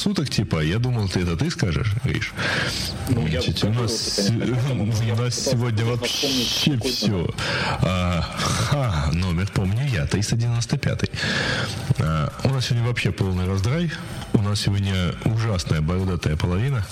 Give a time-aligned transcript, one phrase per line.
[0.00, 2.32] Суток, типа, я думал, ты это ты скажешь, Гриш.
[3.10, 7.28] Ну, я Значит, у нас, конечно, у нас сегодня вообще все.
[7.82, 11.10] А, ха, номер помню я, 395.
[11.98, 13.92] А, у нас сегодня вообще полный раздрай.
[14.32, 16.86] У нас сегодня ужасная бородатая половина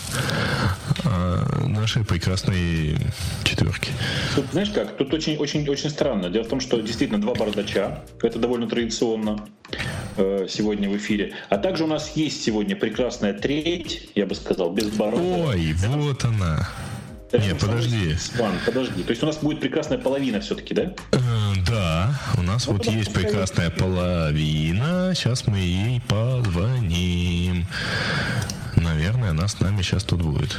[1.05, 2.99] а, нашей прекрасной
[3.45, 3.91] четверки.
[4.35, 6.29] Тут, знаешь как, тут очень, очень, очень странно.
[6.29, 8.03] Дело в том, что действительно два бардача.
[8.23, 9.47] Это довольно традиционно
[10.49, 11.35] сегодня в эфире.
[11.49, 15.23] А также у нас есть сегодня прекрасная треть, я бы сказал, без бороды.
[15.23, 16.69] Ой, вот она.
[17.33, 18.15] Нет, подожди.
[18.15, 19.03] Сван, подожди.
[19.03, 20.95] То есть у нас будет прекрасная половина все-таки, да?
[21.13, 21.19] Э,
[21.67, 25.13] да, у нас ну, вот есть прекрасная половина.
[25.15, 27.67] Сейчас мы ей позвоним.
[28.77, 30.57] Наверное, она с нами сейчас тут будет.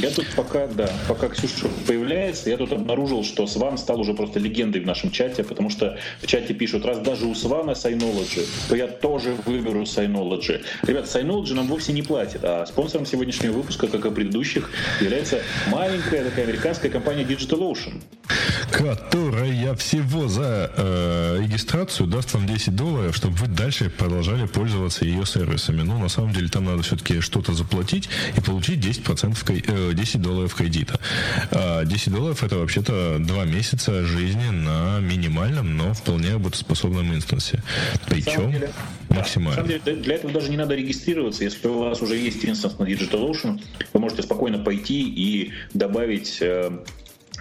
[0.00, 4.38] Я тут пока, да, пока Ксюша появляется, я тут обнаружил, что Сван стал уже просто
[4.38, 8.76] легендой в нашем чате, потому что в чате пишут, раз даже у Свана Synology, то
[8.76, 10.64] я тоже выберу Synology.
[10.86, 16.24] Ребят, Synology нам вовсе не платит, а спонсором сегодняшнего выпуска, как и предыдущих, является маленькая
[16.24, 18.00] такая американская компания DigitalOcean.
[18.70, 25.24] Которая всего за э, регистрацию даст вам 10 долларов, чтобы вы дальше продолжали пользоваться ее
[25.24, 25.82] сервисами.
[25.82, 30.98] Ну, на самом деле, там надо все-таки что-то заплатить и получить 10% 10 долларов кредита.
[31.50, 37.62] 10 а, долларов это вообще-то 2 месяца жизни на минимальном, но вполне работоспособном инстансе.
[38.06, 38.70] Причем деле,
[39.08, 39.62] максимально.
[39.62, 41.44] На самом деле, для этого даже не надо регистрироваться.
[41.44, 43.60] Если у вас уже есть инстанс на DigitalOcean,
[43.92, 46.70] вы можете спокойно пойти и добавить э,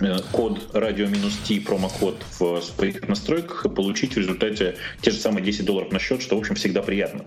[0.01, 5.66] э, код радио-Т, промокод в своих настройках и получить в результате те же самые 10
[5.66, 7.25] долларов на счет, что, в общем, всегда приятно.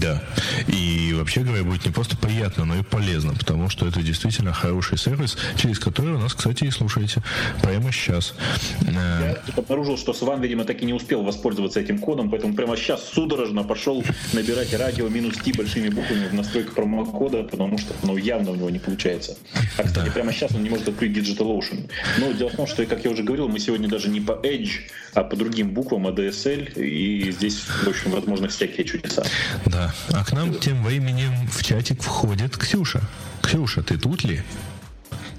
[0.00, 0.22] Да.
[0.66, 4.98] И вообще говоря, будет не просто приятно, но и полезно, потому что это действительно хороший
[4.98, 7.22] сервис, через который у нас, кстати, и слушаете
[7.62, 8.34] прямо сейчас.
[8.82, 13.08] Я обнаружил, что Сван, видимо, так и не успел воспользоваться этим кодом, поэтому прямо сейчас
[13.08, 18.52] судорожно пошел набирать радио минус Т большими буквами в настройках промокода, потому что ну, явно
[18.52, 19.36] у него не получается.
[19.78, 20.12] А, кстати, да.
[20.12, 21.90] прямо сейчас он не может открыть DigitalOcean.
[22.18, 24.90] Но дело в том, что, как я уже говорил, мы сегодня даже не по Edge,
[25.14, 29.24] а по другим буквам ADSL, и здесь, в общем, возможны всякие чудеса.
[29.66, 33.00] Да, а к нам тем временем в чатик входит Ксюша.
[33.42, 34.42] Ксюша, ты тут ли?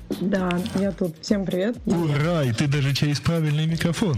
[0.09, 1.15] Да, я тут.
[1.21, 1.75] Всем привет.
[1.85, 2.43] Ура!
[2.43, 4.15] И ты даже через правильный микрофон.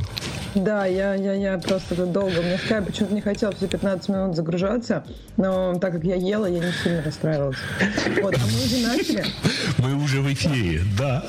[0.53, 2.41] Да, я, я, я просто тут долго.
[2.41, 5.03] Мне скайп почему-то не хотел все 15 минут загружаться,
[5.37, 7.57] но так как я ела, я не сильно расстраивалась.
[8.21, 9.25] Вот, а мы уже начали.
[9.77, 11.23] Мы уже в эфире, да.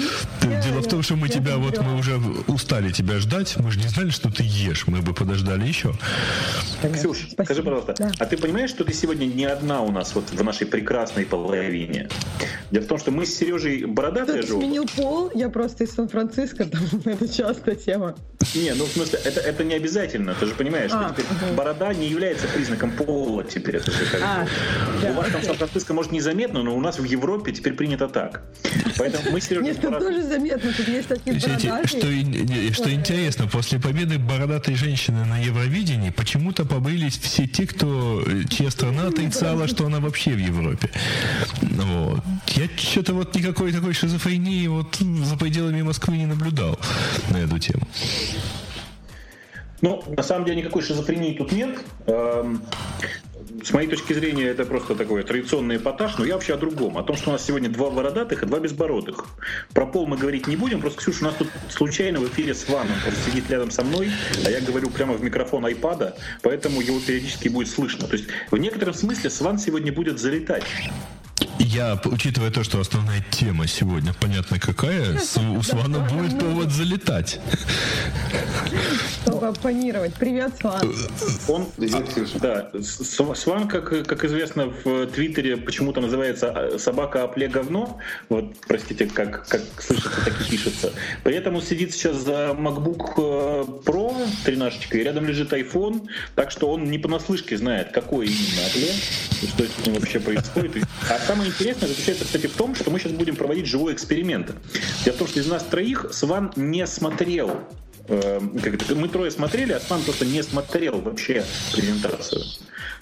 [0.42, 3.88] Дело в том, что мы тебя, вот мы уже устали тебя ждать, мы же не
[3.88, 5.92] знали, что ты ешь, мы бы подождали еще.
[6.94, 10.44] Ксюш, скажи, пожалуйста, а ты понимаешь, что ты сегодня не одна у нас вот в
[10.44, 12.08] нашей прекрасной половине?
[12.70, 14.48] Дело в том, что мы с Сережей бородатые же.
[14.48, 18.14] сменил пол, я просто из Сан-Франциско, там это частая тема.
[18.54, 21.54] Не, ну в смысле, это, это не обязательно, ты же понимаешь, а, что угу.
[21.56, 23.76] борода не является признаком пола теперь.
[23.76, 24.46] Это как а,
[25.02, 28.08] да, у вас там в Сан-Франциско может незаметно, но у нас в Европе теперь принято
[28.08, 28.42] так.
[28.96, 29.68] Поэтому мы с Сережей...
[29.68, 31.86] Нет, тут тоже заметно, тут есть такие бородатые.
[31.86, 38.70] Что, что интересно, после победы бородатой женщины на Евровидении почему-то побылись все те, кто, чья
[38.70, 40.90] страна отрицала, что она вообще в Европе.
[41.62, 42.20] Вот.
[42.48, 46.78] Я что-то вот никакой такой шизофрении вот за пределами Москвы не наблюдал
[47.30, 47.86] на эту тему.
[49.80, 51.78] Ну, на самом деле никакой шизофрении тут нет.
[52.06, 52.62] Эм,
[53.62, 56.98] с моей точки зрения, это просто такой традиционный эпатаж, но я вообще о другом.
[56.98, 59.24] О том, что у нас сегодня два бородатых и два безбородых.
[59.72, 62.68] Про пол мы говорить не будем, просто, Ксюша, у нас тут случайно в эфире с
[62.68, 62.94] Ваном.
[63.06, 64.10] Он сидит рядом со мной,
[64.44, 68.06] а я говорю прямо в микрофон айпада, поэтому его периодически будет слышно.
[68.06, 70.64] То есть в некотором смысле Сван сегодня будет залетать.
[71.58, 77.40] Я, учитывая то, что основная тема сегодня, понятно какая, с, у Свана будет повод залетать.
[79.22, 80.14] Чтобы оппонировать.
[80.14, 80.94] Привет, Сван.
[81.48, 81.66] Он,
[82.40, 82.70] да,
[83.34, 87.98] Сван, как, как известно в Твиттере, почему-то называется а, собака опле говно.
[88.28, 90.92] Вот, простите, как, как слышится, так и пишется.
[91.24, 94.14] При этом он сидит сейчас за MacBook э, Pro
[94.44, 98.92] 13 и рядом лежит iPhone, так что он не понаслышке знает, какой именно опле,
[99.48, 100.84] что с ним вообще происходит.
[101.08, 104.54] А самое интересное заключается, кстати, в том, что мы сейчас будем проводить живой эксперимент.
[105.04, 107.50] Дело в том, что из нас троих Сван не смотрел
[108.08, 112.42] как это, мы трое смотрели, а Сван просто не смотрел вообще презентацию.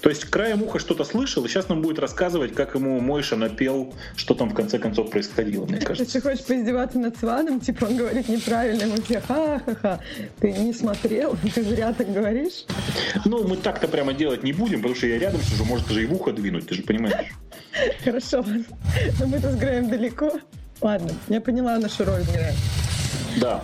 [0.00, 3.94] То есть краем уха что-то слышал, и сейчас нам будет рассказывать, как ему Мойша напел,
[4.16, 6.12] что там в конце концов происходило, мне кажется.
[6.12, 10.00] Ты хочешь поиздеваться над Сваном, типа он говорит неправильно, мы все ха-ха-ха,
[10.40, 12.66] ты не смотрел, ты зря так говоришь?
[13.24, 16.06] Ну, мы так-то прямо делать не будем, потому что я рядом сижу, может даже и
[16.06, 17.32] в ухо двинуть, ты же понимаешь.
[18.04, 18.44] Хорошо,
[19.20, 20.32] но мы-то с Греем далеко.
[20.80, 22.54] Ладно, я поняла нашу роль, Грея.
[23.40, 23.62] Да.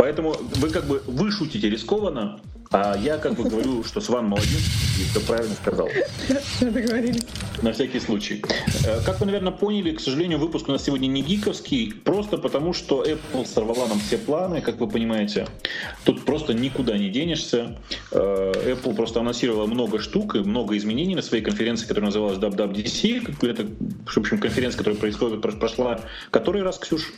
[0.00, 4.62] Поэтому вы как бы вы шутите рискованно, а я как бы говорю, что Сван молодец
[4.98, 5.90] и все правильно сказал.
[6.62, 7.20] Договорились.
[7.60, 8.42] На всякий случай.
[8.86, 12.72] Э, как вы, наверное, поняли, к сожалению, выпуск у нас сегодня не гиковский, просто потому
[12.72, 15.46] что Apple сорвала нам все планы, как вы понимаете.
[16.04, 17.78] Тут просто никуда не денешься.
[18.10, 23.46] Э, Apple просто анонсировала много штук и много изменений на своей конференции, которая называлась WWDC.
[23.46, 23.66] Это,
[24.06, 26.00] в общем, конференция, которая происходит, прошла
[26.30, 27.12] который раз, Ксюш?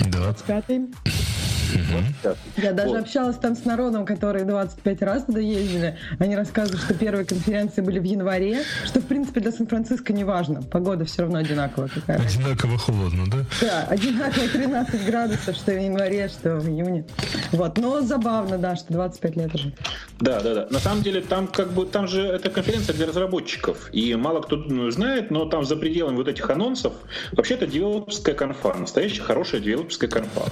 [0.00, 1.27] 25-й.
[1.74, 2.34] Угу.
[2.56, 3.00] Я даже вот.
[3.02, 5.96] общалась там с народом, которые 25 раз туда ездили.
[6.18, 10.62] Они рассказывают, что первые конференции были в январе, что, в принципе, для Сан-Франциско не важно.
[10.62, 12.24] Погода все равно одинаковая какая-то.
[12.24, 13.38] Одинаково холодно, да?
[13.60, 17.04] Да, одинаково 13 градусов, что в январе, что в июне.
[17.52, 17.78] Вот.
[17.78, 19.72] Но забавно, да, что 25 лет уже.
[20.20, 20.66] Да, да, да.
[20.70, 23.88] На самом деле там как бы там же это конференция для разработчиков.
[23.92, 26.92] И мало кто ну, знает, но там за пределами вот этих анонсов
[27.32, 30.46] вообще это девелоперская конфа, настоящая хорошая девелоперская конфа.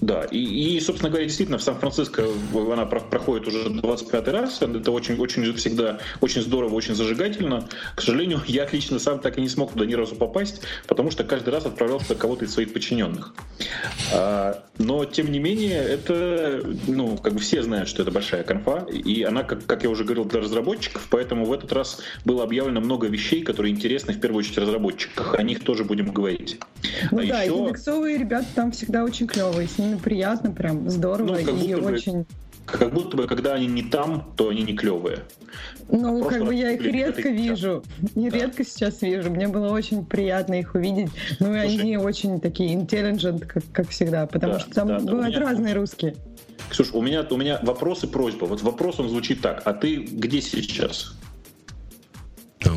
[0.00, 2.24] Да, и, и, собственно говоря, действительно, в Сан-Франциско
[2.54, 4.60] она проходит уже 25 раз.
[4.60, 7.68] Это очень, очень всегда очень здорово, очень зажигательно.
[7.94, 11.24] К сожалению, я лично сам так и не смог туда ни разу попасть, потому что
[11.24, 13.34] каждый раз отправлял туда кого-то из своих подчиненных.
[14.12, 18.86] А, но, тем не менее, это, ну, как бы все знают, что это большая конфа,
[18.90, 22.80] и она, как, как я уже говорил, для разработчиков, поэтому в этот раз было объявлено
[22.80, 25.26] много вещей, которые интересны в первую очередь разработчикам.
[25.32, 26.58] О них тоже будем говорить.
[27.10, 28.12] Ну а да, еще...
[28.12, 32.26] и ребята там всегда очень клевые, с ними приятно, прям здорово ну, и очень...
[32.64, 35.24] Как будто бы, когда они не там, то они не клевые.
[35.88, 37.82] Ну, а как бы я их редко вижу.
[38.14, 38.38] Не да.
[38.38, 39.30] редко сейчас вижу.
[39.30, 41.10] Мне было очень приятно их увидеть.
[41.40, 45.00] Ну, и Слушай, они очень такие intelligent, как, как всегда, потому да, что там да,
[45.00, 45.48] бывают меня...
[45.48, 46.14] разные русские.
[46.70, 48.44] Ксюш, у меня, у меня вопрос и просьба.
[48.44, 49.62] Вот вопрос он звучит так.
[49.64, 51.16] А ты где сейчас?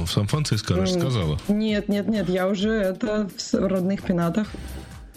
[0.05, 1.39] в Сан-Франциско, она же сказала.
[1.47, 4.47] Нет, нет, нет, я уже это в родных пенатах.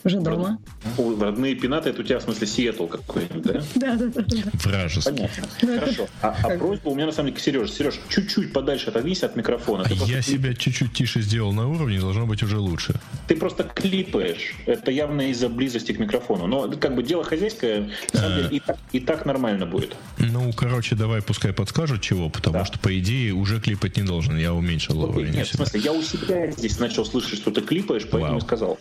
[0.05, 0.59] Уже дома.
[0.97, 3.63] Родные пенаты, это у тебя в смысле Сиэтл какой-нибудь, да?
[3.75, 4.37] Да, да, да.
[4.65, 5.13] Вражеский.
[5.13, 5.45] Понятно.
[5.63, 6.09] Ну, Хорошо.
[6.23, 7.73] А, а просьба у меня на самом деле к Сереже.
[7.73, 9.85] Сереж, чуть-чуть подальше отодвинься от микрофона.
[9.85, 12.95] Ты Я себя чуть-чуть тише сделал на уровне, должно быть уже лучше.
[13.27, 14.55] Ты просто клипаешь.
[14.67, 16.47] Это явно из-за близости к микрофону.
[16.47, 19.97] Но как бы дело хозяйское, на самом деле, и так, и так нормально будет.
[20.19, 22.65] Ну, короче, давай пускай подскажут чего, потому да.
[22.65, 24.37] что, по идее, уже клипать не должен.
[24.37, 25.33] Я уменьшил уровень.
[25.33, 28.41] Нет, в смысле, я у себя здесь начал слышать, что ты клипаешь, поэтому Вау.
[28.41, 28.79] сказал.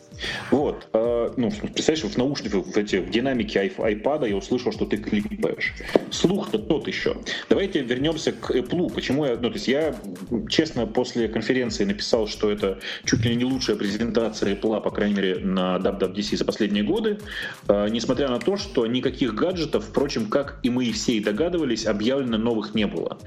[0.52, 0.88] Вот.
[0.94, 5.74] Э, ну, представляешь, в наушниках, в, эти, в динамике айпада я услышал, что ты клипаешь.
[6.12, 7.18] Слух-то тот еще.
[7.50, 8.94] Давайте вернемся к Apple.
[8.94, 9.96] Почему я, ну, то есть я,
[10.50, 15.40] честно, после конференции написал, что это чуть ли не лучшая презентация Apple, по крайней мере,
[15.40, 17.20] на WWDC за последние годы,
[17.68, 22.38] э, несмотря на то, что никаких гаджетов, впрочем, как и мы все и догадывались, объявлено
[22.38, 23.18] новых не было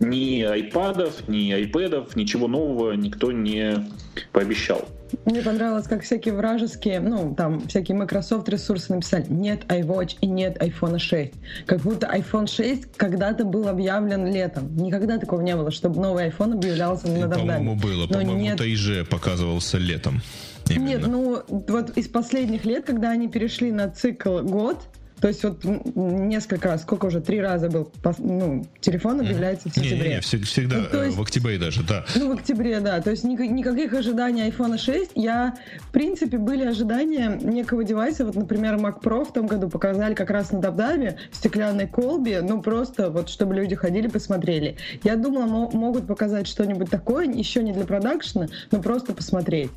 [0.00, 3.86] ни айпадов, ни айпэдов, ничего нового никто не
[4.32, 4.88] пообещал.
[5.24, 10.56] Мне понравилось, как всякие вражеские, ну, там, всякие Microsoft ресурсы написали, нет iWatch и нет
[10.62, 11.32] iPhone 6.
[11.66, 14.74] Как будто iPhone 6 когда-то был объявлен летом.
[14.76, 17.28] Никогда такого не было, чтобы новый iPhone объявлялся на.
[17.28, 18.06] По-моему, было.
[18.06, 18.58] По-моему, нет...
[18.58, 20.22] Тайже показывался летом.
[20.68, 20.86] Именно.
[20.86, 24.78] Нет, ну, вот из последних лет, когда они перешли на цикл год,
[25.20, 29.98] то есть вот несколько раз, сколько уже, три раза был, ну, телефон объявляется в сентябре.
[29.98, 32.04] Не, не, не всегда, ну, есть, в октябре даже, да.
[32.14, 33.00] Ну, в октябре, да.
[33.00, 35.12] То есть никаких ожиданий iPhone 6.
[35.14, 38.24] Я, в принципе, были ожидания некого девайса.
[38.24, 42.40] Вот, например, Mac Pro в том году показали как раз на Дабдабе в стеклянной колбе.
[42.40, 44.76] Ну, просто вот, чтобы люди ходили, посмотрели.
[45.02, 49.70] Я думала, могут показать что-нибудь такое, еще не для продакшена, но просто посмотреть.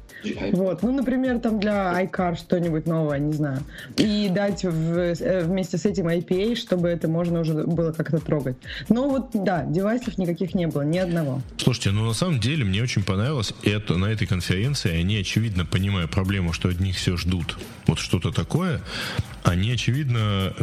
[0.53, 0.83] Вот.
[0.83, 3.59] Ну, например, там для iCar что-нибудь новое, не знаю.
[3.97, 8.57] И дать в э, вместе с этим IPA, чтобы это можно уже было как-то трогать.
[8.89, 11.41] Но вот, да, девайсов никаких не было, ни одного.
[11.57, 14.91] Слушайте, ну на самом деле мне очень понравилось это на этой конференции.
[14.91, 18.81] Они, очевидно, понимая проблему, что от них все ждут вот что-то такое,
[19.43, 20.53] они, очевидно,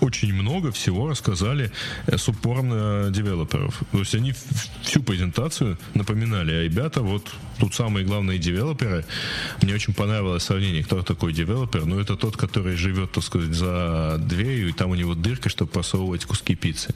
[0.00, 1.70] очень много всего рассказали
[2.06, 3.82] э, с упором на девелоперов.
[3.92, 4.34] То есть они
[4.82, 9.04] всю презентацию напоминали, а ребята, вот тут самые главные девелоперы.
[9.62, 11.86] Мне очень понравилось сравнение, кто такой девелопер.
[11.86, 15.70] Ну, это тот, который живет, так сказать, за дверью, и там у него дырка, чтобы
[15.70, 16.94] просовывать куски пиццы.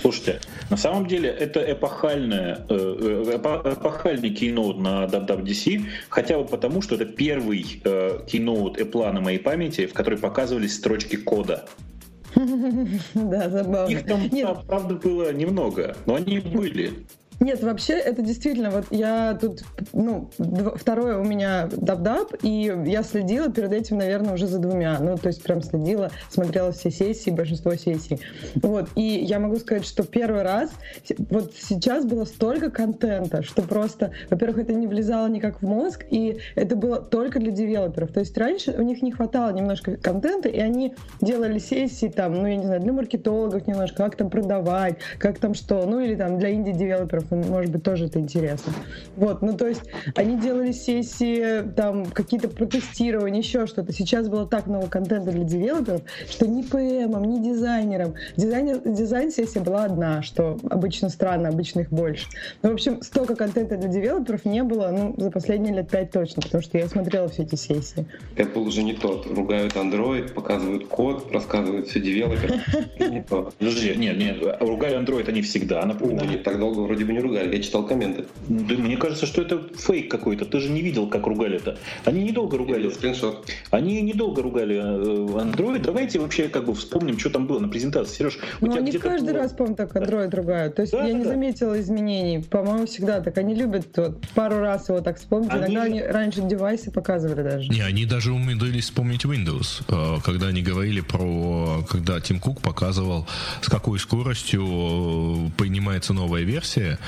[0.00, 6.82] Слушайте, на самом деле это эпохальная, э, э, эпохальный keynote на WWDC, хотя бы потому,
[6.82, 11.66] что это первый э, keynote Apple на моей памяти, в который показывались строчки кода.
[13.14, 13.92] Да, забавно.
[13.92, 14.30] Их там,
[14.66, 17.06] правда, было немного, но они были.
[17.42, 20.30] Нет, вообще это действительно, вот я тут, ну,
[20.76, 25.18] второе у меня Dub Dub, и я следила перед этим, наверное, уже за двумя, ну,
[25.18, 28.20] то есть прям следила, смотрела все сессии, большинство сессий.
[28.54, 30.70] Вот, и я могу сказать, что первый раз,
[31.30, 36.38] вот сейчас было столько контента, что просто, во-первых, это не влезало никак в мозг, и
[36.54, 38.12] это было только для девелоперов.
[38.12, 42.46] То есть раньше у них не хватало немножко контента, и они делали сессии там, ну,
[42.46, 46.38] я не знаю, для маркетологов немножко, как там продавать, как там что, ну, или там
[46.38, 48.72] для инди-девелоперов может быть, тоже это интересно.
[49.16, 49.82] Вот, ну то есть
[50.14, 53.92] они делали сессии, там, какие-то протестирования, еще что-то.
[53.92, 58.14] Сейчас было так много контента для девелоперов, что ни ПМом, ни дизайнером.
[58.36, 62.26] Дизайнер, дизайн-сессия была одна, что обычно странно, обычно их больше.
[62.62, 66.42] Ну, в общем, столько контента для девелоперов не было, ну, за последние лет пять точно,
[66.42, 68.06] потому что я смотрела все эти сессии.
[68.36, 69.26] Apple уже не тот.
[69.26, 72.60] Ругают Android, показывают код, рассказывают все девелоперы.
[72.98, 73.52] Не то.
[73.58, 76.28] Подожди, нет, нет, ругали Android они всегда, напоминаю.
[76.28, 78.26] Не так долго вроде бы не ругали, я читал комменты.
[78.48, 80.44] Да, мне кажется, что это фейк какой-то.
[80.44, 81.78] Ты же не видел, как ругали это.
[82.04, 82.88] Они недолго ругали.
[82.90, 83.48] Скриншот.
[83.70, 85.80] Они недолго ругали э, Android.
[85.80, 88.14] Давайте вообще как бы вспомним, что там было на презентации.
[88.14, 89.42] Сереж, ну они каждый было...
[89.42, 90.36] раз, по-моему, так Android да.
[90.36, 90.74] ругают.
[90.74, 91.30] То есть да, я да, не да.
[91.30, 92.44] заметила изменений.
[92.50, 93.38] По-моему, всегда так.
[93.38, 95.50] Они любят вот, пару раз его так вспомнить.
[95.50, 95.74] Они...
[95.74, 97.68] Иногда они раньше девайсы показывали даже.
[97.70, 99.82] Не, они даже умудрились вспомнить Windows.
[99.88, 101.84] Э, когда они говорили про...
[101.88, 103.26] Когда Тим Кук показывал,
[103.60, 106.98] с какой скоростью э, принимается новая версия,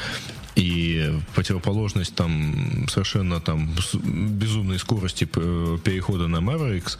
[0.56, 6.98] и противоположность там совершенно там безумной скорости перехода на Mavericks,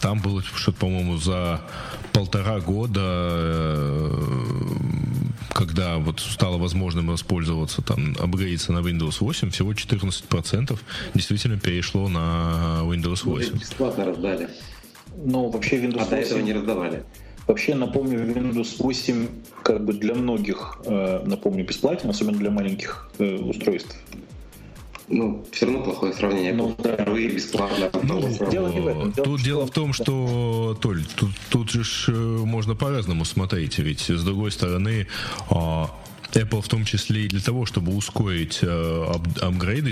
[0.00, 1.60] там было что-то, по-моему, за
[2.12, 4.10] полтора года, э,
[5.52, 10.78] когда вот стало возможным воспользоваться, там, апгрейдиться на Windows 8, всего 14%
[11.14, 13.50] действительно перешло на Windows 8.
[13.52, 14.48] Ну, бесплатно раздали.
[15.16, 16.10] Ну, вообще Windows а 8...
[16.10, 17.04] до этого не раздавали.
[17.46, 19.28] Вообще, напомню, Windows 8
[19.62, 23.96] как бы для многих, э, напомню, бесплатен, особенно для маленьких э, устройств.
[25.08, 26.54] Ну, все равно плохое сравнение.
[26.54, 26.94] Ну, да.
[26.94, 27.90] Впервые бесплатно.
[28.02, 29.12] Ну, дело не в этом.
[29.12, 33.78] Дело тут дело в том, что, Толь, тут, тут же э, можно по-разному смотреть.
[33.78, 35.06] Ведь, с другой стороны,
[35.50, 35.90] а,
[36.34, 39.04] Apple в том числе и для того, чтобы ускорить э,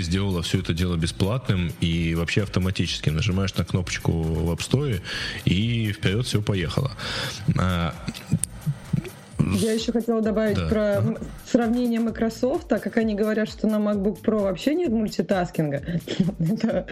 [0.01, 3.09] сделала все это дело бесплатным и вообще автоматически.
[3.09, 5.01] Нажимаешь на кнопочку в App Store
[5.45, 6.91] и вперед все поехало.
[7.57, 7.95] А,
[9.53, 10.67] я еще хотела добавить да.
[10.67, 11.17] про ага.
[11.45, 15.81] сравнение Microsoft, а как они говорят, что на MacBook Pro вообще нет мультитаскинга.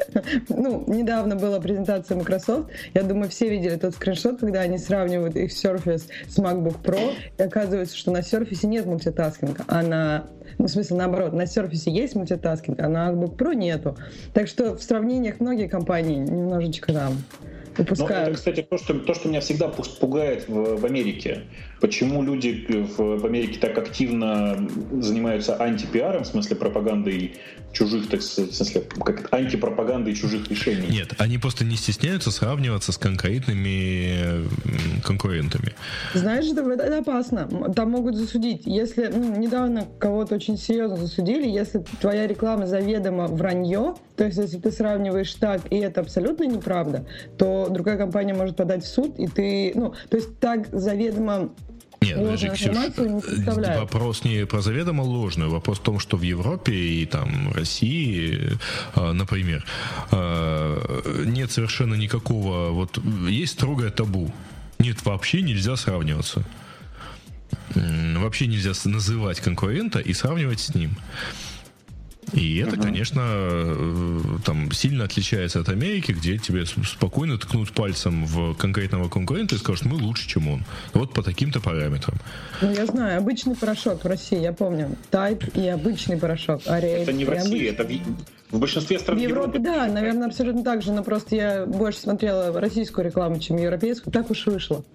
[0.49, 2.69] ну, недавно была презентация Microsoft.
[2.93, 7.41] Я думаю, все видели тот скриншот, когда они сравнивают их Surface с MacBook Pro, и
[7.41, 10.27] оказывается, что на Surface нет мультитаскинга, а на
[10.57, 13.97] ну, в смысле, наоборот, на Surface есть мультитаскинг, а на MacBook Pro нету.
[14.33, 17.13] Так что в сравнениях многие компании немножечко там
[17.77, 18.27] упускают.
[18.27, 21.43] Ну, это, кстати, то что, то, что меня всегда пугает в, в Америке.
[21.79, 27.35] Почему люди в, в Америке так активно занимаются антипиаром, в смысле пропагандой
[27.73, 30.87] чужих, так в смысле, как антипропагандой чужих решений?
[30.89, 34.47] Нет, они просто не стесняются сравниваться с конкретными
[35.03, 35.73] конкурентами.
[36.13, 37.47] Знаешь, это, это опасно.
[37.75, 38.63] Там могут засудить.
[38.65, 44.57] Если ну, недавно кого-то очень серьезно засудили, если твоя реклама заведомо вранье, то есть если
[44.57, 47.05] ты сравниваешь так, и это абсолютно неправда,
[47.37, 51.49] то другая компания может подать в суд, и ты, ну, то есть так заведомо
[52.03, 56.73] нет, подожди, Ксюш, не вопрос не про заведомо ложную, вопрос в том, что в Европе
[56.73, 58.57] и там России,
[58.95, 59.63] а, например,
[60.09, 60.79] а,
[61.25, 62.97] нет совершенно никакого, вот
[63.29, 64.33] есть строгое табу.
[64.79, 66.43] Нет, вообще нельзя сравниваться.
[67.75, 70.97] Вообще нельзя называть конкурента и сравнивать с ним.
[72.33, 72.83] И это, uh-huh.
[72.83, 79.55] конечно, э, там сильно отличается от Америки, где тебе спокойно ткнут пальцем в конкретного конкурента
[79.55, 80.63] и скажут, мы лучше, чем он.
[80.93, 82.17] Вот по таким-то параметрам.
[82.61, 84.95] Ну, я знаю, обычный порошок в России, я помню.
[85.09, 86.61] Тайп и обычный порошок.
[86.67, 87.67] Ариэль, это не в России, обычный.
[87.67, 87.83] это
[88.51, 91.99] в, В большинстве стран В Европе, да, наверное, абсолютно так же, но просто я больше
[91.99, 94.85] смотрела российскую рекламу, чем европейскую, так уж вышло.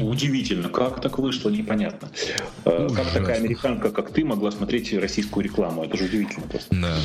[0.00, 2.08] Удивительно, как так вышло, непонятно.
[2.64, 5.84] Э, Как такая американка, как ты, могла смотреть российскую рекламу?
[5.84, 6.74] Это же удивительно просто.
[6.74, 6.96] Да.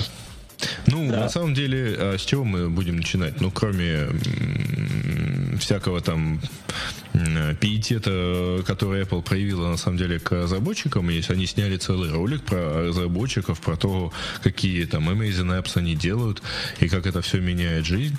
[0.87, 3.41] Ну, на самом деле, а с чего мы будем начинать?
[3.41, 4.07] Ну, кроме
[5.59, 6.39] всякого там
[7.59, 12.87] пиетета, который Apple проявила, на самом деле, к разработчикам, есть, они сняли целый ролик про
[12.87, 16.41] разработчиков, про то, какие там Amazing Apps они делают,
[16.79, 18.17] и как это все меняет жизнь.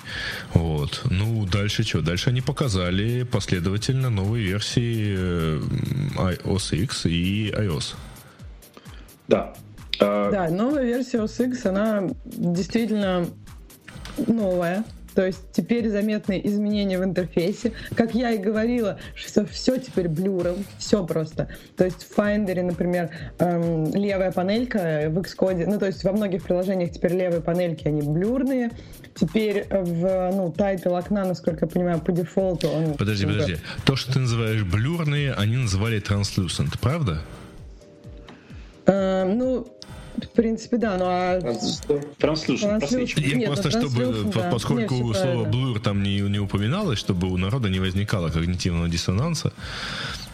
[0.53, 1.01] Вот.
[1.09, 2.01] Ну, дальше что?
[2.01, 5.61] Дальше они показали последовательно новые версии э,
[6.15, 7.95] iOS X и iOS.
[9.27, 9.53] Да.
[9.99, 13.25] Э, Да, новая версия OS X, она действительно
[14.27, 14.83] новая.
[15.15, 17.73] То есть теперь заметны изменения в интерфейсе.
[17.95, 21.49] Как я и говорила, что все теперь блюром, все просто.
[21.75, 26.43] То есть в Finder, например, эм, левая панелька в Xcode, ну то есть во многих
[26.43, 28.71] приложениях теперь левые панельки, они блюрные.
[29.15, 32.93] Теперь в ну, title окна, насколько я понимаю, по дефолту он...
[32.93, 33.57] Подожди, подожди.
[33.83, 37.19] То, что ты называешь блюрные, они называли translucent, правда?
[38.85, 39.67] Э, ну,
[40.25, 41.39] в принципе, да, ну а...
[42.17, 43.19] Транслюшн, Транслюшн.
[43.19, 44.49] Я Нет, просто, ну, чтобы, translucent, по- да.
[44.51, 45.47] поскольку Нет, слово правильно.
[45.47, 49.51] blur там не, не упоминалось, чтобы у народа не возникало когнитивного диссонанса.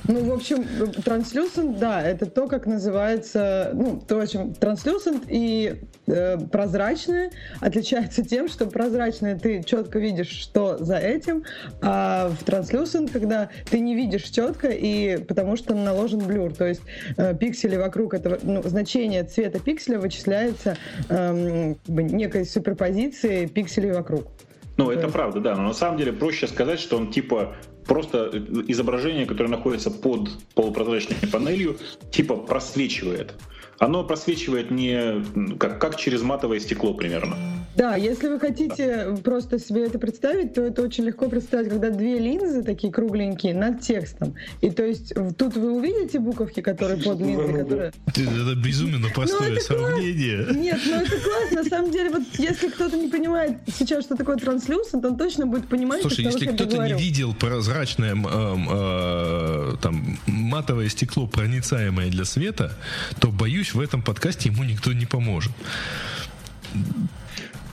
[0.08, 5.82] Ну, в общем, translucent, да, это то, как называется, ну, то, в общем, translucent и
[6.06, 11.44] э, прозрачное отличается тем, что прозрачное ты четко видишь, что за этим,
[11.82, 16.82] а в translucent, когда ты не видишь четко, и потому что наложен блюр, то есть
[17.18, 20.78] э, пиксели вокруг этого, ну, значение цвета пикселя вычисляется
[21.10, 24.35] бы некой суперпозицией пикселей вокруг.
[24.78, 25.56] Ну, это правда, да.
[25.56, 27.56] Но на самом деле проще сказать, что он типа
[27.86, 28.30] просто
[28.68, 31.78] изображение, которое находится под полупрозрачной панелью,
[32.12, 33.36] типа просвечивает.
[33.80, 35.24] Оно просвечивает не
[35.58, 37.36] как, как через матовое стекло примерно.
[37.76, 42.20] Да, если вы хотите просто себе это представить, то это очень легко представить, когда две
[42.20, 44.36] линзы такие кругленькие над текстом.
[44.62, 47.92] И то есть тут вы увидите буковки, которые под линзой, которые...
[48.08, 49.66] Это безумно простое это класс.
[49.66, 50.48] сравнение.
[50.56, 51.64] Нет, ну это классно.
[51.64, 55.68] На самом деле, вот если кто-то не понимает сейчас, что такое транслюсент, он точно будет
[55.68, 61.28] понимать, Слушай, от того, если что кто-то не видел прозрачное эм, э, там матовое стекло,
[61.28, 62.74] проницаемое для света,
[63.20, 63.32] то
[63.66, 65.52] боюсь, в этом подкасте ему никто не поможет.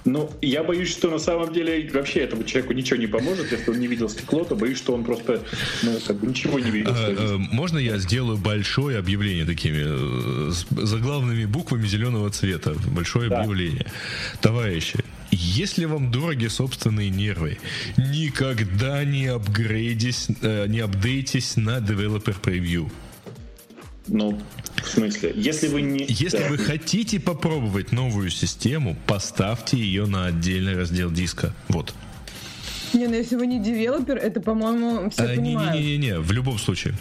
[0.05, 3.79] Ну, я боюсь, что на самом деле вообще этому человеку ничего не поможет, если он
[3.79, 5.41] не видел стекло, то боюсь, что он просто
[5.85, 6.93] ну, как бы ничего не видел.
[6.93, 12.75] Э, э, Можно я сделаю большое объявление такими э, с заглавными буквами зеленого цвета?
[12.89, 13.43] Большое Да.
[13.43, 13.87] объявление.
[14.41, 14.99] Товарищи,
[15.31, 17.59] если вам дороги собственные нервы,
[17.97, 20.29] никогда не апгрейдись,
[20.69, 22.91] не апдейтесь на Developer Preview.
[24.09, 24.41] Ну,
[24.83, 26.05] в смысле, если вы не...
[26.09, 26.49] Если Да.
[26.49, 31.55] вы хотите попробовать новую систему, поставьте ее на отдельный раздел диска.
[31.69, 31.95] Вот.
[32.93, 35.75] Не, ну если вы не девелопер, это, по-моему, все Э, понимают.
[35.81, 36.95] Не-не-не, в любом случае.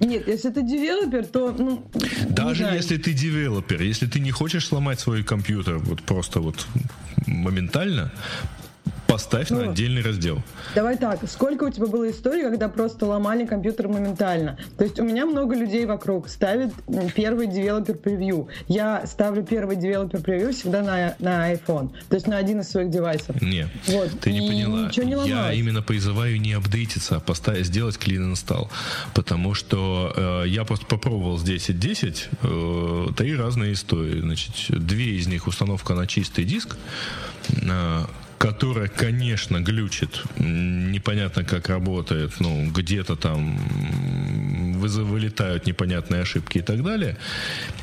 [0.00, 4.66] Нет, если ты девелопер, то, ну, не Даже если ты девелопер, если ты не хочешь
[4.66, 6.66] сломать свой компьютер вот просто вот
[7.26, 8.12] моментально,
[9.06, 9.70] поставь на Ну.
[9.70, 10.42] отдельный раздел.
[10.74, 14.58] Давай так, сколько у тебя было историй, когда просто ломали компьютер моментально?
[14.76, 16.72] То есть у меня много людей вокруг ставит
[17.14, 18.48] первый developer preview.
[18.68, 22.90] Я ставлю первый developer preview всегда на, на iPhone, то есть на один из своих
[22.90, 23.40] девайсов.
[23.40, 24.88] Не, Вот, ты не и поняла.
[24.88, 28.68] ничего не Я именно призываю не апдейтиться, а поставить, сделать clean install.
[29.14, 34.20] Потому что э, я просто попробовал с 10.10 э, три разные истории.
[34.20, 36.76] Значит, две из них установка на чистый диск,
[37.50, 38.00] э,
[38.44, 43.56] которая, конечно, глючит, непонятно как работает, ну, где-то там
[44.78, 47.16] вылетают непонятные ошибки и так далее.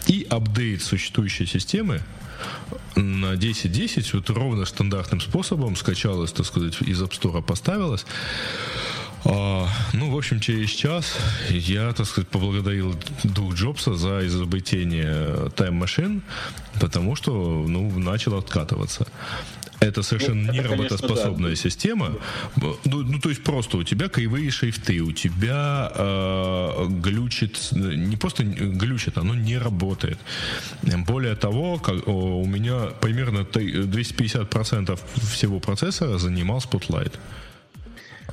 [0.06, 2.02] И апдейт существующей системы
[2.95, 8.06] на 10.10 вот ровно стандартным способом скачалась, так сказать, из App Store поставилась.
[9.26, 11.17] А, ну, в общем, через час
[11.50, 16.21] я, так сказать, поблагодарил Дух Джобса за изобретение Time Machine,
[16.80, 19.08] потому что, ну, начал откатываться.
[19.81, 22.15] Это совершенно Ну, это, конечно, работоспособная система.
[22.55, 28.43] Ну, ну, то есть просто у тебя кривые шрифты, у тебя э, глючит, не просто
[28.43, 30.19] глючит, оно не работает.
[31.07, 34.99] Более того, как, у меня примерно три- 250%
[35.33, 37.13] всего процессора занимал Spotlight.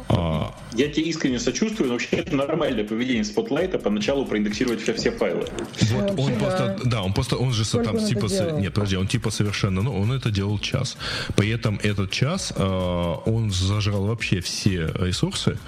[0.09, 5.11] А, Я тебе искренне сочувствую, но вообще это нормальное поведение спотлайта поначалу проиндексировать все, все
[5.11, 5.47] файлы.
[5.93, 6.39] Вот вообще, он да.
[6.39, 8.59] просто, да, он просто, он же Сколько там он типа, делал?
[8.59, 10.97] нет, подожди, он типа совершенно, ну, он это делал час.
[11.37, 15.59] При этом этот час, э, он зажрал вообще все ресурсы.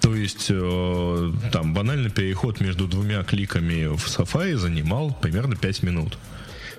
[0.00, 6.16] То есть э, там банальный переход между двумя кликами в Safari занимал примерно 5 минут.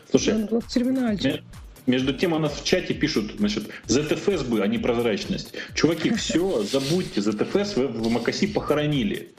[0.10, 1.42] Слушай, Он был в терминальчик.
[1.88, 5.54] Между тем у нас в чате пишут, значит, ZFS бы, а не прозрачность.
[5.74, 9.32] Чуваки, все, забудьте, ZFS в, в Макаси похоронили.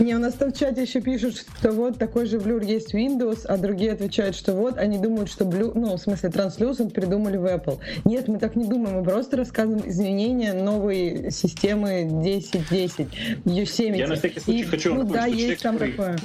[0.00, 2.96] Не, у нас там в чате еще пишут, что вот такой же блюр есть в
[2.96, 7.36] Windows, а другие отвечают, что вот, они думают, что блюр, ну, в смысле, Translucent придумали
[7.36, 7.78] в Apple.
[8.06, 13.08] Нет, мы так не думаем, мы просто рассказываем изменения новой системы 10.10,
[13.44, 13.96] ее 7.
[13.96, 16.18] Я на всякий случай И, хочу Ну да, есть там который-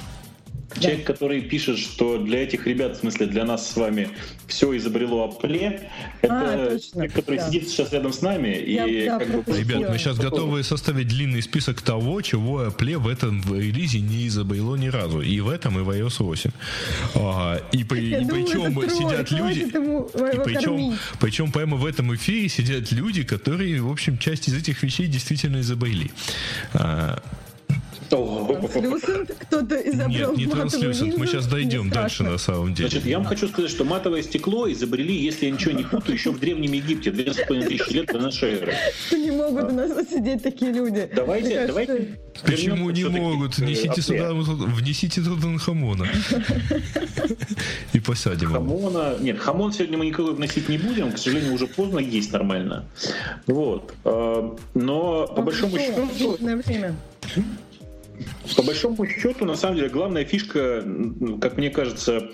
[0.68, 0.82] такое.
[0.82, 4.08] Человек, который пишет, что для этих ребят, в смысле для нас с вами,
[4.46, 5.80] все изобрело Apple,
[6.22, 7.46] это А, точно, человек, который да.
[7.46, 9.58] сидит сейчас рядом с нами Я- и да, как бы.
[9.58, 14.76] Ребят, мы сейчас готовы составить длинный список того, чего Apple в этом релизе не изобрело
[14.76, 15.20] ни разу.
[15.20, 16.50] И в этом, и в iOS 8.
[17.14, 19.60] А, и, при- и думаю, причем тролль, сидят люди...
[19.74, 24.54] ему И причем, причем прямо в этом эфире сидят люди, которые, в общем, часть из
[24.54, 26.10] этих вещей действительно изобрели.
[26.74, 27.22] А,
[28.10, 31.18] Translucent кто-то изобрел нет, не Translucent.
[31.18, 32.88] Мы сейчас дойдем дальше на самом деле.
[32.88, 36.30] Значит, я вам хочу сказать, что матовое стекло изобрели, если я ничего не путаю, еще
[36.30, 38.74] в Древнем Египте, 2,5 тысячи лет до нашей эры.
[39.06, 41.08] Что не могут у нас сидеть такие люди.
[41.14, 42.18] Давайте, давайте.
[42.44, 43.58] Почему не могут?
[43.58, 46.06] э, Несите сюда, внесите Тутанхамона.
[47.92, 48.58] И посадим его.
[48.58, 49.16] Хамона...
[49.20, 52.84] Нет, хамон сегодня мы никакой вносить не будем, к сожалению, уже поздно есть нормально.
[53.46, 53.94] Вот.
[54.04, 56.08] Э, Но по большому счету.
[58.56, 60.84] По большому счету, на самом деле, главная фишка,
[61.40, 62.30] как мне кажется,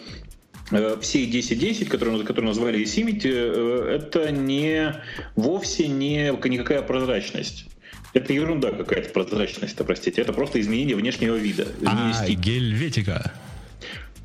[0.71, 4.95] э, всей 10.10, которую, которую назвали Yosemite, э, это не
[5.37, 7.66] вовсе не никакая прозрачность.
[8.14, 10.21] Это ерунда какая-то прозрачность, простите.
[10.21, 11.66] Это просто изменение внешнего вида.
[11.81, 12.38] изменение А, стиля.
[12.38, 13.33] гельветика.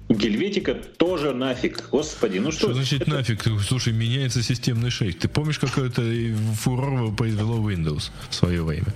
[0.10, 1.90] Гельветика тоже нафиг.
[1.92, 3.44] Господи, ну что, Что значит это- нафиг?
[3.66, 5.20] Слушай, меняется системный шейк.
[5.20, 6.02] Ты помнишь, какой это
[6.56, 8.88] фурор произвело Windows в свое время?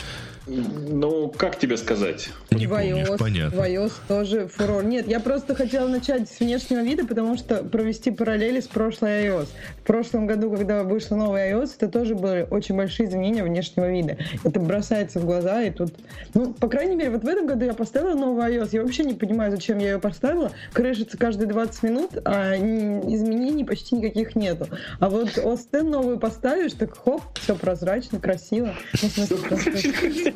[0.48, 2.30] Ну, как тебе сказать?
[2.50, 3.62] Не в помнишь, iOS, понятно.
[3.62, 4.84] В iOS тоже фурор.
[4.84, 9.48] Нет, я просто хотела начать с внешнего вида, потому что провести параллели с прошлой iOS.
[9.78, 14.18] В прошлом году, когда вышла новая iOS, это тоже были очень большие изменения внешнего вида.
[14.44, 15.94] Это бросается в глаза, и тут...
[16.34, 18.70] Ну, по крайней мере, вот в этом году я поставила новую iOS.
[18.72, 20.52] Я вообще не понимаю, зачем я ее поставила.
[20.74, 24.68] Крышится каждые 20 минут, а изменений почти никаких нету.
[25.00, 28.74] А вот OS X новую поставишь, так хоп, все прозрачно, красиво.
[29.02, 30.32] Ну, в смысле, красиво.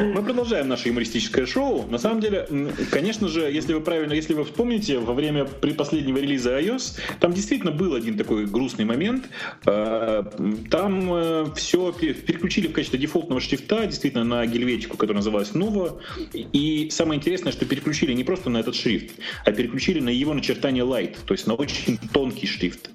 [0.00, 1.86] Мы продолжаем наше юмористическое шоу.
[1.88, 2.46] На самом деле,
[2.90, 7.32] конечно же, если вы правильно, если вы вспомните, во время при последнего релиза iOS, там
[7.32, 9.28] действительно был один такой грустный момент.
[9.66, 10.24] Э,
[10.70, 16.00] Там все переключили в качестве дефолтного шрифта, действительно, на гельветику, которая называлась Nova.
[16.32, 19.12] И самое интересное, что переключили не просто на этот шрифт,
[19.44, 22.90] а переключили на его начертание Light, то есть на очень тонкий шрифт.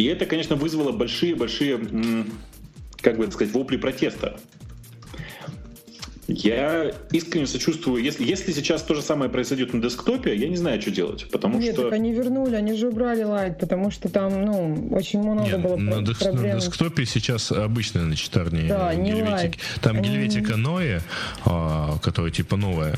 [0.00, 1.78] И это, конечно, вызвало большие-большие,
[3.02, 4.40] как бы это сказать, вопли протеста.
[6.26, 10.80] Я искренне сочувствую, если, если сейчас то же самое произойдет на десктопе, я не знаю,
[10.80, 11.82] что делать, потому Нет, что...
[11.84, 15.76] так они вернули, они же убрали лайт, потому что там, ну, очень много Нет, было
[15.76, 16.58] на, деск- на проблем.
[16.60, 19.30] десктопе сейчас обычное начитарнее Да, не гельветики.
[19.30, 19.56] лайт.
[19.82, 21.02] Там Они- гельветика Ноя,
[21.44, 22.94] а, которая типа новая.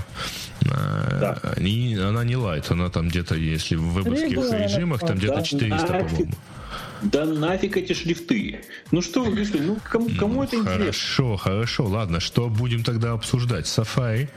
[0.71, 1.61] а, Да.
[1.61, 5.87] и она не лайт, она там где-то, если в вебовских режимах, там где-то да, 400,
[5.93, 6.09] нафиг.
[6.11, 6.33] по-моему.
[7.03, 8.61] Да нафиг эти шрифты.
[8.91, 10.79] Ну что вы пришли, ну кому, кому это интересно?
[10.85, 13.67] Хорошо, хорошо, ладно, что будем тогда обсуждать?
[13.67, 14.29] Safari?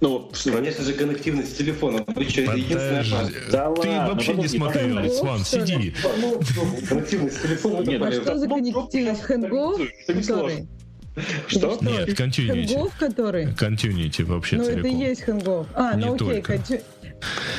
[0.00, 2.04] Ну, Конечно же, коннективность с телефоном.
[2.08, 3.32] Вы что, это единственная.
[3.50, 5.08] Да Ты ладно, вообще не смотрел, ли?
[5.44, 5.94] сиди.
[6.20, 6.40] Ну,
[6.88, 9.20] Коннективность с телефоном это Нет, А что за ну, коннективность?
[9.20, 10.24] ну, Хэнгов, это не который?
[10.24, 10.66] сложно.
[11.46, 11.78] Что?
[11.80, 12.66] Нет, continuity.
[12.66, 13.44] Хэнгов, который?
[13.46, 15.68] Continuity вообще Ну, это и есть хэнгов.
[15.74, 16.42] А, ну окей,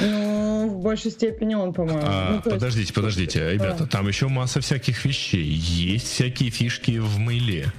[0.02, 2.02] Ну, в большей степени он, по-моему.
[2.04, 5.44] А, Ну, то есть- подождите, подождите, ребята, там еще масса всяких вещей.
[5.44, 7.72] Есть всякие фишки в мейле.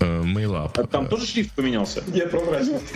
[0.00, 2.02] Э, Mail А там тоже шрифт поменялся?
[2.12, 2.92] Я прозрачность.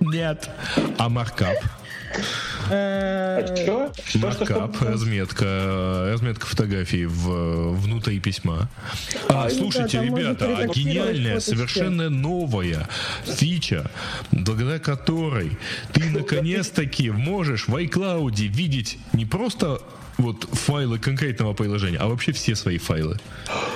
[0.00, 0.48] Нет.
[0.98, 1.56] А маркап?
[2.70, 3.92] А Э, что?
[4.18, 4.84] Маркап, что?
[4.86, 8.68] разметка, э, разметка фотографий в, внутри письма.
[9.28, 12.88] А, ну слушайте, ребята, а гениальная, совершенно новая
[13.24, 13.90] фича,
[14.30, 15.58] благодаря которой
[15.92, 19.80] ты наконец-таки можешь в iCloud видеть не просто
[20.18, 23.18] вот файлы конкретного приложения, а вообще все свои файлы.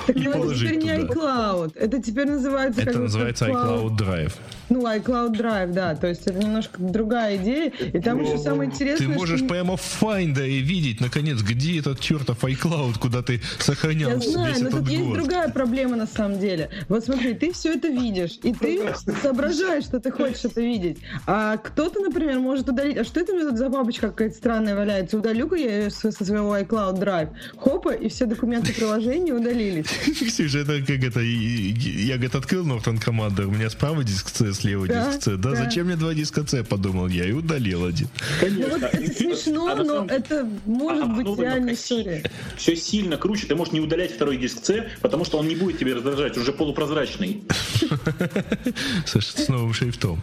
[0.07, 1.13] Так и ну, это теперь не туда.
[1.13, 1.77] iCloud.
[1.77, 2.81] Это теперь называется...
[2.81, 4.33] Это называется iCloud Drive.
[4.69, 5.95] Ну, iCloud Drive, да.
[5.95, 7.69] То есть это немножко другая идея.
[7.69, 9.49] И там еще самое интересное, Ты можешь что...
[9.49, 14.61] прямо в Find видеть, наконец, где этот чертов iCloud, куда ты сохранял Я знаю, весь
[14.61, 15.13] но этот тут есть год.
[15.15, 16.69] другая проблема на самом деле.
[16.87, 18.81] Вот смотри, ты все это видишь, и ты
[19.21, 20.99] соображаешь, что ты хочешь это видеть.
[21.25, 22.97] А кто-то, например, может удалить.
[22.97, 25.17] А что это у меня тут за папочка какая-то странная валяется?
[25.17, 27.29] Удалю-ка я ее со со своего iCloud Drive.
[27.57, 29.87] Хопа, и все документы приложения удалились.
[30.05, 34.87] Ксюша, это как это, я, говорит, открыл Norton Commander, у меня справа диск C, слева
[34.87, 35.37] да, диск C.
[35.37, 38.07] Да, да, зачем мне два диска C, подумал я, и удалил один.
[38.39, 38.67] Конечно.
[38.67, 42.31] Ну, вот это смешно, а но это может а, быть ну, реальная история.
[42.57, 45.79] Все сильно круче, ты можешь не удалять второй диск C, потому что он не будет
[45.79, 47.43] тебе раздражать, уже полупрозрачный.
[49.05, 50.21] Саша, с новым шрифтом.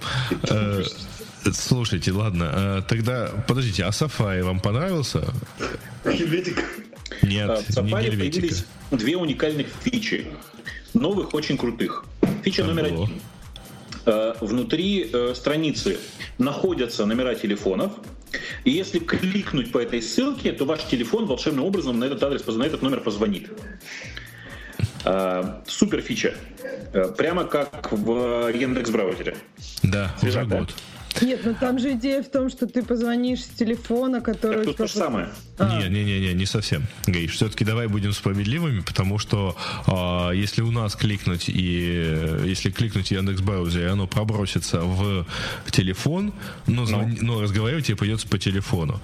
[1.46, 5.24] Э, слушайте, ладно, э, тогда подождите, а Safari вам понравился?
[6.04, 6.62] Гельветик.
[7.22, 10.26] Нет, а, в Safari не появились две уникальных фичи.
[10.94, 12.04] Новых, очень крутых.
[12.42, 13.20] Фича Там номер один.
[14.06, 15.98] Э, внутри страницы
[16.38, 17.92] находятся номера телефонов,
[18.64, 22.64] и если кликнуть по этой ссылке, то ваш телефон волшебным образом на этот адрес, на
[22.64, 23.50] этот номер позвонит.
[25.66, 26.34] Супер фича.
[26.92, 29.36] Э, прямо как в Яндекс браузере.
[29.82, 30.74] Да, Свежак, уже год.
[31.22, 34.62] Нет, ну там же идея в том, что ты позвонишь с телефона, который...
[34.62, 35.28] Это то же самое.
[35.58, 35.80] А.
[35.80, 36.86] Не, не, не, не, не совсем.
[37.06, 43.10] Гриш, все-таки давай будем справедливыми, потому что а, если у нас кликнуть и если кликнуть
[43.10, 45.26] Яндекс браузере, оно пробросится в
[45.70, 46.32] телефон,
[46.66, 46.86] но, ну.
[46.86, 47.18] звон...
[47.20, 49.00] но разговаривать тебе придется по телефону.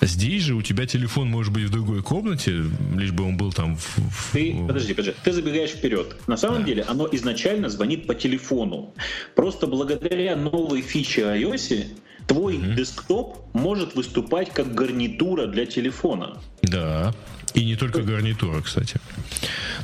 [0.00, 3.76] Здесь же у тебя телефон может быть в другой комнате, лишь бы он был там
[3.76, 4.32] в...
[4.32, 6.16] Ты, подожди, подожди, ты забегаешь вперед.
[6.26, 6.64] На самом да.
[6.64, 8.94] деле оно изначально звонит по телефону.
[9.34, 11.86] Просто благодаря новой фиче iOS
[12.26, 12.74] твой mm-hmm.
[12.74, 16.38] десктоп может выступать как гарнитура для телефона.
[16.62, 17.14] Да.
[17.54, 19.00] И не только гарнитура, кстати.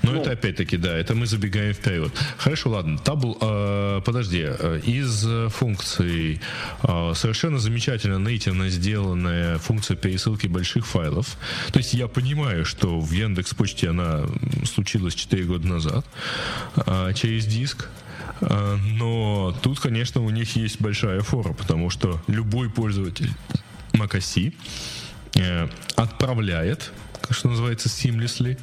[0.02, 2.12] Но ну, это опять-таки, да, это мы забегаем вперед.
[2.36, 2.98] Хорошо, ладно.
[2.98, 6.40] Табл, э, подожди, э, из функций
[6.82, 11.38] э, совершенно замечательно нейтивно сделанная функция пересылки больших файлов.
[11.72, 14.26] То есть я понимаю, что в Яндекс Почте она
[14.64, 16.06] случилась 4 года назад
[16.76, 17.88] э, через диск.
[18.40, 23.30] Э, но тут, конечно, у них есть большая фора, потому что любой пользователь
[23.92, 24.54] macOS
[25.36, 26.92] э, отправляет,
[27.30, 28.58] что называется, seamlessly,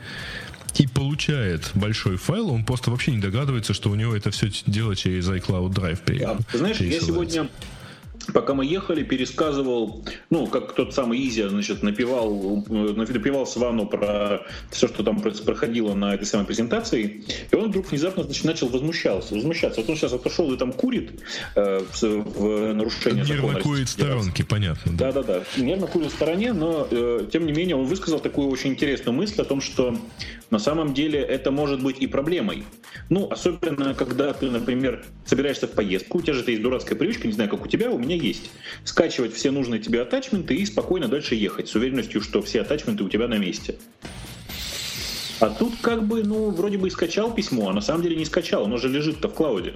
[0.78, 4.96] и получает большой файл, он просто вообще не догадывается, что у него это все дело
[4.96, 6.20] через iCloud Drive.
[6.20, 6.38] Да.
[6.54, 7.50] Знаешь, я сегодня
[8.34, 14.88] пока мы ехали, пересказывал, ну, как тот самый Изи, значит, напевал, напевал Свану про все,
[14.88, 19.82] что там проходило на этой самой презентации, и он вдруг внезапно значит, начал возмущаться, возмущаться.
[19.82, 21.12] Вот он сейчас отошел и там курит
[21.56, 23.60] э, в нарушение Нервно закона.
[23.62, 24.92] курит в сторонке, понятно.
[24.98, 25.44] Да-да-да.
[25.58, 29.42] Нервно курит в стороне, но, э, тем не менее, он высказал такую очень интересную мысль
[29.42, 29.98] о том, что
[30.50, 32.64] на самом деле это может быть и проблемой.
[33.10, 37.34] Ну, особенно, когда ты, например, собираешься в поездку, у тебя же есть дурацкая привычка, не
[37.34, 38.52] знаю, как у тебя, у меня есть.
[38.84, 43.10] Скачивать все нужные тебе атачменты и спокойно дальше ехать, с уверенностью, что все атачменты у
[43.10, 43.76] тебя на месте.
[45.40, 48.26] А тут как бы, ну, вроде бы и скачал письмо, а на самом деле не
[48.26, 49.76] скачал, оно же лежит-то в клауде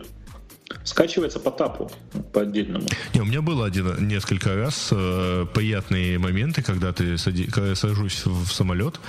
[0.84, 1.92] скачивается по тапу,
[2.32, 2.88] по отдельному.
[3.14, 7.76] Не, у меня было один несколько раз э, приятные моменты, когда ты сади, когда я
[7.76, 9.00] сажусь в самолет,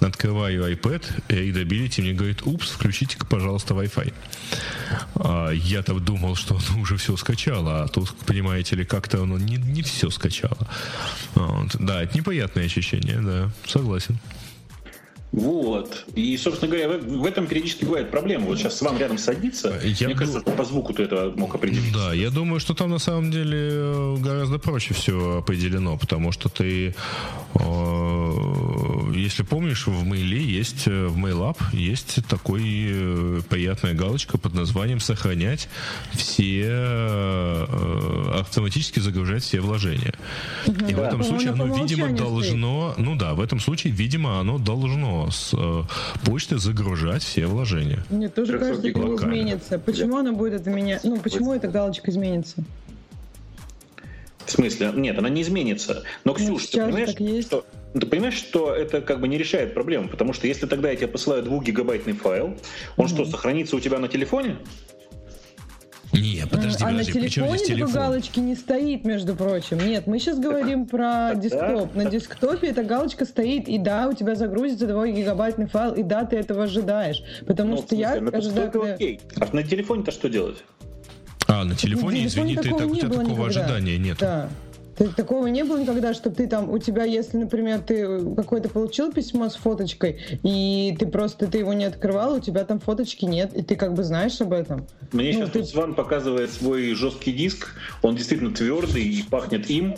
[0.00, 4.12] открываю iPad, и Readability мне говорит, упс, включите-ка, пожалуйста, Wi-Fi.
[5.16, 9.56] А, я-то думал, что оно уже все скачало, а тут, понимаете ли, как-то оно не,
[9.56, 10.68] не все скачало.
[11.34, 11.76] Вот.
[11.78, 14.18] Да, это неприятное ощущение, да, согласен.
[15.32, 16.06] Вот.
[16.14, 18.46] И, собственно говоря, в, этом периодически бывает проблема.
[18.46, 21.92] Вот сейчас с вами рядом садится, я мне кажется, по звуку ты это мог определить.
[21.92, 26.48] Да, я думаю, что там на самом деле э, гораздо проще все определено, потому что
[26.48, 26.94] ты,
[27.54, 27.60] э,
[29.12, 35.68] если помнишь, в мейле есть, э, в MailUp есть такой приятная галочка под названием «Сохранять
[36.12, 37.66] все,
[38.34, 40.14] автоматически загружать все вложения».
[40.66, 40.96] И да.
[40.96, 45.52] в этом случае оно, видимо, должно, ну да, в этом случае, видимо, оно должно с
[45.54, 45.82] э,
[46.24, 48.04] почты загружать все вложения.
[48.10, 49.78] Мне тоже кажется, это не изменится.
[49.78, 51.04] Почему она будет это менять?
[51.04, 52.64] Ну, почему эта галочка изменится?
[54.44, 54.92] В смысле?
[54.94, 56.04] Нет, она не изменится.
[56.24, 57.66] Но, ну, Ксюш, ты понимаешь, что
[58.00, 61.08] ты понимаешь, что это как бы не решает проблему, потому что если тогда я тебе
[61.08, 62.56] посылаю двухгигабайтный файл,
[62.96, 63.08] он mm-hmm.
[63.08, 64.56] что, сохранится у тебя на телефоне?
[66.12, 69.78] Не, подожди, а подожди, на телефоне такой галочки не стоит, между прочим.
[69.78, 71.94] Нет, мы сейчас говорим про десктоп.
[71.94, 76.24] На десктопе эта галочка стоит, и да, у тебя загрузится 2 гигабайтный файл, и да,
[76.24, 77.22] ты этого ожидаешь.
[77.46, 78.70] Потому ну, что я ожидаю...
[78.70, 78.96] Когда...
[79.40, 80.64] А на телефоне-то что делать?
[81.48, 84.18] А, на телефоне, извини, ты, у тебя такого ожидания нет.
[84.18, 84.48] Да.
[84.96, 89.12] Ты, такого не было никогда, чтобы ты там, у тебя, если, например, ты какое-то получил
[89.12, 93.54] письмо с фоточкой, и ты просто, ты его не открывал, у тебя там фоточки нет,
[93.54, 94.86] и ты как бы знаешь об этом.
[95.12, 95.64] Мне ну, сейчас ты...
[95.64, 99.96] Сван показывает свой жесткий диск, он действительно твердый и пахнет им,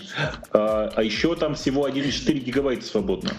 [0.53, 3.31] а, а еще там всего 1,4 гигабайта свободно.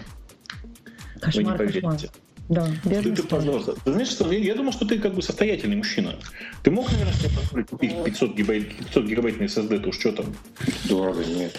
[1.20, 1.80] Кошмар, Вы не поверите.
[1.80, 2.10] Кошмар.
[2.50, 3.76] Да, ты, ты, пожалуйста.
[3.84, 6.16] Ты знаешь, что я, я думал, что ты как бы состоятельный мужчина.
[6.64, 10.26] Ты мог, наверное, себе позволить купить 500, гигабайт, 500 гигабайтный SSD, то уж что там?
[10.88, 11.56] Дорого, нет.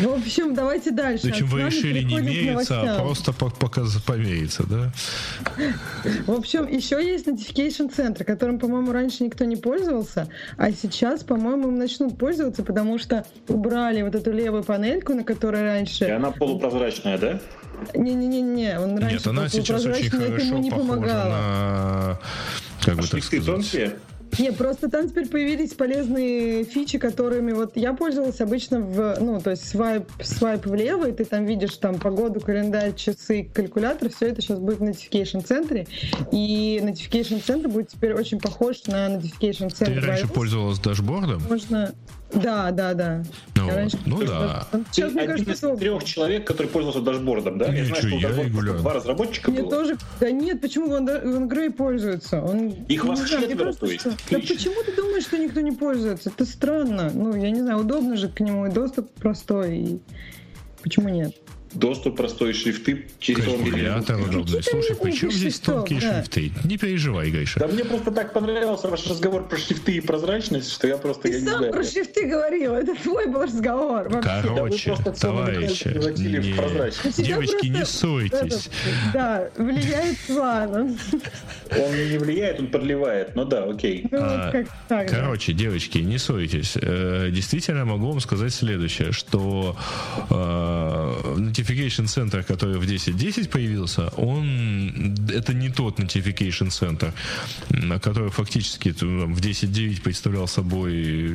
[0.00, 1.28] В общем, давайте дальше.
[1.28, 4.92] Общем, вы решили не мериться, а просто пока помериться, да?
[6.26, 11.68] В общем, еще есть notification центр, которым, по-моему, раньше никто не пользовался, а сейчас, по-моему,
[11.68, 16.06] им начнут пользоваться, потому что убрали вот эту левую панельку, на которой раньше...
[16.06, 17.40] И она полупрозрачная, да?
[17.94, 21.28] Не-не-не, он раньше Нет, она сейчас очень хорошо не похожа помогала.
[21.28, 22.18] на...
[22.84, 23.46] Как бы так сказать?
[23.46, 23.96] тонкие?
[24.38, 29.50] Не, просто там теперь появились полезные фичи, которыми вот я пользовалась обычно в, ну, то
[29.50, 34.40] есть свайп, свайп влево, и ты там видишь там погоду, календарь, часы, калькулятор, все это
[34.40, 35.86] сейчас будет в Notification центре,
[36.32, 40.00] и Notification центр будет теперь очень похож на Notification центр.
[40.00, 41.42] Ты раньше пользовалась дашбордом?
[41.48, 41.94] Можно,
[42.34, 43.22] да, да, да.
[43.56, 44.66] Ну, раньше ну да.
[44.90, 47.66] Сейчас, мне один кажется, из трех человек, который пользовался дашбордом, да?
[47.72, 49.70] Я знаю, что я два разработчика Мне было.
[49.70, 49.96] тоже...
[50.20, 52.42] Да нет, почему он, он Грей пользуется?
[52.42, 52.68] Он...
[52.88, 54.04] Их вас четверо, то есть.
[54.04, 56.30] Да почему ты думаешь, что никто не пользуется?
[56.30, 57.10] Это странно.
[57.14, 59.76] Ну, я не знаю, удобно же к нему, и доступ простой.
[59.76, 60.00] И...
[60.82, 61.34] Почему нет?
[61.74, 64.62] Доступ простой шрифты через Калькулятор удобный.
[64.62, 66.14] Слушай, при чем здесь тонкие да.
[66.14, 66.52] шрифты?
[66.64, 67.60] Не переживай, Гайша.
[67.60, 71.22] Да мне просто так понравился ваш разговор про шрифты и прозрачность, что я просто...
[71.22, 74.08] Ты я сам про шрифты говорил, это твой был разговор.
[74.08, 74.42] Вообще.
[74.44, 77.24] Короче, да товарищи, не...
[77.24, 78.70] девочки, не ссорьтесь.
[79.12, 80.96] Да, влияет план.
[81.70, 84.06] Он не влияет, он подливает, ну да, окей.
[84.10, 85.58] Ну, а, как так, короче, да.
[85.58, 86.76] девочки, не ссорьтесь.
[86.80, 89.76] Э, действительно, могу вам сказать следующее, что
[90.30, 97.12] э, Notification Center, который в 10.10 появился, он это не тот Notification Center,
[98.00, 100.92] который фактически в 10.9 представлял собой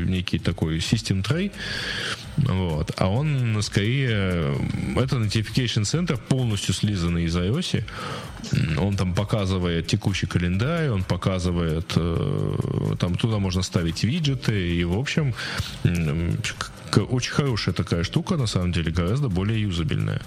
[0.07, 1.51] некий такой System Tray,
[2.37, 4.55] вот, а он скорее
[4.95, 7.83] это Notification Center полностью слизанный из iOS.
[8.77, 14.97] Он там показывает текущий календарь, он показывает, э, там туда можно ставить виджеты, и в
[14.97, 15.33] общем
[16.97, 20.21] очень хорошая такая штука, на самом деле, гораздо более юзабельная.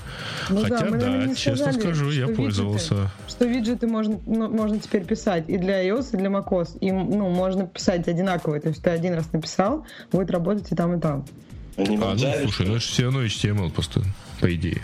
[0.49, 3.11] Ну, Хотя, да, да честно сказали, скажу, я виджеты, пользовался.
[3.29, 6.79] Что виджеты можно, ну, можно теперь писать и для iOS, и для macOS.
[6.81, 8.61] И ну, можно писать одинаковые.
[8.61, 11.25] То есть ты один раз написал, будет работать и там, и там.
[11.77, 11.83] А,
[12.15, 14.03] ну, слушай, ну это все равно HTML просто,
[14.41, 14.83] по идее.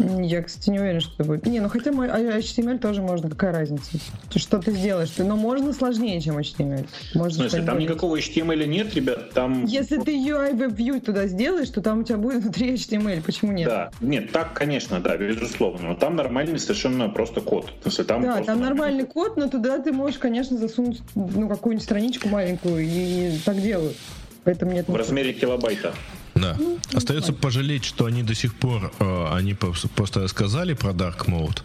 [0.00, 1.46] Я, кстати, не уверен, что это будет.
[1.46, 3.98] Не, ну хотя мой HTML тоже можно, какая разница?
[4.34, 5.12] Что ты сделаешь?
[5.18, 6.86] Но можно сложнее, чем HTML.
[7.14, 9.64] Можно в смысле, там никакого HTML нет, ребят, там...
[9.64, 13.68] Если ты UI WebView туда сделаешь, то там у тебя будет внутри HTML, почему нет?
[13.68, 15.88] Да, нет, так, конечно, да, безусловно.
[15.88, 17.70] Но там нормальный совершенно просто код.
[17.82, 22.28] Смысле, там да, там нормальный код, но туда ты можешь, конечно, засунуть ну, какую-нибудь страничку
[22.28, 23.96] маленькую, и так делают.
[24.44, 24.88] Поэтому нет.
[24.88, 25.92] В размере килобайта.
[26.40, 26.56] Да.
[26.58, 31.62] Ну, Остается пожалеть, что они до сих пор, э, они просто рассказали про Dark Mode.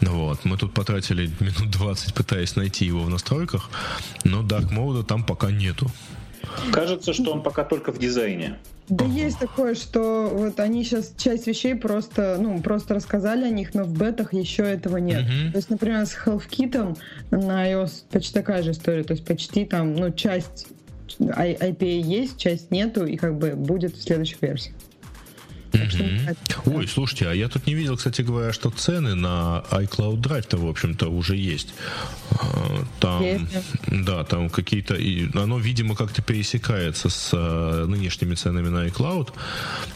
[0.00, 0.44] Вот.
[0.44, 3.70] Мы тут потратили минут 20, пытаясь найти его в настройках,
[4.24, 5.90] но Dark Mode там пока нету.
[6.72, 8.58] Кажется, что он пока только в дизайне.
[8.88, 9.14] Да ага.
[9.14, 13.84] есть такое, что вот они сейчас часть вещей просто, ну, просто рассказали о них, но
[13.84, 15.22] в бетах еще этого нет.
[15.22, 15.52] Угу.
[15.52, 16.98] То есть, например, с HealthKit
[17.30, 19.04] на iOS почти такая же история.
[19.04, 20.66] То есть почти там, ну, часть
[21.18, 24.74] IPA есть, часть нету, и как бы будет в следующих версиях.
[25.72, 26.36] Mm-hmm.
[26.66, 30.68] Ой, слушайте, а я тут не видел, кстати говоря, что цены на iCloud Drive-то, в
[30.68, 31.74] общем-то, уже есть.
[32.30, 33.44] А, там, есть.
[33.86, 34.96] да, там какие-то,
[35.34, 39.32] оно, видимо, как-то пересекается с а, нынешними ценами на iCloud.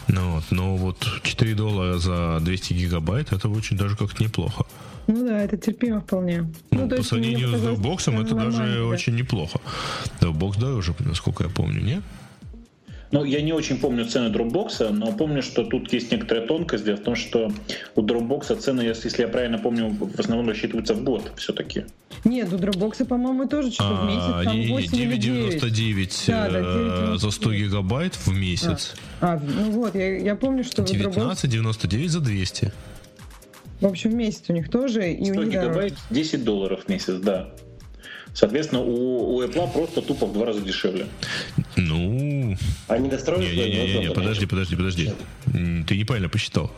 [0.07, 4.65] Ну, вот, но вот 4 доллара за 200 гигабайт, это очень даже как-то неплохо.
[5.07, 6.51] Ну да, это терпимо вполне.
[6.71, 8.85] Ну, ну по сравнению с Dropbox это даже да.
[8.85, 9.59] очень неплохо.
[10.19, 12.03] Dropbox дороже, насколько я помню, нет?
[13.11, 16.83] Ну, я не очень помню цены Dropbox, но помню, что тут есть некоторая тонкость.
[16.83, 17.51] Дело в том, что
[17.95, 21.85] у Dropbox цены, если я правильно помню, в основном рассчитываются в год все-таки.
[22.25, 27.53] Нет, у Dropbox, по-моему, тоже что-то в месяц, там 9,99 да, да, э, за 100
[27.53, 28.95] гигабайт в месяц.
[29.21, 32.73] А, а ну вот, я, я помню, что 19,99 за 200.
[33.79, 35.13] В общем, месяц у них тоже.
[35.13, 37.49] И 100 у них гигабайт, 10 долларов в месяц, да.
[38.37, 41.07] Соответственно, у, у Apple просто тупо в два раза дешевле.
[41.75, 42.55] Ну...
[42.87, 43.55] Они достроили?
[43.55, 45.11] Не, не, не, не, подожди, подожди, подожди.
[45.87, 46.71] Ты неправильно посчитал.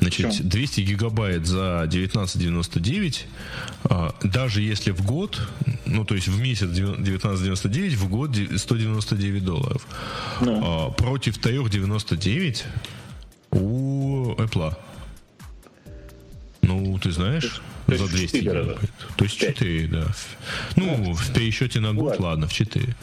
[0.00, 0.48] Значит, Почему?
[0.48, 3.20] 200 гигабайт за 19,99,
[3.84, 5.38] а, даже если в год,
[5.84, 9.86] ну, то есть в месяц 19,99, в год 199 долларов.
[10.40, 10.62] Ну.
[10.64, 12.62] А, против 3,99
[13.50, 14.74] у Apple.
[16.74, 18.90] Ну, ты знаешь, то за 200 гигабайт.
[19.16, 20.06] То есть 4, да.
[20.76, 22.94] Ну, в пересчете на год, ладно, ладно в 4.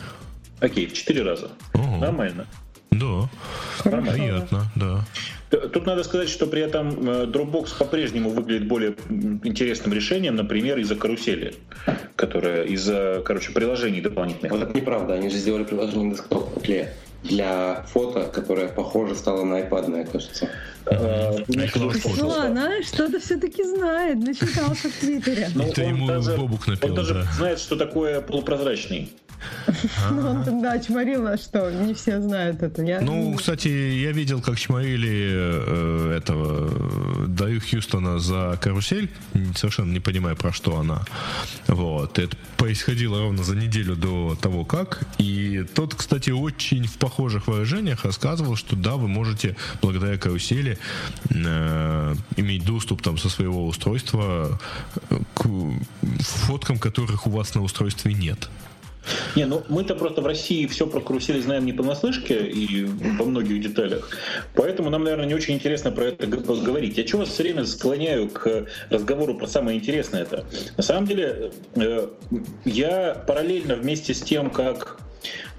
[0.60, 1.52] Окей, в 4 раза.
[1.74, 1.98] Ого.
[1.98, 2.46] Нормально.
[2.92, 3.30] Да.
[3.86, 4.14] Нормально.
[4.14, 5.06] Приятно, да.
[5.50, 8.96] Тут надо сказать, что при этом э, Dropbox по-прежнему выглядит более
[9.44, 11.56] интересным решением, например, из-за карусели,
[12.16, 14.52] которая из-за, короче, приложений дополнительных.
[14.52, 19.62] Вот это неправда, они же сделали приложение десктоп для для фото, которая похоже стала на
[19.62, 20.50] iPad, мне кажется.
[20.86, 21.38] Э,
[22.48, 25.50] она что-то все-таки знает, начитался в Твиттере.
[25.54, 29.14] Ну, Это ему Бобук напил, Он даже знает, что такое полупрозрачный.
[30.12, 32.84] Ну, да, чморил, а что, не все знают это.
[32.84, 33.02] Я...
[33.02, 39.10] Ну, кстати, я видел, как чморили э, этого Даю Хьюстона за карусель,
[39.56, 41.06] совершенно не понимая, про что она.
[41.68, 42.20] Вот.
[42.20, 45.04] Это происходило ровно за неделю до того, как.
[45.18, 50.78] И тот, кстати, очень в похожих выражениях рассказывал, что да, вы можете благодаря карусели
[51.30, 54.60] э, иметь доступ там со своего устройства
[55.34, 55.46] к
[56.20, 58.50] фоткам, которых у вас на устройстве нет.
[59.36, 63.62] Не, ну мы-то просто в России все про карусель знаем не понаслышке и во многих
[63.62, 64.10] деталях.
[64.56, 66.98] Поэтому нам, наверное, не очень интересно про это говорить.
[66.98, 70.46] Я чего вас все время склоняю к разговору про самое интересное это?
[70.78, 72.08] На самом деле, э,
[72.66, 75.00] я параллельно вместе с тем, как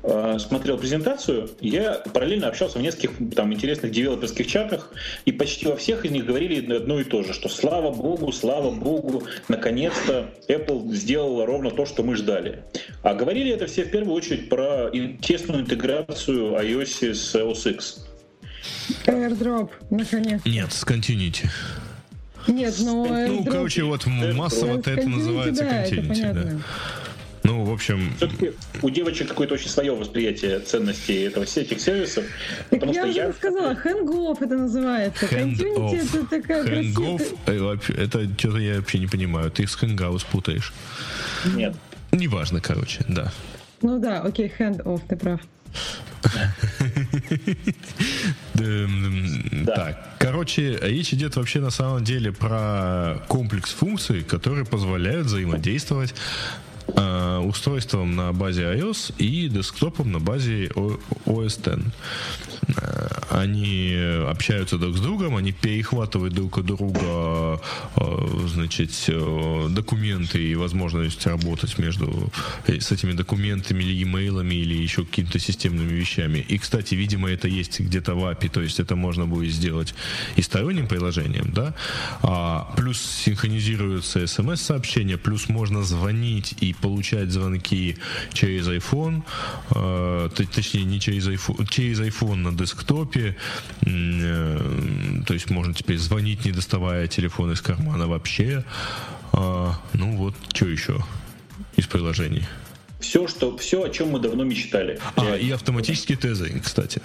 [0.03, 4.91] смотрел презентацию, я параллельно общался в нескольких там интересных девелоперских чатах,
[5.25, 8.71] и почти во всех из них говорили одно и то же, что слава богу, слава
[8.71, 12.65] богу, наконец-то Apple сделала ровно то, что мы ждали.
[13.03, 14.91] А говорили это все в первую очередь про
[15.21, 18.07] тесную интеграцию iOS с OS X.
[19.07, 20.41] AirDrop, наконец.
[20.45, 21.47] Нет, с Continuity.
[22.49, 23.07] Нет, но...
[23.07, 26.33] Ну, короче, вот массово-то это называется да, Continuity.
[26.33, 26.51] Да.
[27.45, 28.13] Ну, в общем...
[28.17, 32.25] Все-таки у девочек какое-то очень свое восприятие ценностей этого, этих сервисов.
[32.71, 35.27] Так потому я что уже я сказала, хэнгоф это называется.
[35.27, 37.19] Continuity это такая красивая...
[37.47, 39.51] Э, это что-то я вообще не понимаю.
[39.51, 40.73] Ты с хэнгаус путаешь.
[41.55, 41.75] Нет.
[42.13, 43.33] Неважно, короче, да.
[43.81, 45.41] Ну да, окей, hand-off, ты прав.
[49.67, 56.15] Так, короче, речь идет вообще на самом деле про комплекс функций, которые позволяют взаимодействовать
[56.89, 61.85] Э, устройством на базе iOS и десктопом на базе OS X.
[62.77, 63.97] Э, они
[64.29, 67.61] общаются друг с другом, они перехватывают друг от друга
[67.97, 68.91] э, значит,
[69.71, 72.31] документы и возможность работать между
[72.67, 76.39] с этими документами или имейлами или еще какими-то системными вещами.
[76.39, 79.95] И, кстати, видимо, это есть где-то в API, то есть это можно будет сделать
[80.37, 81.75] и сторонним приложением, да,
[82.23, 87.97] а, плюс синхронизируются смс-сообщения, плюс можно звонить и получать звонки
[88.33, 89.23] через iPhone,
[89.75, 93.37] э, точнее не через iPhone, через iPhone на десктопе,
[93.87, 98.65] э, то есть можно теперь звонить, не доставая телефон из кармана вообще.
[99.33, 101.05] А, ну вот, что еще
[101.77, 102.45] из приложений?
[103.01, 105.01] Все, что, все, о чем мы давно мечтали.
[105.17, 107.03] А, и автоматический тезеринг, кстати.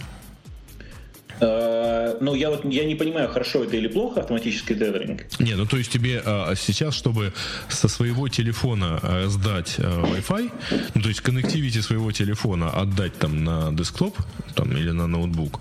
[1.39, 5.25] Э, ну, я вот я не понимаю, хорошо это или плохо автоматический тезеринг.
[5.39, 7.33] Не, ну то есть тебе а, сейчас, чтобы
[7.69, 10.51] со своего телефона а, сдать а, Wi-Fi,
[10.95, 14.17] ну то есть коннективити своего телефона отдать там на десктоп
[14.55, 15.59] там, или на ноутбук,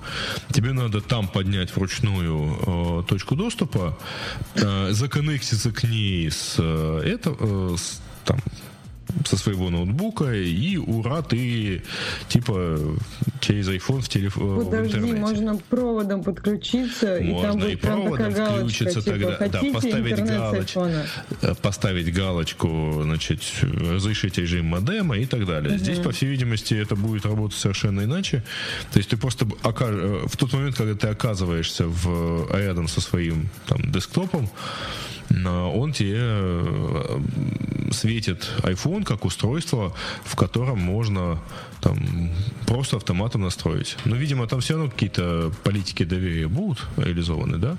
[0.52, 3.98] тебе надо там поднять вручную а, точку доступа,
[4.62, 8.40] а, законнектиться к ней с, а, это, а, с там
[9.24, 11.82] со своего ноутбука, и ура, ты
[12.28, 12.78] типа
[13.40, 18.32] через iPhone в телефон Подожди, в можно проводом подключиться, можно и там будет и проводом
[18.32, 20.86] включиться типа, тогда, да, поставить галочку,
[21.42, 25.74] э, поставить галочку, значит, разрешить режим модема и так далее.
[25.74, 25.78] Угу.
[25.78, 28.42] Здесь, по всей видимости, это будет работать совершенно иначе.
[28.92, 33.48] То есть ты просто э, в тот момент, когда ты оказываешься в, рядом со своим
[33.66, 34.48] там, десктопом,
[35.44, 37.20] он тебе э,
[37.92, 41.38] светит iPhone как устройство, в котором можно
[41.80, 42.30] там
[42.66, 43.96] просто автоматом настроить.
[44.04, 47.76] Но, видимо, там все равно какие-то политики доверия будут реализованы, да?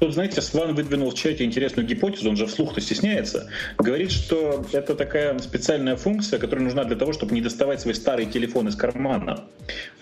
[0.00, 3.48] Тут, знаете, Сван выдвинул в чате интересную гипотезу, он же вслух-то стесняется.
[3.78, 8.26] Говорит, что это такая специальная функция, которая нужна для того, чтобы не доставать свой старый
[8.26, 9.44] телефон из кармана,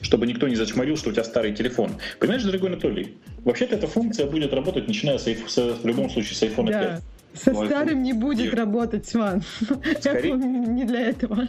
[0.02, 1.92] чтобы никто не зачморил, что у тебя старый телефон.
[2.18, 6.42] Понимаешь, дорогой Анатолий, вообще-то эта функция будет работать, начиная с, с в любом случае с
[6.42, 7.00] iPhone да.
[7.34, 7.42] 5.
[7.42, 9.42] Со Но старым не будет работать, Сван.
[10.00, 10.32] Скорее...
[10.34, 11.48] не для этого.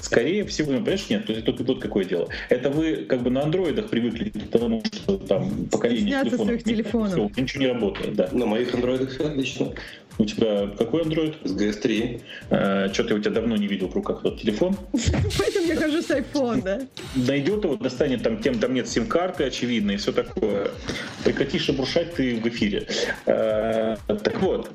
[0.00, 2.28] Скорее всего, ну, понимаешь, нет, тут, тут, тут какое дело.
[2.48, 7.32] Это вы как бы на андроидах привыкли к тому, что там поколение телефонов, своих телефонов.
[7.32, 8.28] Все, ничего не работает, да.
[8.32, 9.72] На моих андроидах все отлично.
[10.18, 11.36] У тебя какой андроид?
[11.44, 12.20] С GS3.
[12.50, 14.76] А, Что-то я у тебя давно не видел в руках тот телефон.
[14.92, 16.80] Поэтому я хожу с iPhone, да?
[17.14, 20.70] Найдет его, достанет там, тем там нет сим-карты, очевидно, и все такое.
[21.24, 22.86] Прекрати шебуршать ты в эфире.
[23.26, 24.70] А, так вот,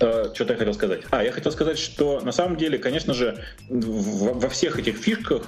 [0.00, 1.02] Что-то я хотел сказать.
[1.10, 3.36] А, я хотел сказать, что на самом деле, конечно же,
[3.68, 5.42] во всех этих фишках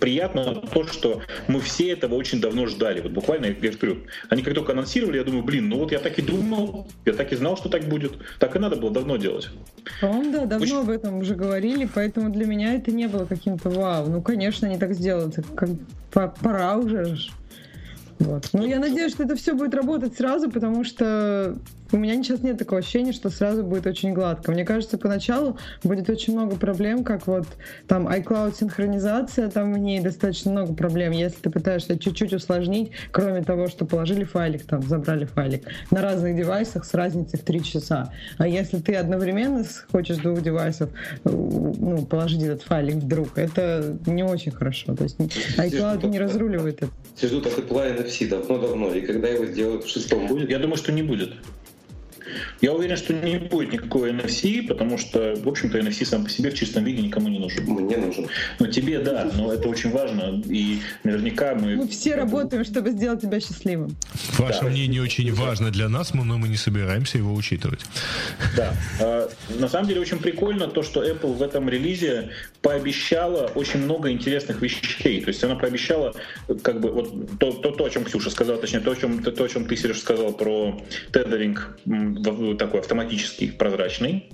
[0.00, 3.02] приятно то, что мы все этого очень давно ждали.
[3.02, 3.98] Вот буквально, я говорю,
[4.30, 7.32] они как только анонсировали, я думаю, блин, ну вот я так и думал, я так
[7.32, 8.12] и знал, что так будет.
[8.38, 9.50] Так и надо было давно делать.
[10.00, 10.80] По-моему, да, давно очень...
[10.80, 14.06] об этом уже говорили, поэтому для меня это не было каким-то вау.
[14.08, 15.36] Ну, конечно, они так сделают.
[15.54, 15.68] Как,
[16.38, 17.18] пора уже.
[18.18, 18.48] Вот.
[18.52, 21.56] Ну, я надеюсь, что это все будет работать сразу, потому что
[21.92, 24.52] у меня сейчас нет такого ощущения, что сразу будет очень гладко.
[24.52, 27.46] Мне кажется, поначалу будет очень много проблем, как вот
[27.86, 31.12] там iCloud синхронизация, там в ней достаточно много проблем.
[31.12, 36.36] Если ты пытаешься чуть-чуть усложнить, кроме того, что положили файлик, там, забрали файлик на разных
[36.36, 38.12] девайсах с разницей в 3 часа.
[38.36, 40.90] А если ты одновременно хочешь двух девайсов
[41.24, 44.94] ну, положить этот файлик вдруг, это не очень хорошо.
[44.94, 46.92] То есть iCloud не разруливает это.
[47.20, 50.50] Ждут этот Line NFC давно-давно, и когда его сделают в шестом будет?
[50.50, 51.32] Я думаю, что не будет.
[52.60, 56.50] Я уверен, что не будет никакой NFC, потому что, в общем-то, NFC сам по себе
[56.50, 57.64] в чистом виде никому не нужен.
[57.64, 58.26] Мне нужен.
[58.58, 60.42] Но тебе да, но это очень важно.
[60.46, 61.76] И наверняка мы...
[61.76, 63.96] Мы все работаем, чтобы сделать тебя счастливым.
[64.38, 64.68] Ваше да.
[64.68, 67.80] мнение очень важно для нас, но мы не собираемся его учитывать.
[68.56, 68.74] Да.
[69.00, 72.30] А, на самом деле очень прикольно то, что Apple в этом релизе
[72.62, 75.20] пообещала очень много интересных вещей.
[75.22, 76.14] То есть она пообещала,
[76.62, 79.44] как бы, вот то, то, то о чем Ксюша сказала, точнее, то, о чем, то,
[79.44, 80.80] о чем ты, Сереж, сказал про
[81.12, 81.78] тедеринг
[82.58, 84.30] такой автоматический, прозрачный.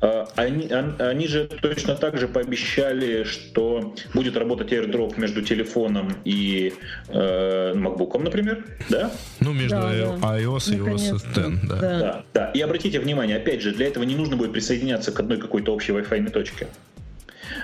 [0.00, 0.68] А, они,
[0.98, 6.72] они же точно так же пообещали, что будет работать AirDrop между телефоном и
[7.08, 9.10] э, MacBook, например, да?
[9.40, 11.76] Ну, между да, iOS и iOS 10, да.
[11.80, 11.98] да.
[11.98, 12.50] Да, да.
[12.52, 15.92] И обратите внимание, опять же, для этого не нужно будет присоединяться к одной какой-то общей
[15.92, 16.68] Wi-Fi точке.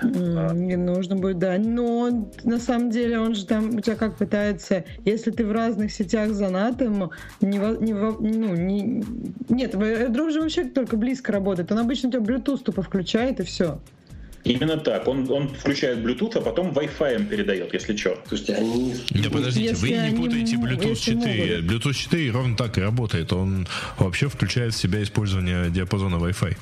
[0.03, 1.59] Не нужно будет, да.
[1.59, 5.93] Но на самом деле он же там у тебя как пытается, если ты в разных
[5.93, 9.05] сетях занатым, не, не, ну, не,
[9.49, 11.71] нет, AirDrop же вообще только близко работает.
[11.73, 13.81] Он обычно у тебя Bluetooth тупо включает и все.
[14.47, 15.09] Именно так.
[15.09, 18.17] Он, он включает Bluetooth, а потом Wi-Fi передает, если что.
[18.29, 18.95] Слушайте, они...
[19.11, 21.63] Да подождите, если вы не путаете Bluetooth 4.
[21.63, 21.73] Могут.
[21.73, 23.33] Bluetooth 4 ровно так и работает.
[23.33, 23.67] Он
[23.99, 26.57] вообще включает в себя использование диапазона Wi-Fi.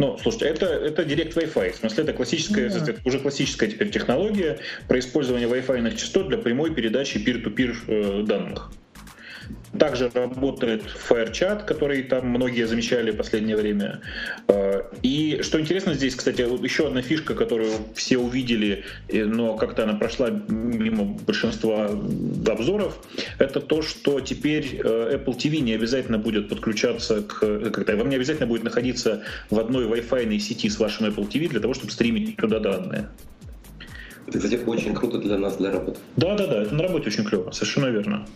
[0.00, 1.72] Ну, слушайте, это, это Direct Wi-Fi.
[1.72, 2.78] В смысле, это классическая, да.
[2.78, 8.72] это уже классическая теперь технология про использование Wi-Fi частот для прямой передачи peer-to-peer э, данных.
[9.78, 14.00] Также работает FireChat, который там многие замечали в последнее время.
[14.48, 19.94] Э, и что интересно здесь, кстати, еще одна фишка, которую все увидели, но как-то она
[19.94, 21.86] прошла мимо большинства
[22.46, 22.98] обзоров,
[23.38, 27.70] это то, что теперь э, Apple TV не обязательно будет подключаться к...
[27.70, 31.60] Как-то вам не обязательно будет находиться в одной Wi-Fi сети с вашим Apple TV для
[31.60, 33.08] того, чтобы стримить туда данные.
[34.26, 35.98] Это, кстати, очень круто для нас, для работы.
[36.16, 38.26] Да, да, да, это на работе очень клево, совершенно верно.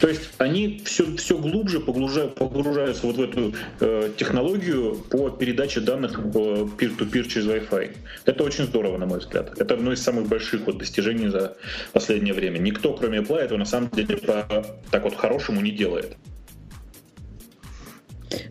[0.00, 5.80] То есть они все, все глубже погружают, погружаются вот в эту э, технологию по передаче
[5.80, 7.96] данных peer-to-peer через Wi-Fi.
[8.24, 9.58] Это очень здорово, на мой взгляд.
[9.58, 11.56] Это одно из самых больших вот достижений за
[11.92, 12.58] последнее время.
[12.58, 14.46] Никто, кроме Apple, этого на самом деле по,
[14.90, 16.16] так вот хорошему не делает.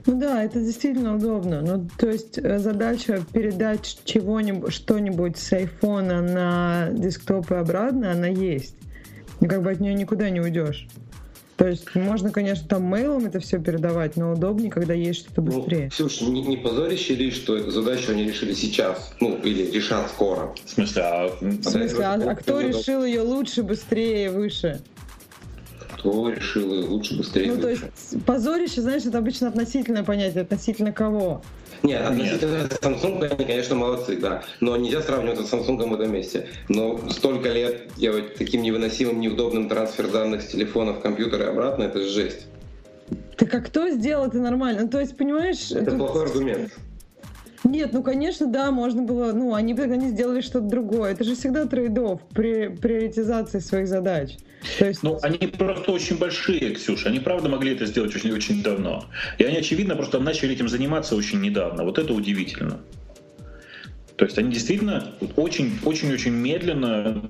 [0.06, 1.62] Ну да, это действительно удобно.
[1.62, 8.28] Ну, то есть э, задача передать чего-нибудь, что-нибудь с айфона на десктоп и обратно, она
[8.28, 8.76] есть.
[9.40, 10.88] И как бы от нее никуда не уйдешь.
[11.58, 15.48] То есть можно, конечно, там мейлом это все передавать, но удобнее, когда есть что-то ну,
[15.48, 15.86] быстрее.
[15.86, 19.12] Ну, Ксюш, не, не позорище ли, что эту задачу они решили сейчас?
[19.20, 20.54] Ну, или решат скоро?
[20.64, 21.28] В смысле, а...
[21.42, 24.82] В смысле, а, а кто решил ее лучше, быстрее, выше?
[26.08, 27.84] Кто решил ее лучше, быстрее, Ну, то есть
[28.26, 31.42] позорище, знаешь, это обычно относительное понятие, относительно кого?
[31.84, 34.42] Нет, относительно Samsung они, конечно, молодцы, да.
[34.62, 36.48] Но нельзя сравнивать с Samsung в этом месте.
[36.70, 41.84] Но столько лет делать таким невыносимым, неудобным трансфер данных с телефона в компьютер и обратно,
[41.84, 42.48] это жесть.
[43.36, 44.84] Так а кто сделал это нормально?
[44.84, 45.72] Ну, то есть, понимаешь...
[45.72, 46.00] Это тут...
[46.00, 46.72] плохой аргумент.
[47.68, 49.32] Нет, ну, конечно, да, можно было...
[49.34, 51.12] Ну, они бы тогда не сделали что-то другое.
[51.12, 54.38] Это же всегда трейдов при приоритизации своих задач.
[54.80, 55.04] То есть...
[55.04, 57.10] Ну, они просто очень большие, Ксюша.
[57.10, 59.06] Они, правда, могли это сделать очень-очень давно.
[59.38, 61.84] И они, очевидно, просто начали этим заниматься очень недавно.
[61.84, 62.80] Вот это удивительно.
[64.18, 67.22] То есть они действительно очень-очень-очень медленно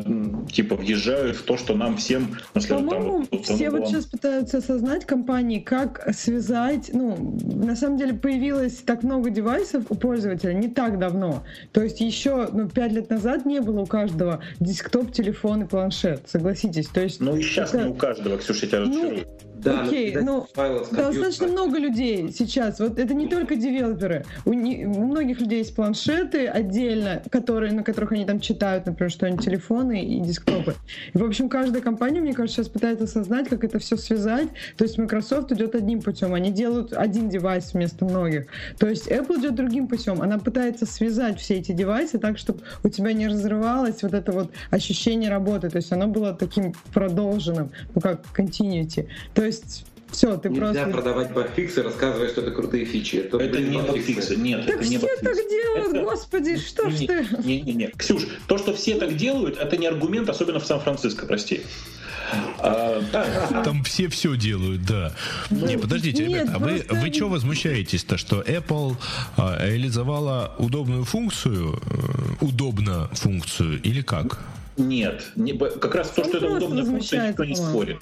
[0.51, 2.37] типа въезжают в то, что нам всем...
[2.53, 6.89] По-моему, там, все вот сейчас пытаются осознать компании, как связать...
[6.93, 11.43] Ну, на самом деле появилось так много девайсов у пользователя не так давно.
[11.73, 16.21] То есть еще ну, 5 лет назад не было у каждого десктоп, телефон и планшет,
[16.25, 16.87] согласитесь.
[16.87, 17.83] То есть ну и сейчас это...
[17.83, 19.23] не у каждого, Ксюша, я тебя ну,
[19.63, 22.79] Да, Окей, ну, компьютера- достаточно много людей сейчас.
[22.79, 24.25] Вот это не только девелоперы.
[24.45, 29.11] У, не- у многих людей есть планшеты отдельно, которые, на которых они там читают, например,
[29.11, 30.75] что-нибудь телефоны и десктопы.
[31.13, 34.49] И, в общем, каждая компания, мне кажется, сейчас пытается осознать, как это все связать.
[34.77, 38.47] То есть Microsoft идет одним путем, они делают один девайс вместо многих.
[38.77, 40.21] То есть Apple идет другим путем.
[40.21, 44.51] Она пытается связать все эти девайсы так, чтобы у тебя не разрывалось вот это вот
[44.69, 45.69] ощущение работы.
[45.69, 49.07] То есть оно было таким продолженным, ну как continuity.
[49.33, 49.56] То есть
[50.11, 50.89] все, ты Нельзя просто...
[50.91, 53.17] продавать багфиксы, рассказывая, что это крутые фичи.
[53.17, 54.35] Это, Это не багфиксы.
[54.37, 55.49] нет, Так это не все так багфиксы.
[55.49, 57.27] делают, Это- господи, что ж ты...
[57.43, 61.61] Не-не-не, Ксюш, то, что все так делают, это не аргумент, особенно в Сан-Франциско, прости.
[62.59, 65.13] А, да, Там все все делают, да.
[65.49, 68.97] не, подождите, нет, ребята, а вы, просто вы что возмущаетесь-то, что Apple
[69.37, 74.39] а, реализовала удобную функцию, э, удобно функцию, или как?
[74.75, 77.99] Нет, не- как раз то, что это удобная функция, никто не спорит.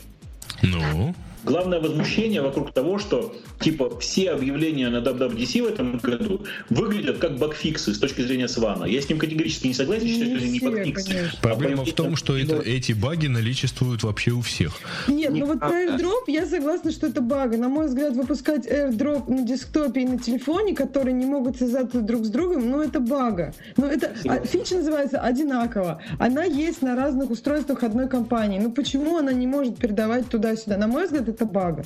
[0.64, 7.20] Ну, Главное возмущение вокруг того, что типа все объявления на WWDC в этом году выглядят
[7.20, 8.86] как багфиксы с точки зрения Свана.
[8.86, 11.14] Я с ним категорически не согласен, что это не багфиксы.
[11.14, 11.40] конечно.
[11.42, 14.74] проблема А в том, что это, эти баги наличествуют вообще у всех.
[15.08, 16.04] Нет, ну вот про Неправда.
[16.04, 17.54] AirDrop я согласна, что это баг.
[17.54, 22.02] И, На мой взгляд, выпускать AirDrop на десктопе и на телефоне, которые не могут связаться
[22.02, 23.54] друг с другом, ну это бага.
[23.78, 26.02] Ну это а, фича называется одинаково.
[26.20, 28.60] Она есть на разных устройствах одной компании.
[28.60, 30.78] Ну почему она не может передавать туда-сюда?
[30.78, 31.84] На мой взгляд, это бага.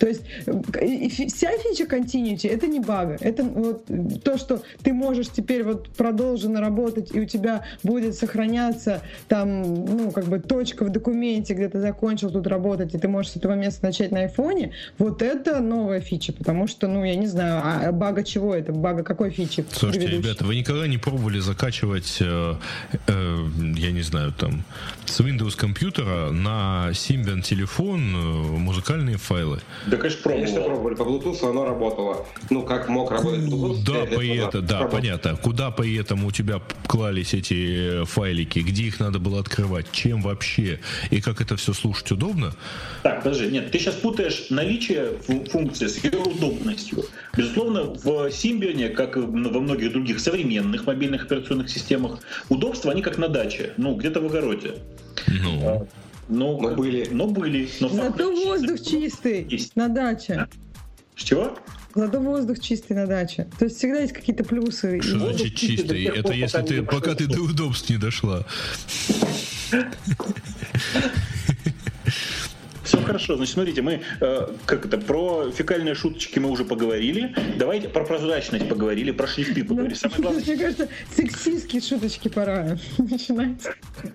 [0.00, 3.18] То есть э, вся фича Continuity это не бага.
[3.20, 3.84] Это вот
[4.24, 10.10] то, что ты можешь теперь вот продолженно работать, и у тебя будет сохраняться там, ну,
[10.10, 13.52] как бы точка в документе, где ты закончил тут работать, и ты можешь с этого
[13.52, 17.92] места начать на айфоне, вот это новая фича, потому что, ну, я не знаю, а
[17.92, 18.72] бага чего это?
[18.72, 19.66] Бага какой фичи?
[19.70, 20.28] Слушайте, предыдущей?
[20.28, 22.54] ребята, вы никогда не пробовали закачивать, э,
[23.06, 24.64] э, я не знаю, там,
[25.04, 29.60] с Windows компьютера на Symbian телефон э, музыкальные файлы?
[29.90, 30.92] Да, конечно, Конечно, пробовал.
[30.92, 30.94] пробовали.
[30.94, 32.26] По Bluetooth оно работало.
[32.48, 33.92] Ну, как мог работать Bluetooth.
[33.92, 34.90] Лет по это, да, Пробовал.
[35.00, 35.36] понятно.
[35.36, 38.60] Куда по этому у тебя клались эти э, файлики?
[38.60, 39.86] Где их надо было открывать?
[39.92, 40.80] Чем вообще?
[41.10, 42.52] И как это все слушать удобно?
[43.02, 47.04] Так, подожди, нет, ты сейчас путаешь наличие фу- функции с ее удобностью.
[47.36, 53.18] Безусловно, в Symbian, как и во многих других современных мобильных операционных системах, удобства, они как
[53.18, 54.74] на даче, ну, где-то в огороде.
[55.28, 55.86] Ну,
[56.30, 57.08] Ну, Но были.
[57.10, 57.68] Но были.
[57.80, 59.76] Но Зато воздух чистый Есть.
[59.76, 60.46] на даче.
[61.16, 61.58] С чего?
[61.94, 63.48] Зато воздух чистый на даче.
[63.58, 65.02] То есть всегда есть какие-то плюсы.
[65.02, 68.46] Что воздух значит чистый Это если ты, пока ты до удобств не дошла.
[73.10, 73.36] Хорошо.
[73.36, 77.34] Значит, смотрите, мы э, как это про фекальные шуточки мы уже поговорили.
[77.58, 79.94] Давайте про прозрачность поговорили, про шрифты Ну, поговорили.
[79.94, 83.62] Самое главное, Мне кажется, сексистские шуточки пора начинать.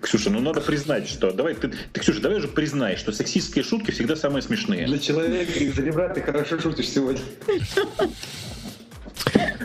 [0.00, 3.90] Ксюша, ну надо признать, что давай ты, ты, Ксюша, давай уже признай, что сексистские шутки
[3.90, 4.86] всегда самые смешные.
[4.86, 7.20] Для человека из ребра ты хорошо шутишь сегодня.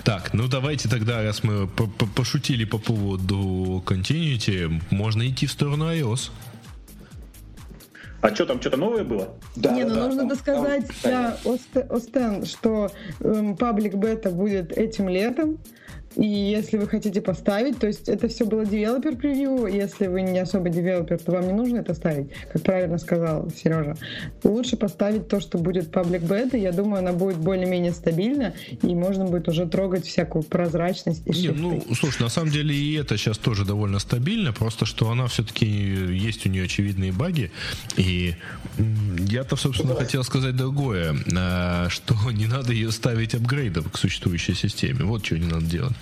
[0.04, 5.52] Так, ну давайте тогда, раз мы по- по- пошутили по поводу Continuity, можно идти в
[5.52, 6.32] сторону iOS.
[8.22, 9.30] А что там, что-то новое было?
[9.56, 13.96] Да, Не, да, ну да, нужно там- досказать там- для Ост- Остен, что эм, паблик
[13.96, 15.58] бета будет этим летом.
[16.16, 20.40] И если вы хотите поставить, то есть это все было девелопер превью, если вы не
[20.40, 23.96] особо девелопер, то вам не нужно это ставить, как правильно сказал Сережа.
[24.44, 29.26] Лучше поставить то, что будет паблик бета, я думаю, она будет более-менее стабильна, и можно
[29.26, 31.60] будет уже трогать всякую прозрачность и Не, шрифты.
[31.60, 35.66] ну, слушай, на самом деле и это сейчас тоже довольно стабильно, просто что она все-таки
[35.66, 37.52] есть у нее очевидные баги.
[37.98, 38.36] И
[39.30, 45.06] я-то, собственно, хотел сказать другое, а, что не надо ее ставить апгрейдом к существующей системе.
[45.06, 45.94] Вот что не надо делать.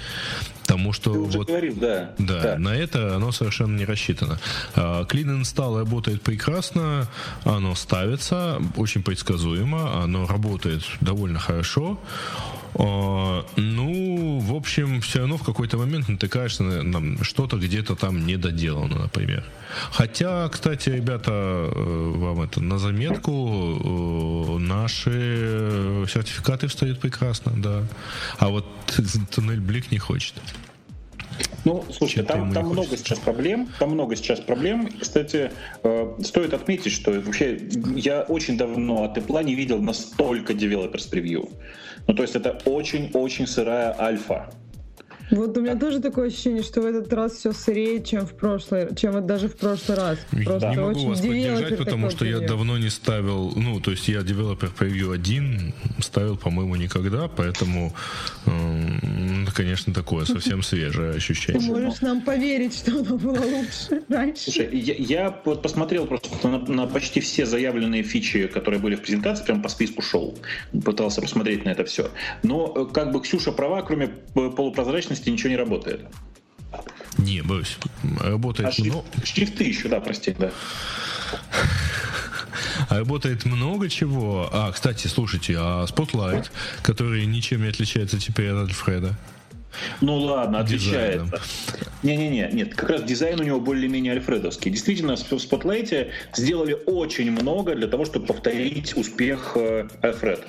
[0.62, 2.14] Потому что Ты уже вот говорил, да.
[2.20, 4.38] Да, на это оно совершенно не рассчитано.
[4.76, 7.08] А, Clean Install работает прекрасно,
[7.44, 12.00] оно ставится, очень предсказуемо, оно работает довольно хорошо.
[12.76, 18.26] А, Ну, в общем, все равно в какой-то момент натыкаешься на, на что-то где-то там
[18.26, 19.44] недоделано, например.
[19.92, 27.84] Хотя, кстати, ребята, э, вам это на заметку, э, наши сертификаты встают прекрасно, да.
[28.38, 28.66] А вот
[29.32, 30.34] туннель Блик не хочет.
[31.66, 33.06] Ну, слушай, там, там много хочется.
[33.06, 33.70] сейчас проблем.
[33.80, 34.90] Там много сейчас проблем.
[35.00, 35.52] Кстати,
[35.84, 37.60] э, стоит отметить, что вообще
[37.96, 41.50] я очень давно от Apple не видел настолько developers превью.
[42.10, 44.50] Ну, то есть это очень-очень сырая альфа.
[45.32, 48.96] Вот у меня тоже такое ощущение, что в этот раз все сырее, чем в прошлый,
[48.96, 50.20] чем вот даже в прошлый раз.
[50.46, 54.22] Просто не могу вас поддержать, потому что я давно не ставил, ну, то есть я
[54.22, 57.94] девелопер превью один ставил, по-моему, никогда, поэтому,
[58.46, 61.62] э, конечно, такое совсем свежее ощущение.
[61.62, 64.44] Ты можешь нам поверить, что оно было лучше раньше?
[64.44, 69.02] Слушай, я, я вот посмотрел просто на, на почти все заявленные фичи, которые были в
[69.02, 70.38] презентации, прям по списку шел,
[70.84, 72.10] пытался посмотреть на это все.
[72.44, 76.06] Но э, как бы Ксюша права, кроме полупрозрачности ничего не работает.
[77.18, 77.78] Не, боюсь,
[78.20, 79.06] работает а много.
[79.24, 80.52] Шрифты еще, да, прости, да.
[82.88, 84.50] А работает много чего.
[84.52, 86.50] А, кстати, слушайте, а Spotlight,
[86.82, 89.16] который ничем не отличается теперь от Альфреда.
[90.02, 91.42] Ну ладно, отличается.
[92.04, 94.72] Не-не-не, нет, как раз дизайн у него более-менее альфредовский.
[94.72, 99.58] Действительно, в Spotlight сделали очень много для того, чтобы повторить успех
[100.02, 100.48] Альфред.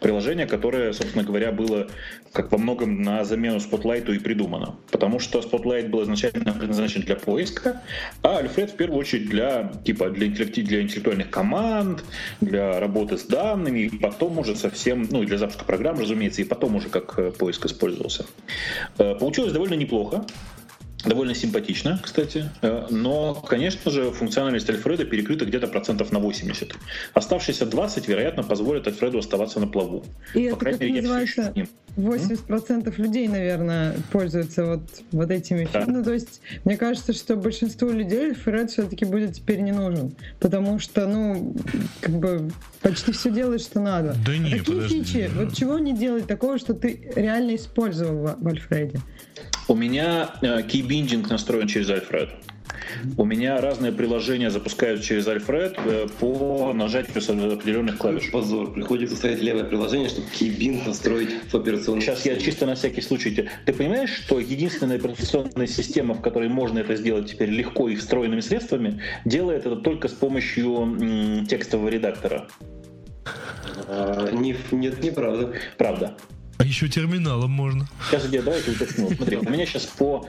[0.00, 1.86] Приложение, которое, собственно говоря, было
[2.32, 4.76] как во многом на замену Spotlight и придумано.
[4.90, 7.82] Потому что Spotlight был изначально предназначен для поиска,
[8.22, 12.04] а Альфред в первую очередь для, типа, для, для интеллектуальных команд,
[12.40, 16.44] для работы с данными, и потом уже совсем, ну и для запуска программ, разумеется, и
[16.44, 18.26] потом уже как э, поиск использовался.
[18.98, 20.24] Э, получилось довольно неплохо.
[21.04, 22.50] Довольно симпатично, кстати.
[22.60, 26.74] Э, но, конечно же, функциональность Альфреда перекрыта где-то процентов на 80.
[27.14, 30.04] Оставшиеся 20, вероятно, позволят Альфреду оставаться на плаву.
[30.34, 31.54] И По это как мере, называется?
[31.96, 34.82] 80% людей, наверное, пользуются вот,
[35.12, 35.68] вот этими.
[35.72, 35.84] Да.
[35.86, 40.12] Ну, то есть, мне кажется, что большинству людей Альфред все-таки будет теперь не нужен.
[40.40, 41.54] Потому что, ну,
[42.00, 42.50] как бы
[42.82, 44.16] почти все делает, что надо.
[44.26, 45.02] Да нет, Какие подожди.
[45.04, 45.30] фичи?
[45.34, 49.00] Вот чего не делать такого, что ты реально использовал в Альфреде?
[49.68, 52.30] У меня э, кейбиндинг настроен через Альфред.
[53.18, 57.18] У меня разные приложения запускают через Альфред э, по нажатию
[57.52, 58.30] определенных клавиш.
[58.30, 62.36] Позор, приходится ставить левое приложение, чтобы кейбинг настроить в операционной Сейчас системе.
[62.36, 63.48] я чисто на всякий случай.
[63.66, 68.40] Ты понимаешь, что единственная операционная система, в которой можно это сделать теперь легко и встроенными
[68.40, 72.48] средствами, делает это только с помощью текстового редактора?
[73.86, 75.52] А, нет, нет, неправда.
[75.76, 76.16] Правда.
[76.58, 77.88] А еще терминалом можно.
[78.08, 79.10] Сейчас я давайте уточню.
[79.10, 80.28] Смотри, у меня сейчас по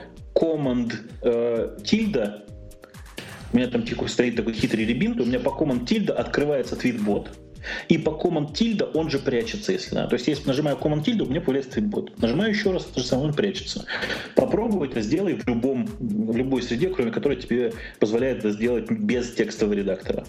[1.22, 2.44] э, тильда,
[3.52, 7.30] у меня там типа стоит такой хитрый ребинт, у меня по command тильда открывается твитбот.
[7.88, 10.08] И по command тильда он же прячется, если надо.
[10.10, 12.18] То есть, если нажимаю command тильда, у меня появляется твитбот.
[12.18, 13.84] Нажимаю еще раз, то же самое, он прячется.
[14.34, 19.32] Попробуй это сделай в, любом, в любой среде, кроме которой тебе позволяет это сделать без
[19.32, 20.24] текстового редактора.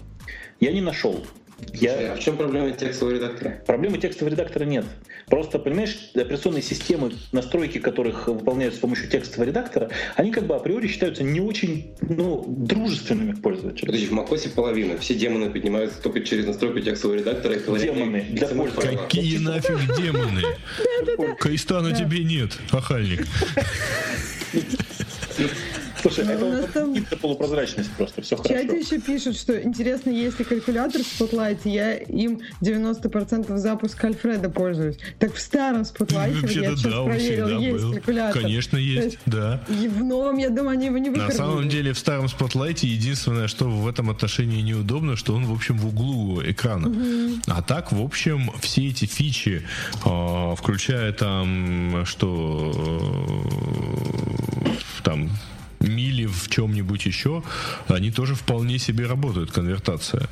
[0.60, 1.24] Я не нашел.
[1.72, 2.12] Я...
[2.12, 3.62] А в чем проблема текстового редактора?
[3.66, 4.84] Проблемы текстового редактора нет.
[5.26, 10.88] Просто, понимаешь, операционные системы, настройки которых выполняются с помощью текстового редактора, они как бы априори
[10.88, 13.86] считаются не очень ну, дружественными к пользователю.
[13.86, 14.98] Подожди, в macOS половина.
[14.98, 17.54] Все демоны поднимаются только через настройку текстового редактора.
[17.54, 18.98] И демоны для пользователя.
[18.98, 20.42] Какие нафиг демоны?
[21.38, 23.26] Кайста на тебе нет, ахальник.
[26.02, 26.94] Слушай, это вот там...
[27.20, 28.54] полупрозрачность просто, все хорошо.
[28.54, 34.50] В чате еще пишут, что интересно, если калькулятор в Spotlight, я им 90% запуска Альфреда
[34.50, 34.96] пользуюсь.
[35.18, 37.92] Так в старом Spotlight я сейчас да, проверил, есть был.
[37.92, 38.42] калькулятор.
[38.42, 39.64] Конечно, есть, есть, да.
[39.68, 41.32] И в новом, я думаю, они его не выкормили.
[41.32, 45.52] На самом деле, в старом Spotlight единственное, что в этом отношении неудобно, что он, в
[45.52, 46.88] общем, в углу экрана.
[46.88, 47.40] Угу.
[47.46, 49.62] А так, в общем, все эти фичи,
[50.04, 52.72] а, включая там, что
[55.02, 55.30] там
[55.82, 57.42] мили в чем-нибудь еще,
[57.88, 60.28] они тоже вполне себе работают, конвертация.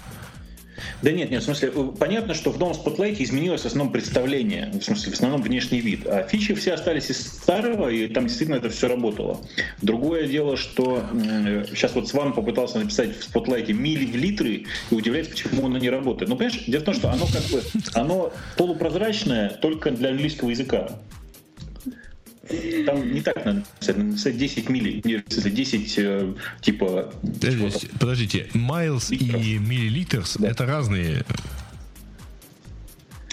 [1.02, 4.82] Да нет, нет, в смысле, понятно, что в новом Spotlight изменилось в основном представление, в
[4.82, 8.70] смысле, в основном внешний вид, а фичи все остались из старого, и там действительно это
[8.70, 9.40] все работало.
[9.82, 14.66] Другое дело, что э, сейчас вот с вами попытался написать в Spotlight мили в литры,
[14.90, 16.28] и удивляется, почему оно не работает.
[16.28, 17.62] Ну, понимаешь, дело в том, что оно как бы,
[17.94, 20.90] оно полупрозрачное только для английского языка.
[22.86, 27.12] Там не так надо написать, 10 милли, 10 э, типа...
[27.22, 30.48] Подождите, подождите, miles и миллилитрс да.
[30.48, 31.24] это разные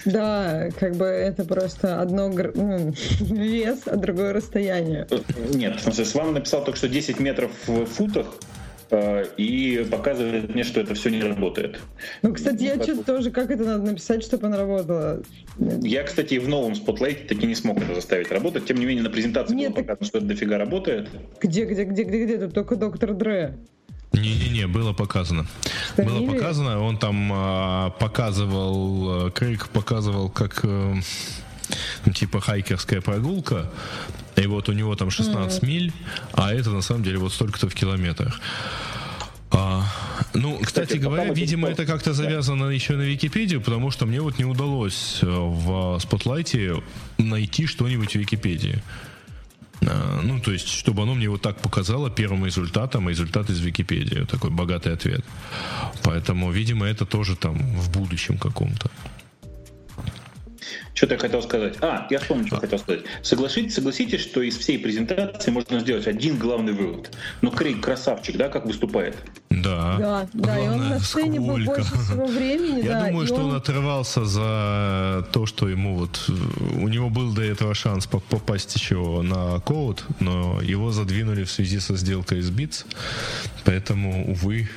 [0.05, 5.05] да, как бы это просто одно ну, вес, а другое расстояние.
[5.53, 8.56] Нет, в смысле, с вами написал только что 10 метров в футах, Э,
[8.91, 11.79] и показывает мне, что это все не работает.
[12.21, 15.21] Ну, кстати, я что-то тоже, как это надо написать, чтобы она работала?
[15.57, 18.65] Я, кстати, в новом Spotlight таки не смог это заставить работать.
[18.65, 19.85] Тем не менее, на презентации Нет, было так...
[19.85, 21.09] показано, что это дофига работает.
[21.41, 22.37] Где, где, где, где, где?
[22.39, 23.57] Тут только доктор Дре.
[24.13, 25.47] Не-не-не, было показано.
[25.97, 30.95] Было показано, он там а, показывал, Крейг показывал, как э,
[32.13, 33.69] типа хайкерская прогулка,
[34.37, 35.67] и вот у него там 16 mm-hmm.
[35.67, 35.91] миль,
[36.33, 38.39] а это на самом деле вот столько-то в километрах.
[39.49, 39.83] А,
[40.33, 42.71] ну, кстати, кстати говоря, видимо, это как-то завязано да.
[42.71, 46.83] еще на Википедию, потому что мне вот не удалось э, в Спотлайте
[47.17, 48.83] найти что-нибудь в Википедии.
[49.81, 53.59] А, ну, то есть, чтобы оно мне вот так показало первым результатом, а результат из
[53.59, 54.25] Википедии.
[54.25, 55.23] Такой богатый ответ.
[56.03, 58.91] Поэтому, видимо, это тоже там в будущем каком-то.
[60.93, 61.75] Что-то я хотел сказать.
[61.81, 63.01] А, я вспомнил, что хотел сказать.
[63.21, 67.11] Согласитесь, согласитесь, что из всей презентации можно сделать один главный вывод.
[67.41, 69.15] Ну, Крейг красавчик, да, как выступает?
[69.49, 69.97] Да.
[69.99, 71.81] Да, да, и он на сцене был сколько?
[71.81, 73.07] больше всего времени, Я да.
[73.07, 76.19] думаю, что он он- отрывался за то, что ему вот...
[76.29, 76.31] э,
[76.81, 81.51] У него был до этого шанс поп- попасть еще на коут, но его задвинули в
[81.51, 82.85] связи со сделкой с Beats,
[83.65, 84.69] поэтому, увы,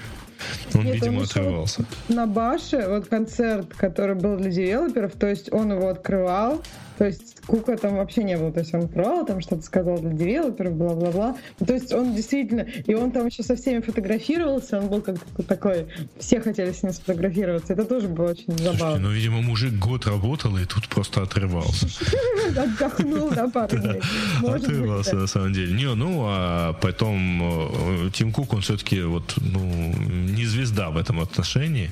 [0.74, 1.84] он, Нет, видимо, он отрывался.
[2.09, 6.62] на Баше, вот концерт, который был для девелоперов, то есть он его открывал,
[6.99, 10.12] то есть Кука там вообще не было, то есть он открывал, там что-то сказал для
[10.12, 11.36] девелоперов, бла-бла-бла.
[11.59, 15.42] Ну, То есть он действительно, и он там еще со всеми фотографировался, он был как-то
[15.42, 15.88] такой,
[16.20, 19.09] все хотели с ним сфотографироваться, это тоже было очень Слушайте, забавно.
[19.09, 21.88] ну, видимо, мужик год работал и тут просто отрывался.
[22.57, 24.01] Отдохнул на пару дней.
[24.46, 25.18] Отрывался, да.
[25.22, 25.74] на самом деле.
[25.74, 31.18] Не, ну, а потом э, Тим Кук, он все-таки вот, ну, не звезда в этом
[31.18, 31.90] отношении.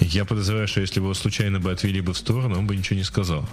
[0.00, 2.98] Я подозреваю, что если бы его случайно бы отвели бы в сторону, он бы ничего
[2.98, 3.48] не сказал.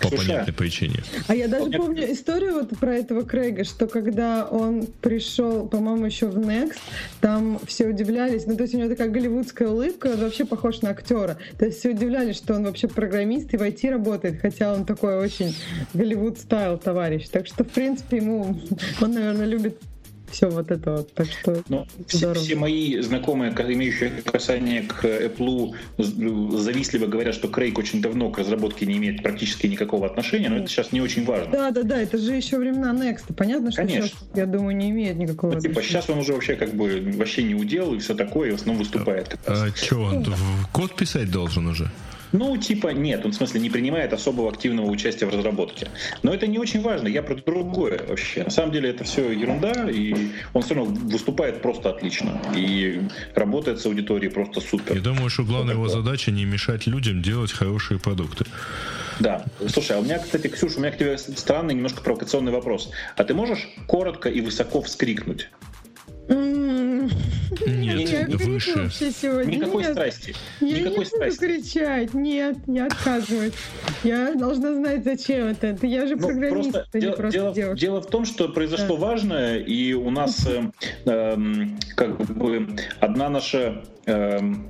[0.00, 1.02] По Слушай, понятной причине.
[1.26, 6.06] А я даже Мне- помню историю вот про этого Крейга, что когда он пришел, по-моему,
[6.06, 6.76] еще в Next,
[7.20, 10.90] там все удивлялись, ну то есть у него такая голливудская улыбка, он вообще похож на
[10.90, 11.38] актера.
[11.58, 15.16] То есть все удивлялись, что он вообще программист и в IT работает, хотя он такой
[15.18, 15.54] очень
[15.94, 17.28] Голливуд стайл товарищ.
[17.28, 18.56] Так что, в принципе, ему,
[19.00, 19.78] он, наверное, любит
[20.30, 21.12] все вот это вот.
[21.14, 27.48] Так что Ну, все, все мои знакомые, имеющие касание к Apple, з- завистливо говорят, что
[27.48, 31.24] Крейг очень давно к разработке не имеет практически никакого отношения, но это сейчас не очень
[31.24, 31.52] важно.
[31.52, 33.34] Да, да, да, это же еще времена Next.
[33.34, 34.08] Понятно, что Конечно.
[34.08, 36.00] сейчас, я думаю, не имеет никакого Ну, типа, отношения.
[36.00, 38.78] сейчас он уже вообще как бы вообще не удел и все такое, и в основном
[38.82, 39.36] выступает.
[39.46, 39.62] раз.
[39.72, 41.90] А что, он в код писать должен уже?
[42.32, 45.88] Ну, типа, нет, он в смысле не принимает особого активного участия в разработке.
[46.22, 48.44] Но это не очень важно, я про другое вообще.
[48.44, 50.14] На самом деле это все ерунда, и
[50.52, 52.40] он все равно выступает просто отлично.
[52.54, 53.02] И
[53.34, 54.96] работает с аудиторией просто супер.
[54.96, 58.44] Я думаю, что главная его задача не мешать людям делать хорошие продукты.
[59.20, 59.44] Да.
[59.68, 62.90] Слушай, а у меня, кстати, Ксюш, у меня к тебе странный, немножко провокационный вопрос.
[63.16, 65.48] А ты можешь коротко и высоко вскрикнуть?
[66.28, 68.90] Нет, Я выше.
[68.90, 69.56] сегодня.
[69.56, 70.34] Никакой Нет, страсти.
[70.60, 71.38] Я Никакой не буду страсти.
[71.40, 72.14] кричать.
[72.14, 73.52] Нет, я отказываюсь.
[74.04, 75.68] Я должна знать, зачем это.
[75.68, 77.80] Это я же Ну, программист, просто а не дело, просто дело- девушка.
[77.80, 80.70] дело в том, что произошло важное, и у нас э,
[81.10, 82.66] эм, как бы
[83.00, 83.82] одна наша...
[84.06, 84.68] эм,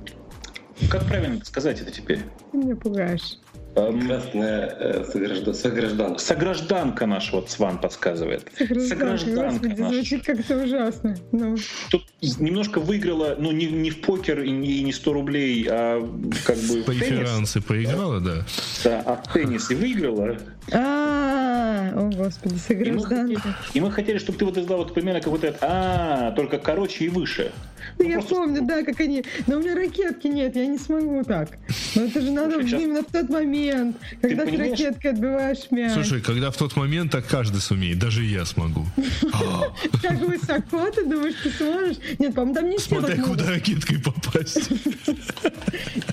[0.89, 2.19] как правильно сказать это теперь?
[2.51, 3.37] Ты меня пугаешь.
[3.75, 6.19] Эм, Красная э, сограждан- согражданка.
[6.19, 8.47] Согражданка наша, вот Сван подсказывает.
[8.57, 9.93] Согражданка, Согражданка господи, наша.
[9.95, 11.15] звучит как-то ужасно.
[11.31, 11.55] Ну,
[11.91, 12.03] Тут
[12.39, 15.99] немножко выиграла, ну, не, не в покер и не, и не 100 рублей, а
[16.45, 16.85] как бы в теннис.
[16.85, 18.45] Преферансы проиграла, да.
[18.83, 20.37] Да, а в теннис и выиграла.
[20.71, 23.37] А, о господи, И мы, хотели,
[23.73, 27.05] и мы хотели, чтобы ты вот издал вот примерно как вот это, а, только короче
[27.05, 27.51] и выше.
[27.97, 29.23] Ну, Ну, я просто- помню, да, как они.
[29.47, 31.49] Но у меня ракетки нет, я не смогу так.
[31.95, 35.93] Но это же надо Слушай, именно в тот момент, когда ты, ракеткой отбиваешь мяч.
[35.93, 38.85] Слушай, когда в тот момент так каждый сумеет, даже я смогу.
[39.33, 41.97] А, Как высоко ты думаешь, ты сможешь?
[42.19, 43.37] Нет, по-моему, там не все так могут.
[43.41, 44.69] куда ракеткой попасть.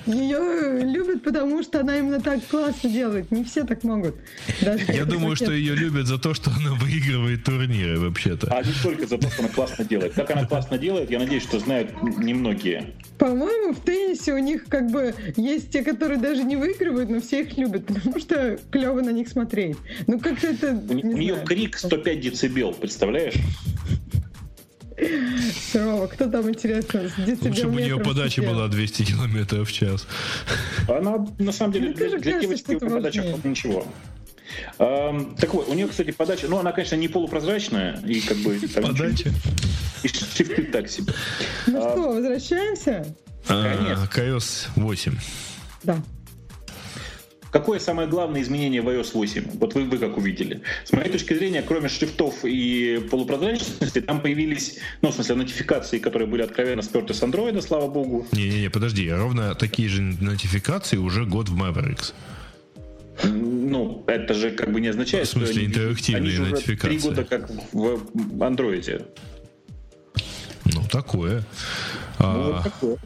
[0.05, 3.31] Ее любят, потому что она именно так классно делает.
[3.31, 4.15] Не все так могут.
[4.87, 8.47] Я думаю, что ее любят за то, что она выигрывает турниры вообще-то.
[8.51, 10.13] А не только за то, что она классно делает.
[10.13, 12.93] Как она классно делает, я надеюсь, что знают немногие.
[13.17, 17.41] По-моему, в теннисе у них как бы есть те, которые даже не выигрывают, но все
[17.41, 19.77] их любят, потому что клево на них смотреть.
[20.05, 20.71] Ну как-то это...
[20.71, 23.35] У, не у нее крик 105 децибел, представляешь?
[25.71, 26.07] Сурово.
[26.07, 27.09] Кто там, интересно,
[27.41, 28.53] Лучше бы у нее подача сидел?
[28.53, 30.07] была 200 километров в час.
[30.87, 33.85] Она, на самом деле, Мне для, кажется, девочки подача ничего.
[34.79, 38.59] Эм, так вот, у нее, кстати, подача, ну, она, конечно, не полупрозрачная, и как бы...
[38.73, 39.31] там Подача.
[40.03, 41.13] И шрифты так себе.
[41.67, 43.15] Ну А, что, возвращаемся?
[43.47, 45.17] А, iOS 8.
[45.83, 46.01] Да.
[47.51, 49.51] Какое самое главное изменение в iOS 8?
[49.53, 50.61] Вот вы, вы как увидели?
[50.83, 56.27] С моей точки зрения, кроме шрифтов и полупрозрачности, там появились, ну, в смысле, нотификации, которые
[56.27, 58.27] были откровенно сперты с андроида, слава богу.
[58.33, 62.13] Не-не-не, подожди, ровно такие же нотификации уже год в Mavericks.
[63.23, 66.51] Ну, это же как бы не означает, В смысле, что они- интерактивные они же уже
[66.51, 66.97] нотификации.
[66.97, 69.05] три года как в андроиде.
[70.65, 71.43] Ну, такое.
[72.19, 72.97] Ну, А, вот такое.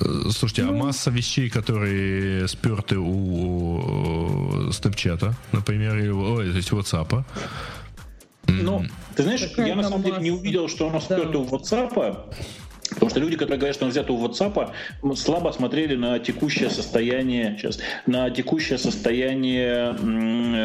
[0.00, 7.24] э, слушайте, а масса вещей, которые сперты у Snapchat, например, или, ой, то есть WhatsApp.
[8.48, 8.84] Ну,
[9.16, 11.38] ты знаешь, я на самом деле не увидел, что оно сперто Да.
[11.38, 12.34] у WhatsApp,
[12.90, 14.72] Потому что люди, которые говорят, что он взят у WhatsApp,
[15.16, 19.96] слабо смотрели на текущее состояние, сейчас, на текущее состояние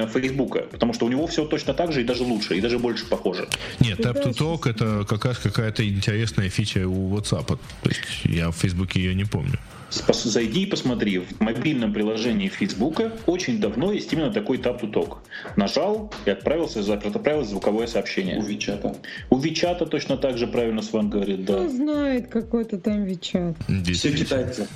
[0.07, 0.61] Фейсбука.
[0.71, 3.47] Потому что у него все точно так же и даже лучше, и даже больше похоже.
[3.79, 7.47] Нет, Tap to Talk это как раз какая-то интересная фича у WhatsApp.
[7.47, 9.59] То есть я в Фейсбуке ее не помню.
[9.91, 11.19] Зайди и посмотри.
[11.19, 15.17] В мобильном приложении Фейсбука очень давно есть именно такой Talk.
[15.55, 18.39] Нажал и отправился, отправил звуковое сообщение.
[18.39, 18.95] У Вичата.
[19.29, 21.53] У Вичата точно так же правильно Сван говорит, да.
[21.53, 23.55] Кто знает какой-то там Вичат.
[23.93, 24.67] Все китайцы.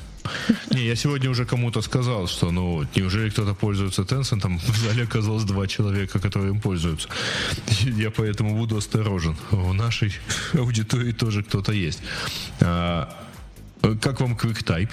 [0.71, 5.03] Не, я сегодня уже кому-то сказал, что, ну, неужели кто-то пользуется Tencent, там в зале
[5.03, 7.09] оказалось два человека, которые им пользуются.
[7.83, 9.35] Я поэтому буду осторожен.
[9.51, 10.13] В нашей
[10.53, 12.01] аудитории тоже кто-то есть.
[12.59, 13.24] А,
[14.01, 14.89] как вам QuickType?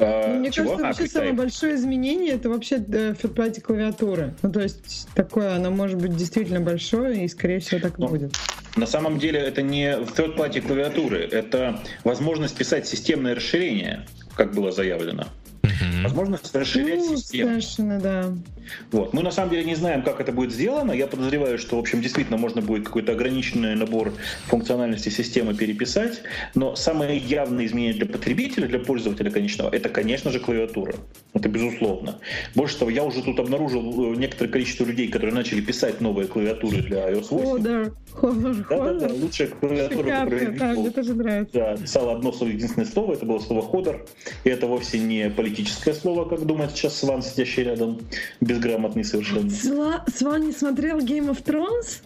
[0.00, 0.76] А, Ну, мне чего?
[0.76, 4.34] кажется, А, вообще самое большое изменение это вообще э, фидбэк клавиатуры.
[4.42, 8.08] Ну, то есть такое, оно может быть действительно большое, и скорее всего так и Ну,
[8.08, 8.36] будет.
[8.76, 14.06] На самом деле это не third-party клавиатуры, это возможность писать системное расширение,
[14.36, 15.26] как было заявлено.
[16.02, 17.50] Возможность расширять Ну, систему.
[17.50, 18.26] совершенно, да.
[18.92, 19.12] Вот.
[19.14, 20.92] Мы на самом деле не знаем, как это будет сделано.
[20.92, 24.12] Я подозреваю, что, в общем, действительно можно будет какой-то ограниченный набор
[24.46, 26.22] функциональности системы переписать.
[26.54, 30.94] Но самое явное изменение для потребителя, для пользователя конечного, это, конечно же, клавиатура.
[31.34, 32.18] Это безусловно.
[32.54, 36.78] Больше того, я уже тут обнаружил э, некоторое количество людей, которые начали писать новые клавиатуры
[36.82, 37.46] для iOS 8.
[37.48, 39.12] Ходер, ходер, Да-да-да, ходер.
[39.22, 40.80] лучшая клавиатура, которую я Шикарно, да, видел.
[40.82, 41.54] мне тоже нравится.
[41.54, 44.06] Да, писала одно слово, единственное слово, это было слово «ходор».
[44.44, 47.98] И это вовсе не политическое слово, как думает сейчас Сван, сидящий рядом,
[48.40, 49.48] безграмотный совершенно.
[49.48, 52.02] Сла- Сван не смотрел Game of Thrones?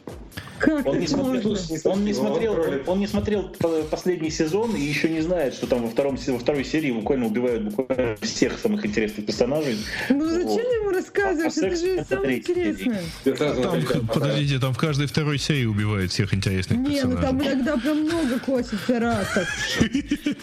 [0.59, 2.57] Как Он не, смотрел, он, не Его смотрел,
[2.87, 6.39] он, не смотрел по- последний сезон и еще не знает, что там во, втором, во
[6.39, 9.77] второй серии буквально убивают буквально всех самых интересных персонажей.
[10.09, 10.61] Ну зачем Вот.
[10.63, 11.53] ему рассказываешь?
[11.61, 13.03] А Это же самое интересное.
[13.25, 17.23] Там, подождите, там в каждой второй серии убивают всех интересных Не, ну персонажей.
[17.27, 19.49] там иногда прям много косится ратов.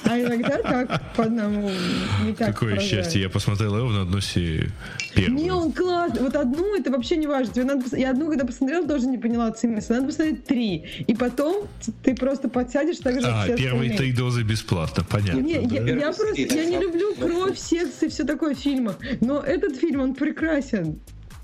[0.04, 1.70] А иногда так по одному
[2.26, 3.06] не так Какое поражает.
[3.06, 4.72] счастье, я посмотрел ровно одну серию.
[5.16, 5.42] Первую.
[5.44, 6.22] Не, он классный.
[6.24, 7.54] Вот одну это вообще не важно.
[7.54, 9.52] Тебе надо пос- Я одну, когда посмотрела, тоже не поняла
[9.82, 9.92] ценности.
[9.94, 11.06] Надо посмотреть три.
[11.08, 11.68] И потом
[12.04, 13.98] ты просто подсядешь так же, А, все первые остальные.
[13.98, 15.40] три дозы бесплатно, понятно.
[15.40, 15.68] Не, я, да?
[15.68, 18.98] я Первый просто я не люблю кровь, секс и все такое в фильмах.
[19.22, 21.00] Но этот фильм, он прекрасен.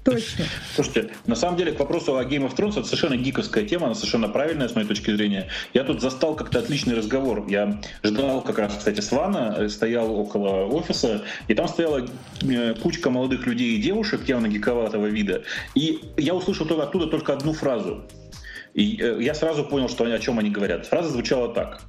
[0.05, 0.45] Точно.
[0.75, 3.95] Слушайте, на самом деле к вопросу о Game of Thrones это совершенно гиковская тема, она
[3.95, 5.47] совершенно правильная с моей точки зрения.
[5.73, 7.43] Я тут застал как-то отличный разговор.
[7.47, 12.07] Я ждал как раз, кстати, Свана, э, стоял около офиса, и там стояла
[12.43, 15.41] э, кучка молодых людей и девушек явно гиковатого вида.
[15.73, 18.03] И я услышал только оттуда только одну фразу.
[18.76, 20.86] И э, я сразу понял, что они, о чем они говорят.
[20.86, 21.82] Фраза звучала так.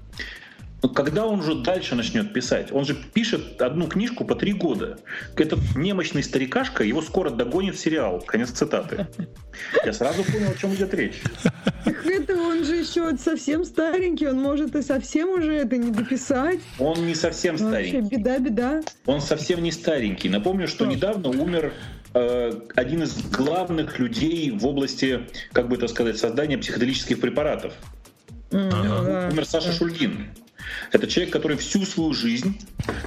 [0.83, 2.71] «Ну, Когда он же дальше начнет писать?
[2.71, 4.99] Он же пишет одну книжку по три года.
[5.37, 8.21] Этот немощный старикашка, его скоро догонит сериал.
[8.25, 9.09] Конец цитаты.
[9.85, 11.21] Я сразу понял, о чем идет речь.
[11.85, 16.61] Так это он же еще совсем старенький, он может и совсем уже это не дописать.
[16.79, 18.17] Он не совсем Вообще старенький.
[18.17, 18.83] беда-беда.
[19.07, 20.29] Он совсем не старенький.
[20.29, 21.73] Напомню, что недавно умер
[22.75, 27.75] один из главных людей в области, как бы это сказать, создания психоделических препаратов.
[28.51, 29.29] Да.
[29.31, 30.29] Умер Саша Шульгин.
[30.93, 32.59] Это человек, который всю свою жизнь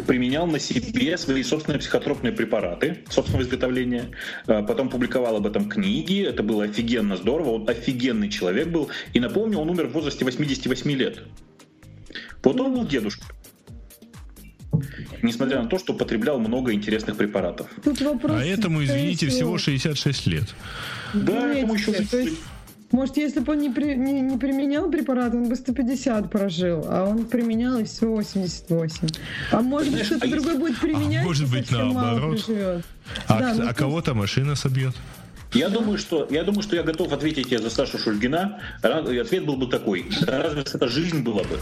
[0.08, 4.12] применял на себе свои собственные психотропные препараты собственного изготовления.
[4.48, 6.24] Э, Потом публиковал об этом книги.
[6.24, 7.52] Это было офигенно здорово.
[7.52, 8.90] Он офигенный человек был.
[9.14, 11.20] И напомню, он умер в возрасте 88 лет.
[12.44, 13.26] Вот он был дедушка.
[15.22, 17.68] Несмотря на то, что потреблял много интересных препаратов.
[17.84, 18.34] Тут вопрос.
[18.36, 20.56] А этому, извините, всего 66 лет.
[21.14, 22.38] Да, этому еще то есть,
[22.92, 27.06] Может, если бы он не, при- не, не применял препарат, он бы 150 прожил, а
[27.06, 29.08] он применял и всего 88.
[29.52, 32.44] А может быть, кто-то а другой будет применять, может и быть, наоборот?
[33.28, 34.96] А, Да, ну, а то кого-то машина собьет?
[35.54, 38.60] Я думаю, что я думаю, что я готов ответить тебе за Сашу Шульгина.
[38.82, 41.60] Ответ был бы такой: разве это жизнь была бы?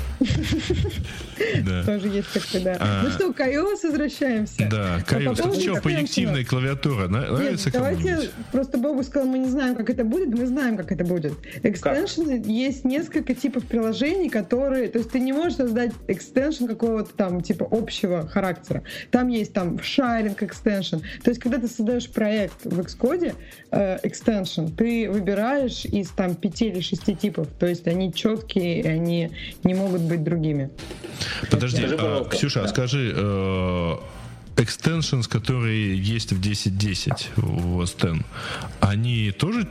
[1.65, 1.83] Да.
[1.83, 2.77] Тоже есть такой, да.
[2.79, 3.03] А.
[3.03, 4.67] Ну что, к iOS возвращаемся.
[4.69, 7.07] Да, по Кайос, это что, проективная клавиатура?
[7.07, 11.05] Нравится давайте, просто Бобу сказал, мы не знаем, как это будет, мы знаем, как это
[11.05, 11.33] будет.
[11.63, 17.41] Экстеншены, есть несколько типов приложений, которые, то есть ты не можешь создать экстеншн какого-то там
[17.41, 18.83] типа общего характера.
[19.11, 20.97] Там есть там шаринг экстеншн.
[21.23, 23.35] То есть когда ты создаешь проект в Xcode,
[23.78, 27.47] э, extension, ты выбираешь из там пяти или шести типов.
[27.59, 29.32] То есть они четкие, и они
[29.63, 30.69] не могут быть другими.
[31.51, 32.25] Подожди, а.
[32.25, 32.69] Ксюша, а Да.
[32.69, 33.95] скажи, э,
[34.55, 38.25] extensions, которые есть в 10.10 в OS X,
[38.80, 39.67] они тоже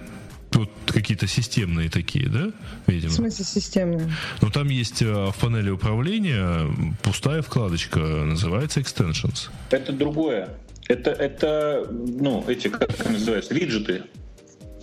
[0.50, 2.52] тут какие-то системные такие, да,
[2.86, 3.12] В видимо?
[3.12, 4.10] смысле системные.
[4.40, 6.66] Ну, там есть э, в панели управления
[7.02, 9.50] пустая вкладочка, называется extensions.
[9.70, 10.48] Это другое.
[10.88, 14.02] Это, это, ну, эти, как это называется, виджеты.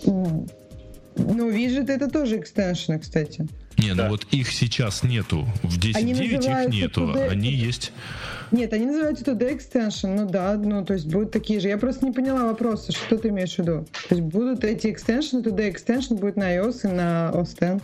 [0.04, 3.46] Ну, виджет это тоже экстеншены, кстати.
[3.78, 5.46] Не, ну вот их сейчас нету.
[5.62, 7.28] В 10.9 их нету, today...
[7.28, 7.92] они есть...
[8.50, 11.68] Нет, они называются Today Extension, ну да, ну то есть будут такие же.
[11.68, 13.86] Я просто не поняла вопроса, что ты имеешь в виду.
[14.08, 17.82] То есть будут эти экстеншены, Today Extension будет на iOS и на OS X.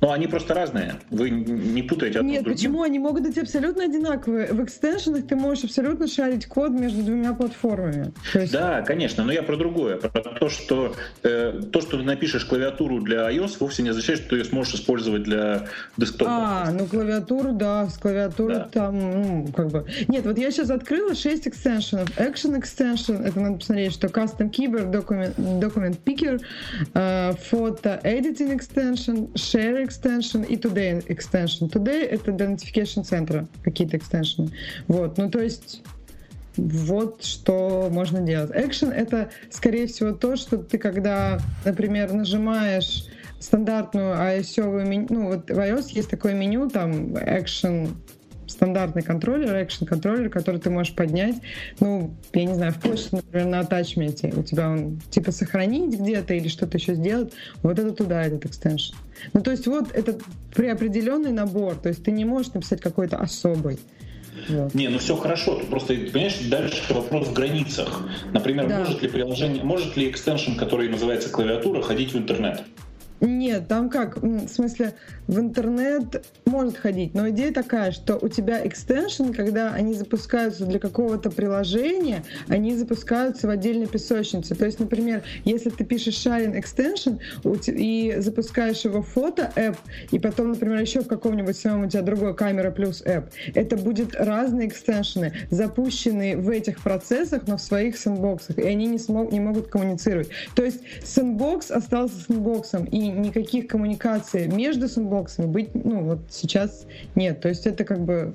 [0.00, 0.94] Но они просто разные.
[1.10, 2.82] Вы не путаете одно Нет, почему?
[2.82, 4.52] Они могут быть абсолютно одинаковые.
[4.52, 8.12] В экстеншенах ты можешь абсолютно шарить код между двумя платформами.
[8.34, 8.52] есть...
[8.52, 9.96] Да, конечно, но я про другое.
[9.96, 14.30] Про то, что э, то, что ты напишешь клавиатуру для iOS, вовсе не означает, что
[14.30, 15.66] ты ее сможешь использовать для
[15.96, 16.30] десктопа.
[16.30, 18.68] А, ну клавиатуру, да, с клавиатурой да.
[18.72, 19.86] там, ну, как бы...
[20.08, 22.08] Нет, вот я сейчас открыла 6 экстеншенов.
[22.18, 26.40] Action Extension, это надо посмотреть, что Custom Keyboard, Document, document Picker,
[26.94, 31.68] э, Photo Editing Extension, Share extension и Today extension.
[31.68, 34.50] Today— это для notification центра какие-то экстеншены.
[34.86, 35.82] Вот, ну то есть
[36.56, 38.52] вот что можно делать.
[38.52, 43.06] Action— это, скорее всего, то, что ты, когда, например, нажимаешь
[43.40, 47.90] стандартную iOS, ну вот в iOS есть такое меню, там Action
[48.48, 51.36] стандартный контроллер, экшен контроллер, который ты можешь поднять,
[51.80, 56.34] ну, я не знаю, в почте, например, на атачменте, у тебя он типа сохранить где-то
[56.34, 57.32] или что-то еще сделать,
[57.62, 58.94] вот это туда, этот экстеншн.
[59.32, 60.18] Ну, то есть вот это
[60.54, 63.78] преопределенный набор, то есть ты не можешь написать какой-то особый.
[64.48, 64.74] Вот.
[64.74, 65.56] Не, ну все хорошо.
[65.56, 68.02] Тут просто, понимаешь, дальше вопрос в границах.
[68.32, 68.78] Например, да.
[68.80, 72.62] может ли приложение, может ли экстеншн, который называется клавиатура, ходить в интернет?
[73.20, 74.94] Нет, там как, в смысле,
[75.28, 80.78] в интернет может ходить, но идея такая, что у тебя экстеншн, когда они запускаются для
[80.78, 84.54] какого-то приложения, они запускаются в отдельной песочнице.
[84.54, 87.20] То есть, например, если ты пишешь sharing extension
[87.66, 89.76] и запускаешь его фото app,
[90.10, 93.24] и потом, например, еще в каком-нибудь своем у тебя другой камера плюс app,
[93.54, 98.98] это будет разные экстеншены, запущенные в этих процессах, но в своих сэндбоксах, и они не,
[98.98, 100.30] смог, не могут коммуницировать.
[100.54, 107.40] То есть сэндбокс остался сэндбоксом, и никаких коммуникаций между сэндбоксами быть, ну, вот сейчас нет.
[107.40, 108.34] То есть это как бы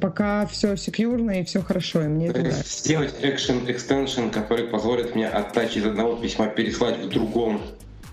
[0.00, 2.82] пока все секьюрно и все хорошо, и мне это нравится.
[2.82, 7.62] Сделать action extension, который позволит мне оттач из одного письма переслать в другом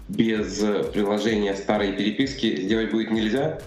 [0.08, 0.60] без
[0.94, 3.60] приложения старой переписки, сделать будет нельзя?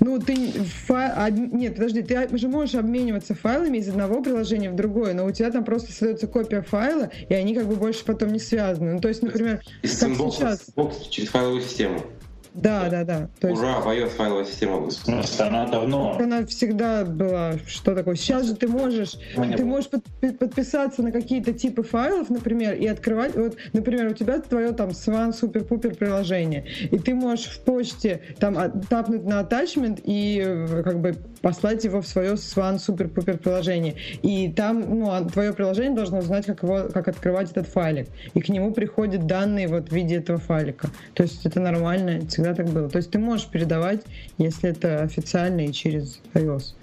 [0.00, 0.52] Ну, ты
[0.86, 1.12] файл...
[1.14, 5.30] А, нет, подожди, ты же можешь обмениваться файлами из одного приложения в другое, но у
[5.30, 8.94] тебя там просто создается копия файла, и они как бы больше потом не связаны.
[8.94, 10.66] Ну, то есть, например, из как сейчас...
[11.10, 12.02] через файловую систему.
[12.56, 13.28] Да, да, да.
[13.40, 13.60] То есть...
[13.60, 15.22] Ура, iOS файловая система выступила.
[15.38, 16.16] Она давно.
[16.18, 17.54] Она всегда была.
[17.66, 18.16] Что такое?
[18.16, 23.36] Сейчас же ты можешь, ты можешь под, подписаться на какие-то типы файлов, например, и открывать.
[23.36, 28.56] Вот, например, у тебя твое там Swan супер-пупер приложение, и ты можешь в почте там
[28.58, 33.96] а, тапнуть на attachment и э, как бы послать его в свое Swan супер-пупер приложение.
[34.22, 38.08] И там, ну, а твое приложение должно знать, как его, как открывать этот файлик.
[38.34, 40.88] И к нему приходят данные вот в виде этого файлика.
[41.14, 42.88] То есть это нормально, всегда так было.
[42.88, 44.02] То есть ты можешь передавать,
[44.38, 46.74] если это официально и через iOS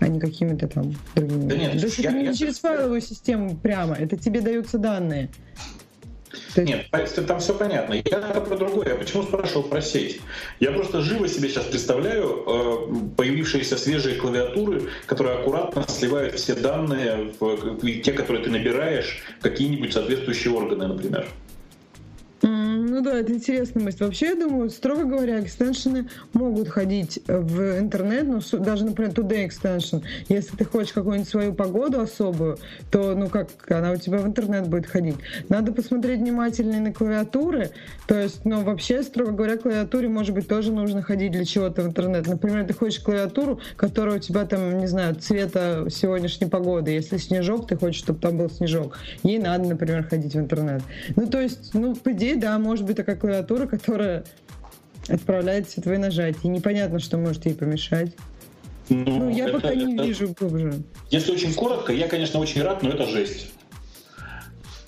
[0.00, 1.48] а не какими-то там другими.
[1.48, 5.30] Да нет, Даже я, не я, через файловую систему прямо, это тебе даются данные.
[6.56, 6.86] Нет,
[7.26, 7.94] там все понятно.
[7.94, 8.88] Я про другое.
[8.88, 10.20] Я почему спрашивал про сеть?
[10.58, 17.32] Я просто живо себе сейчас представляю э, появившиеся свежие клавиатуры, которые аккуратно сливают все данные,
[17.38, 21.28] в, те, которые ты набираешь, какие-нибудь соответствующие органы, например.
[22.90, 24.04] Ну да, это интересная мысль.
[24.04, 30.02] Вообще, я думаю, строго говоря, экстеншены могут ходить в интернет, ну, даже, например, Today Extension.
[30.28, 32.58] Если ты хочешь какую-нибудь свою погоду особую,
[32.90, 35.14] то, ну, как она у тебя в интернет будет ходить.
[35.48, 37.70] Надо посмотреть внимательнее на клавиатуры.
[38.08, 41.86] То есть, ну, вообще, строго говоря, клавиатуре, может быть, тоже нужно ходить для чего-то в
[41.86, 42.26] интернет.
[42.26, 46.90] Например, ты хочешь клавиатуру, которая у тебя там, не знаю, цвета сегодняшней погоды.
[46.90, 48.98] Если снежок, ты хочешь, чтобы там был снежок.
[49.22, 50.82] Ей надо, например, ходить в интернет.
[51.14, 54.24] Ну, то есть, ну, по идее, да, может может быть такая клавиатура, которая
[55.08, 56.40] отправляет все твои нажатия.
[56.44, 58.14] И непонятно, что может ей помешать.
[58.88, 60.82] Ну, ну я это, пока не это, вижу глубже.
[61.10, 63.52] Если очень коротко, я, конечно, очень рад, но это жесть.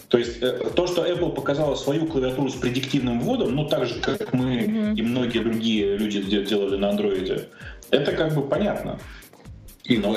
[0.08, 4.00] То есть э, то, что Apple показала свою клавиатуру с предиктивным вводом, ну так же,
[4.00, 4.94] как мы mm-hmm.
[4.96, 7.48] и многие другие люди делали на андроиде,
[7.90, 8.98] это как бы понятно.
[9.84, 10.16] И но...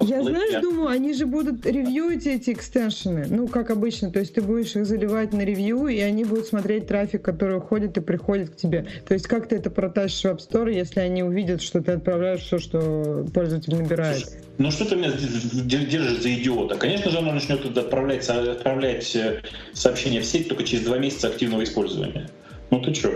[0.00, 4.42] Я, знаешь, думаю, они же будут ревьюить эти экстеншены, ну, как обычно, то есть ты
[4.42, 8.56] будешь их заливать на ревью, и они будут смотреть трафик, который уходит и приходит к
[8.56, 8.86] тебе.
[9.06, 12.40] То есть как ты это протащишь в App Store, если они увидят, что ты отправляешь
[12.40, 14.28] все, что пользователь набирает?
[14.58, 16.76] Ну что ты меня держишь за идиота?
[16.76, 19.42] Конечно же, оно начнет отправлять, отправлять э,
[19.72, 22.28] сообщения в сеть только через два месяца активного использования.
[22.70, 23.12] Ну ты что?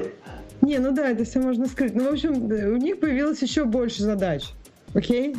[0.60, 1.94] Не, ну да, это все можно скрыть.
[1.94, 4.44] Ну, в общем, у них появилось еще больше задач.
[4.94, 5.36] Окей?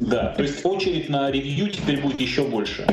[0.00, 2.86] Да, то есть очередь на ревью теперь будет еще больше.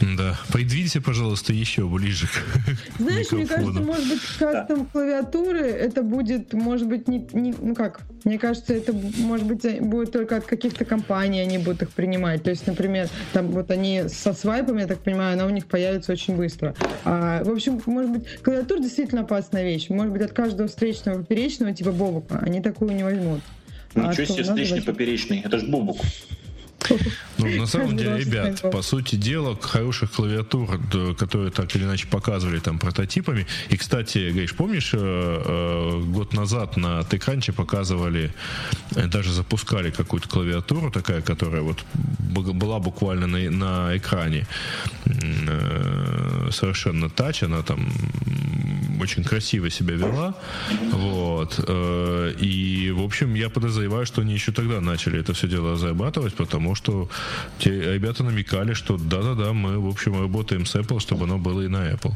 [0.00, 6.52] Да, подвинься, пожалуйста, еще ближе к Знаешь, мне кажется, может быть, кастом клавиатуры это будет,
[6.52, 10.84] может быть, не, не, ну как, мне кажется, это, может быть, будет только от каких-то
[10.84, 12.42] компаний они будут их принимать.
[12.44, 16.12] То есть, например, там вот они со свайпами, я так понимаю, она у них появится
[16.12, 16.74] очень быстро.
[17.04, 19.88] А, в общем, может быть, клавиатура действительно опасная вещь.
[19.88, 23.40] Может быть, от каждого встречного поперечного, типа Бобука, они такую не возьмут.
[24.06, 25.98] Ничего а себе встречный поперечный, это же Бобук.
[27.38, 30.80] Ну, на самом деле, ребят, по сути дела, хороших клавиатур,
[31.16, 33.46] которые так или иначе показывали там прототипами.
[33.68, 38.32] И, кстати, Гриш, помнишь, э, э, год назад на Текранче показывали,
[38.96, 44.46] э, даже запускали какую-то клавиатуру такая, которая вот была буквально на, на экране
[46.50, 47.88] совершенно тач, она там
[49.00, 50.34] очень красиво себя вела.
[50.92, 51.58] Вот.
[52.40, 56.67] И, в общем, я подозреваю, что они еще тогда начали это все дело зарабатывать, потому
[56.74, 57.08] что
[57.58, 61.68] те ребята намекали, что да-да-да, мы, в общем, работаем с Apple, чтобы оно было и
[61.68, 62.12] на Apple.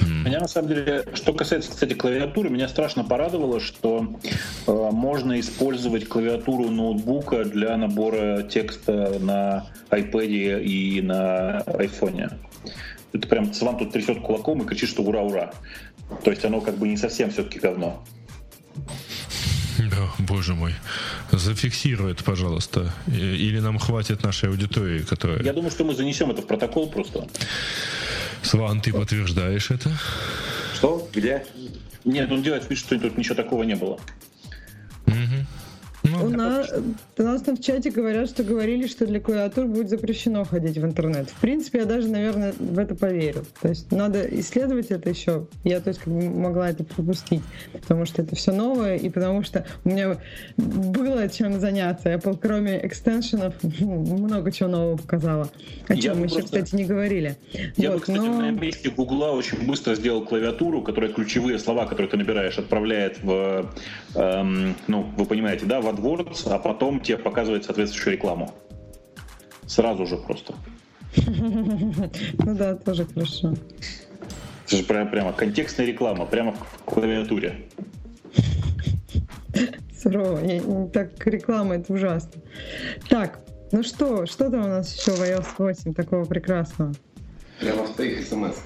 [0.00, 4.18] Меня на самом деле, что касается, кстати, клавиатуры, меня страшно порадовало, что
[4.66, 12.32] э, можно использовать клавиатуру ноутбука для набора текста на iPad и на iPhone.
[13.12, 15.52] Это прям вам тут трясет кулаком и кричит, что ура-ура.
[16.24, 18.02] То есть оно как бы не совсем все-таки говно.
[19.90, 20.74] Да, боже мой.
[21.32, 22.92] Зафиксируй это, пожалуйста.
[23.08, 25.42] Или нам хватит нашей аудитории, которая...
[25.42, 27.26] Я думаю, что мы занесем это в протокол просто.
[28.42, 29.90] Сван, ты подтверждаешь это?
[30.74, 31.08] Что?
[31.12, 31.44] Где?
[32.04, 33.98] Нет, он делает вид, что тут ничего такого не было.
[36.10, 36.72] Ну, у, нас,
[37.18, 40.84] у нас там в чате говорят, что говорили, что для клавиатур будет запрещено ходить в
[40.84, 41.28] интернет.
[41.30, 43.44] В принципе, я даже, наверное, в это поверю.
[43.60, 45.46] То есть надо исследовать это еще.
[45.64, 47.42] Я, то есть, как бы могла это пропустить,
[47.72, 50.16] потому что это все новое, и потому что у меня
[50.56, 52.12] было чем заняться.
[52.12, 55.48] Apple, кроме экстеншенов, много чего нового показала.
[55.88, 57.36] О чем мы еще, кстати, не говорили.
[57.76, 58.40] Я вот, бы, кстати, но...
[58.40, 63.70] на месте Гугла очень быстро сделал клавиатуру, которая ключевые слова, которые ты набираешь, отправляет в,
[64.14, 68.52] эм, ну, вы понимаете, да, в AdWords, а потом тебе показывает соответствующую рекламу.
[69.66, 70.54] Сразу же просто.
[71.26, 73.54] Ну да, тоже хорошо.
[74.66, 77.66] Это же прямо, прямо контекстная реклама, прямо в клавиатуре.
[80.00, 80.88] Сурово.
[80.88, 82.40] Так, реклама, это ужасно.
[83.08, 83.40] Так,
[83.72, 86.94] ну что, что там у нас еще в iOS 8 такого прекрасного?
[87.60, 88.56] Прямо в твоих смс.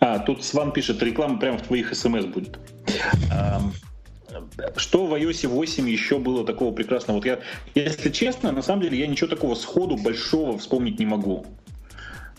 [0.00, 2.58] А, тут Сван пишет, реклама прямо в твоих смс будет.
[4.76, 7.18] Что в iOS 8 еще было такого прекрасного?
[7.18, 7.40] Вот я,
[7.74, 11.46] если честно, на самом деле я ничего такого сходу большого вспомнить не могу.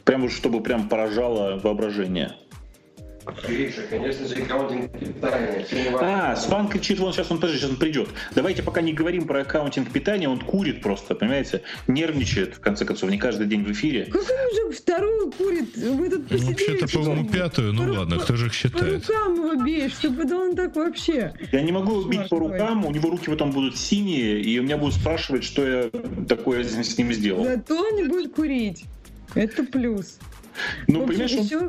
[0.04, 2.34] Прям чтобы прям поражало воображение.
[3.48, 5.66] Гриша, конечно же, accounting питания.
[6.00, 8.10] А, Сван кричит, вон сейчас он, подожди, сейчас он придет.
[8.36, 11.62] Давайте пока не говорим про accounting питания, он курит просто, понимаете?
[11.88, 14.06] Нервничает, в конце концов, не каждый день в эфире.
[14.06, 15.76] Как он уже вторую курит?
[15.76, 19.06] Вы тут ну, вообще-то, по-моему, пятую, ну по, ладно, кто же их считает?
[19.06, 21.34] По рукам его бьешь, чтобы да он так вообще.
[21.52, 24.78] Я не могу бить по рукам, у него руки потом будут синие, и у меня
[24.78, 25.90] будут спрашивать, что я
[26.28, 27.44] такое с ним сделал.
[27.44, 28.86] Зато он не будет курить.
[29.36, 30.18] Это плюс.
[30.88, 31.60] Ну, общем, понимаешь, еще...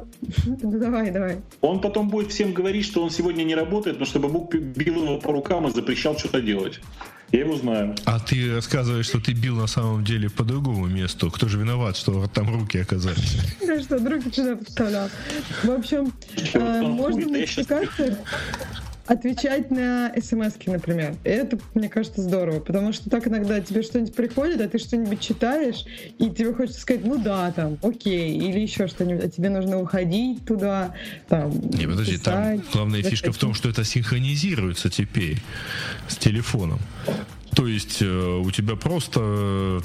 [0.62, 0.80] он...
[0.80, 1.38] давай, давай.
[1.60, 5.18] Он потом будет всем говорить, что он сегодня не работает, потому что Бабук бил его
[5.18, 6.80] по рукам и запрещал что-то делать.
[7.30, 7.94] Я его знаю.
[8.06, 11.30] А ты рассказываешь, что ты бил на самом деле по другому месту.
[11.30, 13.36] Кто же виноват, что там руки оказались?
[13.60, 15.10] Да что, руки сюда поставлял.
[15.62, 16.12] В общем,
[16.54, 18.16] э, можно в модификациях
[19.08, 21.16] отвечать на смс например.
[21.24, 25.84] Это, мне кажется, здорово, потому что так иногда тебе что-нибудь приходит, а ты что-нибудь читаешь,
[26.18, 30.44] и тебе хочется сказать, ну да, там, окей, или еще что-нибудь, а тебе нужно уходить
[30.44, 30.94] туда,
[31.28, 35.38] там, Не, подожди, писать, там главная фишка в том, что это синхронизируется теперь
[36.06, 36.78] с телефоном.
[37.54, 39.82] То есть э, у тебя просто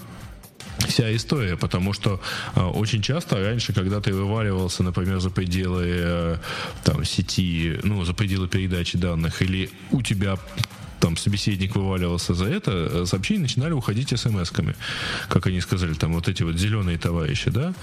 [0.79, 2.19] вся история, потому что
[2.55, 6.37] э, очень часто раньше, когда ты вываливался, например, за пределы э,
[6.83, 10.37] там, сети, ну, за пределы передачи данных, или у тебя
[11.03, 14.73] там собеседник вываливался за это, э, сообщения начинали уходить смс-ками.
[15.27, 17.73] Как они сказали, там вот эти вот зеленые товарищи, да?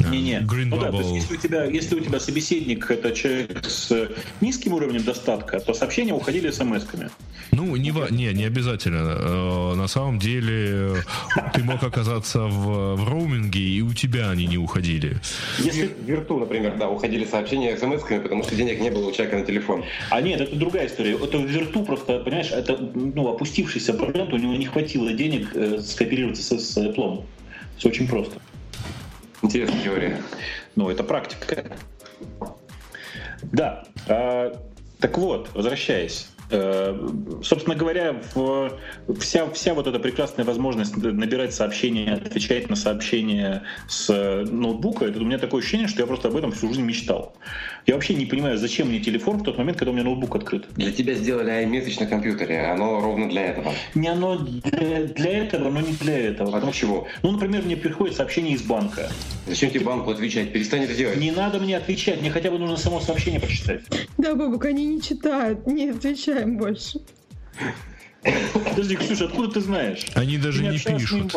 [0.00, 0.40] Не-не.
[0.40, 4.08] Green ну, Да, то есть, если, у тебя, если у тебя собеседник это человек с
[4.40, 7.10] низким уровнем достатка, то сообщения уходили смс-ками.
[7.52, 9.14] Ну, не, не, не обязательно.
[9.14, 11.04] Э, на самом деле
[11.52, 15.18] ты мог оказаться в, в роуминге, и у тебя они не уходили.
[15.58, 19.36] Если в вирту, например, да, уходили сообщения смс-ками, потому что денег не было у человека
[19.36, 19.84] на телефон.
[20.08, 21.12] А нет, это другая история.
[21.22, 25.80] Это в вирту просто, понимаешь, это ну, опустившийся абонент, у него не хватило денег э,
[25.80, 27.24] скооперироваться с, с Apple.
[27.76, 28.40] Все очень просто.
[29.42, 30.22] Интересная теория.
[30.76, 31.64] Ну, это практика.
[33.42, 33.84] Да.
[34.08, 34.58] А,
[34.98, 36.28] так вот, возвращаясь.
[36.50, 36.96] Э,
[37.42, 38.20] собственно говоря,
[39.18, 45.24] вся, вся вот эта прекрасная возможность набирать сообщения, отвечать на сообщения с ноутбука, это у
[45.24, 47.34] меня такое ощущение, что я просто об этом всю жизнь мечтал.
[47.86, 50.64] Я вообще не понимаю, зачем мне телефон в тот момент, когда у меня ноутбук открыт.
[50.74, 53.74] Для тебя сделали iMessage на компьютере, оно ровно для этого.
[53.94, 56.56] Не оно для, для этого, но не для этого.
[56.56, 57.06] А для чего?
[57.22, 59.10] Ну, например, мне приходит сообщение из банка.
[59.46, 60.50] Зачем тебе банку отвечать?
[60.52, 61.18] Перестань это делать.
[61.18, 63.82] Не надо мне отвечать, мне хотя бы нужно само сообщение прочитать.
[64.16, 67.00] Да, Бабук, они не читают, не отвечаем больше.
[68.68, 70.06] Подожди, Ксюша, откуда ты знаешь?
[70.14, 71.34] Они даже ты не пишут.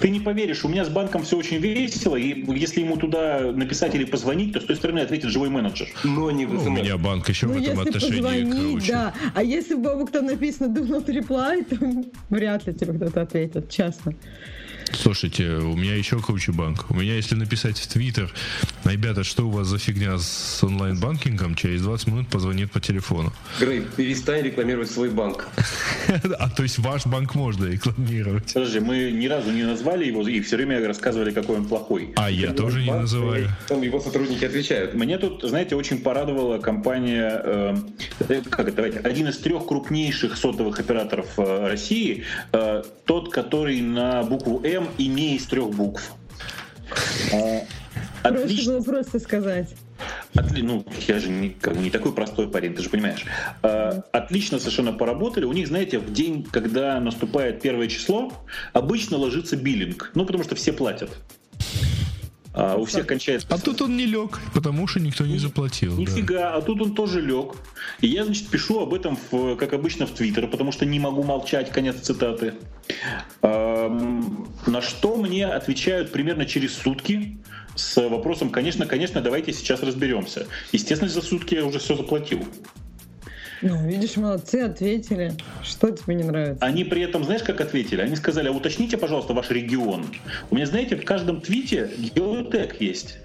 [0.00, 3.94] Ты не поверишь, у меня с банком все очень весело, и если ему туда написать
[3.94, 5.88] или позвонить, то с той стороны ответит живой менеджер.
[6.04, 8.92] Но не ну, У меня банк еще ну, в этом если отношении, позвонить, короче.
[8.92, 9.14] да.
[9.34, 14.14] А если бабок там написано do not reply, то вряд ли тебе кто-то ответит, честно.
[14.92, 16.90] Слушайте, у меня еще круче банк.
[16.90, 18.32] У меня, если написать в Твиттер,
[18.84, 23.32] ребята, что у вас за фигня с онлайн-банкингом, через 20 минут позвонит по телефону.
[23.58, 25.48] Грей, перестань рекламировать свой банк.
[26.38, 28.52] А то есть ваш банк можно рекламировать.
[28.52, 32.12] Подожди, мы ни разу не назвали его и все время рассказывали, какой он плохой.
[32.16, 33.48] А я тоже не называю.
[33.68, 34.94] Там его сотрудники отвечают.
[34.94, 40.80] Мне тут, знаете, очень порадовала компания, э, как это, давайте, один из трех крупнейших сотовых
[40.80, 46.12] операторов э, России, э, тот, который на букву М и не из трех букв.
[48.22, 48.74] Отлично.
[48.74, 49.74] было просто сказать.
[50.34, 50.62] Отли...
[50.62, 53.24] Ну, я же не, как, не такой простой парень, ты же понимаешь.
[53.62, 55.44] А, отлично совершенно поработали.
[55.44, 58.32] У них, знаете, в день, когда наступает первое число,
[58.72, 60.12] обычно ложится биллинг.
[60.14, 61.10] Ну, потому что все платят.
[62.52, 63.46] А у всех кончается.
[63.50, 65.96] А тут он не лег, потому что никто не заплатил.
[65.96, 66.54] Нифига, да.
[66.56, 67.54] а тут он тоже лег.
[68.00, 71.22] И я, значит, пишу об этом, в, как обычно, в Твиттер, потому что не могу
[71.22, 72.54] молчать, конец цитаты.
[73.42, 77.38] Эм, на что мне отвечают примерно через сутки
[77.76, 80.46] с вопросом, конечно, конечно, давайте сейчас разберемся.
[80.72, 82.44] Естественно, за сутки я уже все заплатил.
[83.62, 85.32] Ну, видишь, молодцы, ответили.
[85.62, 86.64] Что тебе не нравится?
[86.64, 88.00] Они при этом, знаешь, как ответили?
[88.00, 90.06] Они сказали, а уточните, пожалуйста, ваш регион.
[90.50, 93.18] У меня, знаете, в каждом твите геотег есть.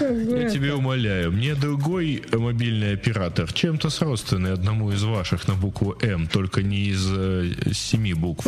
[0.00, 6.26] Я тебе умоляю, мне другой мобильный оператор, чем-то сродственный одному из ваших на букву М,
[6.28, 8.46] только не из э, семи букв.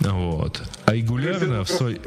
[0.00, 0.62] Вот.
[0.84, 2.00] А регулярно в, свой...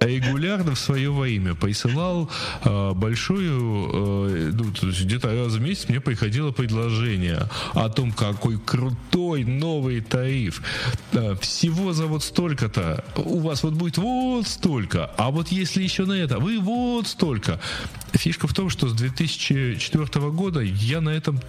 [0.00, 2.30] а регулярно в свое во имя присылал
[2.64, 8.12] э, большую, э, ну, то есть где-то раз в месяц мне приходило предложение о том,
[8.12, 10.62] какой крутой новый тариф.
[11.12, 13.04] Э, всего за вот столько-то.
[13.16, 15.10] У вас вот будет вот столько.
[15.16, 17.60] А вот если еще на это, вы вот столько.
[18.12, 21.40] Фишка в том, что с 2004 года я на этом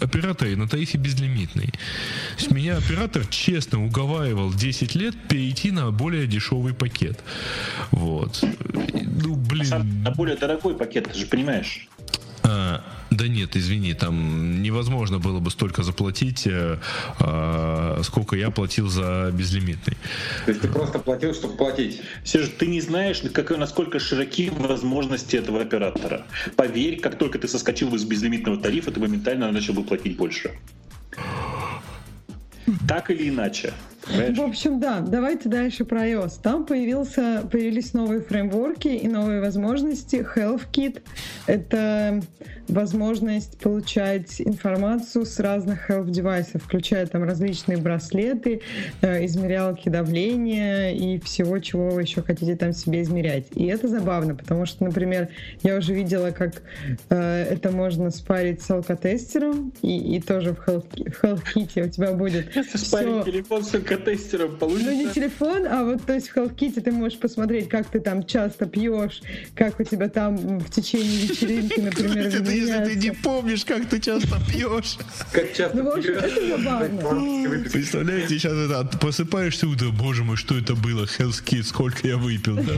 [0.00, 1.66] операторе на тарифе безлимитный.
[1.66, 7.22] То есть меня оператор честно уговаривал 10 лет перейти на более дешевый пакет.
[7.90, 8.42] Вот.
[8.42, 10.02] Ну, блин.
[10.02, 11.88] На более дорогой пакет, ты же понимаешь.
[12.44, 16.78] А, да нет, извини, там невозможно было бы столько заплатить, э,
[17.20, 19.96] э, сколько я платил за безлимитный.
[20.44, 22.02] То есть ты просто платил, чтобы платить?
[22.24, 26.26] Сереж, ты не знаешь, как, насколько широки возможности этого оператора.
[26.56, 30.50] Поверь, как только ты соскочил с безлимитного тарифа, ты моментально начал бы платить больше.
[32.88, 33.72] Так или иначе.
[34.06, 34.38] Понимаешь?
[34.38, 36.40] В общем, да, давайте дальше про iOS.
[36.42, 40.26] Там появился, появились новые фреймворки и новые возможности.
[40.34, 41.00] HealthKit—
[41.46, 42.22] это
[42.68, 48.62] возможность получать информацию с разных health девайсов, включая там различные браслеты,
[49.00, 53.46] э, измерялки давления и всего, чего вы еще хотите там себе измерять.
[53.54, 55.28] И это забавно, потому что, например,
[55.62, 56.62] я уже видела, как
[57.10, 62.12] э, это можно спарить с алкотестером, и, и тоже в HealthKit, в HealthKit у тебя
[62.12, 62.46] будет...
[62.74, 64.90] Спарить телефон с алкотестером, получится...
[64.90, 68.24] Ну, не телефон, а вот, то есть в HealthKit ты можешь посмотреть, как ты там
[68.24, 69.22] часто пьешь,
[69.54, 74.36] как у тебя там в течение вечеринки, например, если ты не помнишь, как ты часто
[74.50, 74.98] пьешь.
[75.32, 77.60] Как часто ну, общем, это забавно.
[77.70, 82.56] Представляете, сейчас это просыпаешься утром, боже мой, что это было, Hell's Kids, сколько я выпил,
[82.56, 82.72] да?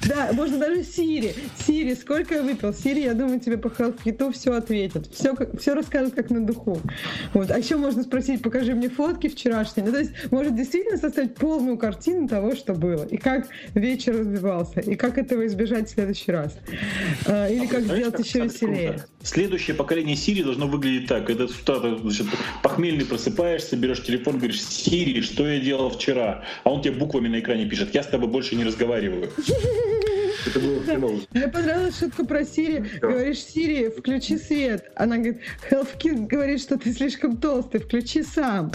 [0.08, 1.34] Да, можно даже Сири.
[1.66, 2.74] Сири, сколько я выпил?
[2.74, 5.12] Сири, я думаю, тебе по Hell's Kids все ответит.
[5.12, 6.80] Все, все расскажут как на духу.
[7.32, 7.50] Вот.
[7.50, 9.86] А еще можно спросить, покажи мне фотки вчерашние.
[9.86, 13.04] Ну, то есть, может действительно составить полную картину того, что было.
[13.04, 14.80] И как вечер разбивался.
[14.80, 16.56] И как этого избежать в следующий раз.
[17.26, 19.04] А, или как сделать еще веселее.
[19.22, 21.28] Следующее поколение Сири должно выглядеть так.
[21.30, 22.26] Это значит,
[22.62, 26.44] похмельный просыпаешься, берешь телефон, говоришь, Сири, что я делал вчера?
[26.64, 29.30] А он тебе буквами на экране пишет, я с тобой больше не разговариваю.
[30.46, 31.20] Это было хреново.
[31.32, 32.98] Мне понравилась шутка про Сири.
[33.00, 34.84] Говоришь, Сири, включи свет.
[34.96, 35.40] Она говорит,
[35.70, 38.72] Healthkit говорит, что ты слишком толстый, включи сам.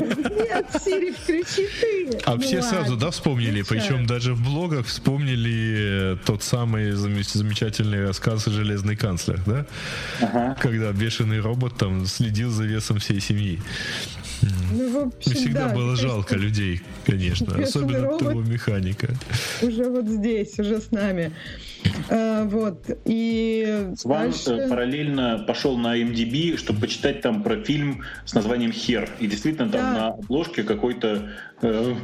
[0.00, 2.18] Нет, Сири, включи ты.
[2.24, 3.62] А Ну все сразу, да, вспомнили?
[3.62, 10.56] Причем даже в блогах вспомнили э, тот самый зам- замечательный рассказ «Железный канцлер», да?
[10.60, 13.60] Когда бешеный робот там следил за весом всей семьи.
[14.72, 17.62] Ну, в общем, всегда да, было то есть жалко людей, конечно.
[17.62, 19.14] Особенно того механика.
[19.62, 21.32] Уже вот здесь, уже с нами.
[22.10, 22.86] А, Вот.
[23.04, 24.50] И Сван дальше...
[24.52, 29.08] э, параллельно пошел на MDB, чтобы почитать там про фильм с названием «Хер».
[29.20, 29.92] И действительно там Да.
[29.92, 31.30] на обложке какой-то...
[31.62, 31.94] э,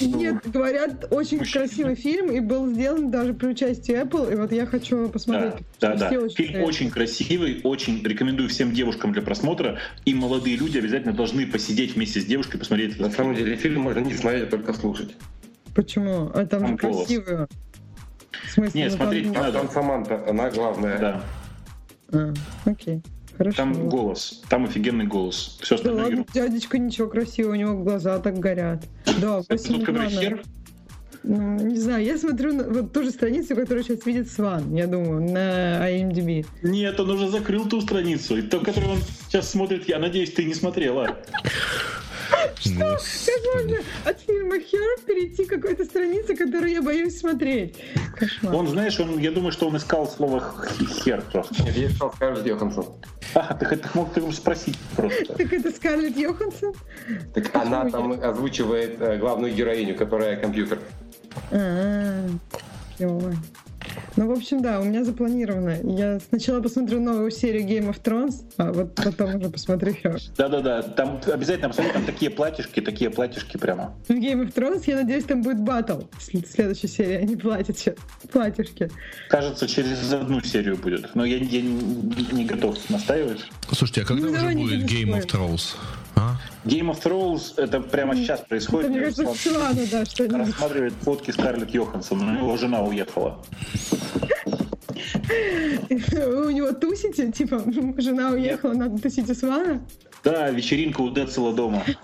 [0.00, 1.66] Нет, говорят, очень Мужчина.
[1.66, 4.32] красивый фильм и был сделан даже при участии Apple.
[4.32, 5.54] И вот я хочу посмотреть.
[5.80, 6.18] Да, да, да.
[6.18, 6.68] очень Фильм нравятся.
[6.68, 9.78] очень красивый, очень рекомендую всем девушкам для просмотра.
[10.04, 13.46] И молодые люди обязательно должны посидеть вместе с девушкой и посмотреть На этот самом фильм.
[13.46, 15.14] деле фильм можно не смотреть, а только слушать.
[15.74, 16.30] Почему?
[16.34, 17.06] А там же Там голос.
[17.06, 17.48] красиво.
[18.46, 20.98] В смысле, Нет, ну, там- не Там, там Саманта, она главная.
[20.98, 21.22] Да,
[22.12, 22.32] А,
[22.64, 23.00] окей.
[23.36, 23.56] Хорошо.
[23.56, 25.58] там голос, там офигенный голос.
[25.60, 26.32] Все Да остальное ладно, ерунда.
[26.34, 28.84] дядечка ничего красивого, у него глаза так горят.
[29.20, 30.42] Да, Это тот, который 8 хер?
[31.26, 34.86] Ну, не знаю, я смотрю на вот ту же страницу, которую сейчас видит Сван, я
[34.86, 36.46] думаю, на IMDb.
[36.62, 38.36] Нет, он уже закрыл ту страницу.
[38.36, 41.16] И то, которую он сейчас смотрит, я надеюсь, ты не смотрела.
[42.66, 47.76] Ну, Как можно от фильма Her перейти к какой-то странице, которую я боюсь смотреть?
[48.16, 48.54] Кошмар.
[48.54, 50.42] Он, знаешь, он, я думаю, что он искал слово
[51.02, 51.62] хер просто.
[51.62, 52.86] Нет, я искал Скарлетт Йоханссон.
[53.34, 55.34] А, ты хоть мог ты его спросить просто.
[55.34, 56.74] Так это Скарлетт Йоханссон?
[57.34, 60.78] Так она там озвучивает э, главную героиню, которая компьютер.
[61.50, 62.28] А,
[62.96, 63.34] клёво.
[64.16, 65.76] Ну, в общем, да, у меня запланировано.
[65.82, 70.18] Я сначала посмотрю новую серию Game of Thrones, а вот потом уже посмотрю Her.
[70.36, 73.94] Да-да-да, там обязательно посмотри, там такие платьишки, такие платьишки прямо.
[74.06, 77.76] В Game of Thrones, я надеюсь, там будет батл в след- следующей серии, они платят
[77.78, 77.96] сейчас.
[78.30, 78.90] Платьишки.
[79.28, 81.14] Кажется, через одну серию будет.
[81.16, 83.44] Но я, я не, не готов настаивать.
[83.72, 85.26] Слушайте, а когда Ну, уже будет Game of.
[85.26, 85.74] Thrones?
[86.16, 86.36] А?
[86.64, 88.90] Game of Thrones это прямо сейчас Это, происходит.
[88.90, 93.42] мне кажется, Руслан Свану, да, рассматривает фотки Скарлетт Йоханссон, но его жена уехала.
[96.12, 97.30] Вы у него тусите?
[97.32, 97.62] Типа,
[97.98, 99.80] жена уехала, надо тусить у Свана?
[100.22, 101.82] Да, вечеринка у Децела дома.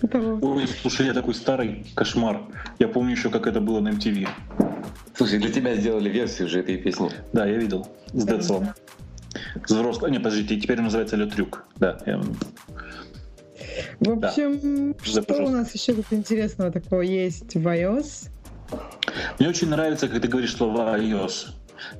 [0.00, 0.38] Типа.
[0.42, 2.42] Ой, слушай, я такой старый кошмар.
[2.78, 4.28] Я помню еще, как это было на MTV.
[5.16, 7.10] Слушай, для тебя сделали версию же этой песни.
[7.32, 7.88] Да, я видел.
[8.12, 8.68] С Децелом.
[9.66, 10.10] Взрослый.
[10.10, 11.64] Не, подождите, теперь называется Ле Трюк.
[11.76, 12.20] Да, я-
[14.00, 15.54] В общем, Да, что пожалуйста.
[15.54, 18.28] у нас еще тут интересного такого есть в iOS?
[19.38, 21.48] Мне очень нравится, как ты говоришь слово iOS.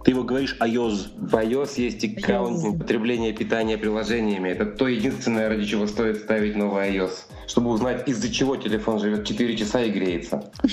[0.04, 1.08] Ты его говоришь iOS.
[1.16, 4.48] В iOS есть аккаунтинг потребления питания приложениями.
[4.48, 7.12] Это то единственное, ради чего стоит ставить новый iOS.
[7.46, 10.50] Чтобы узнать, из-за чего телефон живет 4 часа и греется.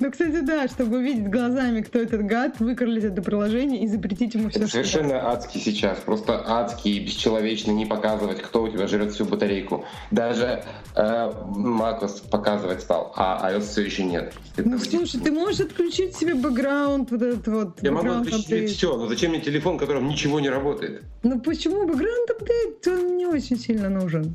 [0.00, 4.50] Ну, кстати, да, чтобы увидеть глазами, кто этот гад, выкрылить это приложение и запретить ему
[4.50, 5.98] все, совершенно адский сейчас.
[5.98, 9.84] Просто адский и бесчеловечно не показывать, кто у тебя жрет всю батарейку.
[10.10, 10.62] Даже
[10.94, 14.34] э, macOS показывать стал, а iOS все еще нет.
[14.56, 17.82] Ну, слушай, ты можешь отключить себе бэкграунд, вот этот вот.
[17.82, 21.02] Я могу отключить все, но зачем мне телефон, в котором ничего не работает?
[21.22, 22.86] Ну, почему background update?
[22.86, 24.34] Он не очень сильно нужен.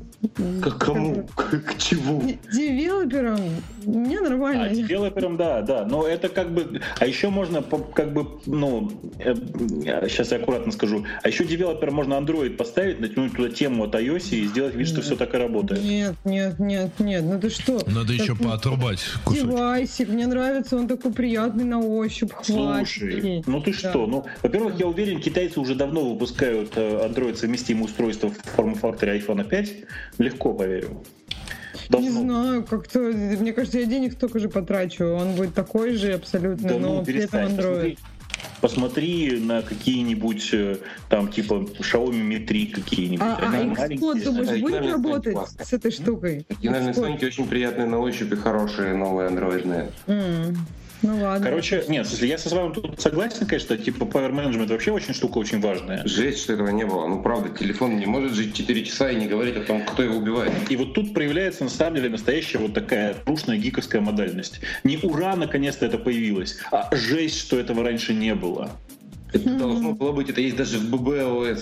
[0.62, 1.26] К кому?
[1.36, 2.22] К, чему?
[2.52, 3.40] Девелоперам
[3.84, 4.68] мне А, нормально.
[4.70, 5.84] девелопером, да, да.
[5.84, 6.80] Но это как бы...
[6.98, 8.90] А еще можно, по- как бы, ну...
[9.18, 11.04] сейчас я аккуратно скажу.
[11.22, 15.02] А еще девелоперам можно Android поставить, натянуть туда тему от iOS и сделать вид, что
[15.02, 15.82] все так и работает.
[15.82, 17.80] Нет, нет, нет, нет, ну ты что?
[17.86, 19.46] Надо еще Такой поотрубать кусочек.
[19.48, 23.46] Девайсик, мне нравится, он такой приятный на ощупь, Слушай, хватит.
[23.46, 23.78] ну ты Да.
[23.78, 24.06] что?
[24.06, 29.44] Ну, во-первых, я уверен, китайцы уже давно выпускают э, Android совместимые устройства в форм-факторе iPhone
[29.48, 29.72] 5.
[30.18, 31.02] Легко поверю.
[31.88, 32.20] Не Давно.
[32.20, 36.78] знаю, как-то, мне кажется, я денег столько же потрачу, он будет такой же абсолютно, Да
[36.78, 37.40] но ну, при этом.
[37.40, 37.98] Android.
[38.60, 40.76] Посмотри, посмотри на какие-нибудь э,
[41.08, 43.20] там типа Xiaomi Mi 3 какие-нибудь.
[43.26, 45.64] А, а Xcode, думаешь, будет работать классный.
[45.64, 46.46] с этой штукой?
[46.48, 46.94] Xcode.
[46.94, 49.90] Соники очень приятные на ощупь и хорошие новые андроидные.
[50.06, 50.56] М,
[51.04, 51.46] Ну ладно.
[51.46, 55.36] Короче, нет, если я со вами тут согласен, конечно, типа Power Management вообще очень штука
[55.36, 56.02] очень важная.
[56.06, 57.06] Жесть, что этого не было.
[57.06, 60.16] Ну, правда, телефон не может жить 4 часа и не говорить о том, кто его
[60.16, 60.52] убивает.
[60.70, 64.60] И вот тут проявляется на самом деле настоящая вот такая трушная гиковская модальность.
[64.82, 68.70] Не ура, наконец-то это появилось, а жесть, что этого раньше не было.
[69.34, 71.60] Это должно было быть, это есть даже в BBOS.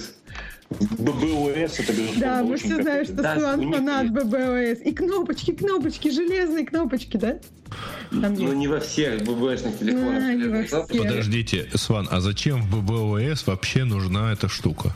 [0.78, 4.10] BBOS это безусловно Да, мы все знаем, что Да, фанат.
[4.10, 4.78] ББОС.
[4.84, 7.38] И кнопочки, кнопочки, железные кнопочки, да?
[8.10, 8.54] Там Но есть.
[8.56, 10.22] не во всех BBS-ных телефонах.
[10.24, 10.98] А, не во Там- всех.
[11.02, 14.94] Подождите, Сван, а зачем в ББОС вообще нужна эта штука?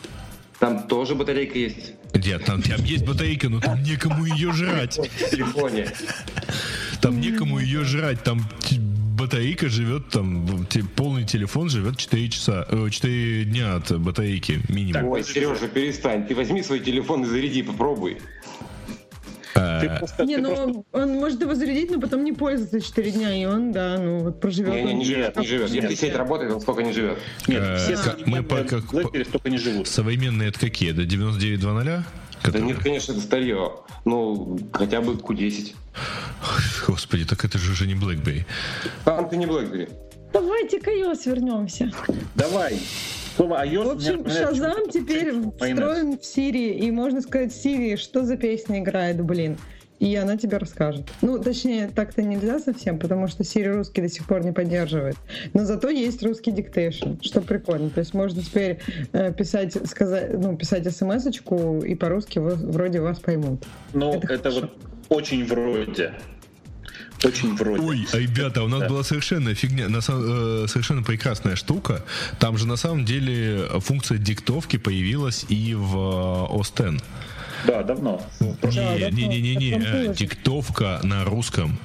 [0.58, 4.96] Там тоже батарейка есть Нет, там, там есть батарейка, но там некому ее жрать.
[4.98, 5.88] в телефоне.
[7.02, 8.40] Там некому ее жрать, там
[9.16, 15.08] батарейка живет там, полный телефон живет 4 часа, 4 дня от батарейки минимум.
[15.08, 16.26] Ой, Сережа, перестань.
[16.26, 18.18] Ты возьми свой телефон и заряди, попробуй.
[19.54, 20.84] Ты просто, не, ты ну просто...
[20.92, 24.40] он может его зарядить, но потом не пользоваться 4 дня, и он, да, ну вот
[24.40, 24.74] проживет.
[24.74, 25.70] Не, не, не живет, не живет.
[25.70, 27.18] Если сеть работает, он столько не живет.
[27.46, 29.88] Нет, все мы по, как, столько не живут.
[29.88, 30.92] Современные это какие?
[30.92, 32.02] До 99.00?
[32.52, 33.72] Да нет, конечно, это старье.
[34.04, 35.74] Ну, хотя бы Q10.
[36.86, 38.44] Господи, так это же уже не BlackBerry.
[39.04, 39.90] Там ты не BlackBerry.
[40.32, 41.90] Давайте-ка iOS вернемся.
[42.34, 42.78] Давай.
[43.36, 48.36] Слово iOS в общем, Шазам теперь встроен в Siri, и можно сказать Siri, что за
[48.36, 49.58] песня играет, блин.
[49.98, 51.08] И она тебе расскажет.
[51.22, 55.16] Ну, точнее, так-то нельзя совсем, потому что Siri русский до сих пор не поддерживает.
[55.54, 57.88] Но зато есть русский диктейшн, что прикольно.
[57.88, 58.78] То есть можно теперь
[59.12, 63.64] э, писать, сказать, ну, писать смс-очку, и по-русски вроде вас поймут.
[63.94, 64.70] Ну, это, это вот
[65.08, 66.12] очень вроде.
[67.24, 67.82] Очень вроде.
[67.82, 68.88] Ой, а, ребята, у нас да.
[68.88, 72.04] была совершенно фигня, на, э, совершенно прекрасная штука.
[72.38, 77.02] Там же на самом деле функция диктовки появилась и в э, OS X.
[77.66, 78.20] Да, давно.
[78.62, 81.78] Не-не-не-не, диктовка на русском.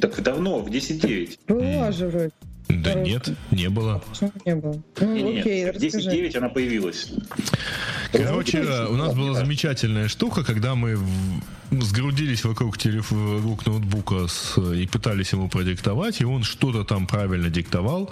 [0.00, 1.38] Так давно, в 10.9.
[1.48, 2.30] Была же вроде.
[2.68, 3.08] Да Второй.
[3.08, 4.02] нет, не было.
[4.08, 4.82] Почему не было?
[5.00, 7.12] Ну, не, окей, нет, 10.9 она появилась.
[8.12, 10.98] Короче, у нас была замечательная штука, когда мы
[11.70, 13.10] сгрудились вокруг, телеф...
[13.10, 14.58] вокруг ноутбука с...
[14.58, 18.10] и пытались ему продиктовать, и он что-то там правильно диктовал.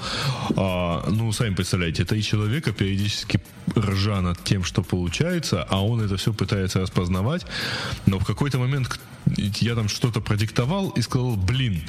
[0.56, 3.40] А, ну, сами представляете, три человека периодически
[3.76, 7.46] ржа над тем, что получается, а он это все пытается распознавать.
[8.06, 8.98] Но в какой-то момент
[9.36, 11.82] я там что-то продиктовал и сказал, блин,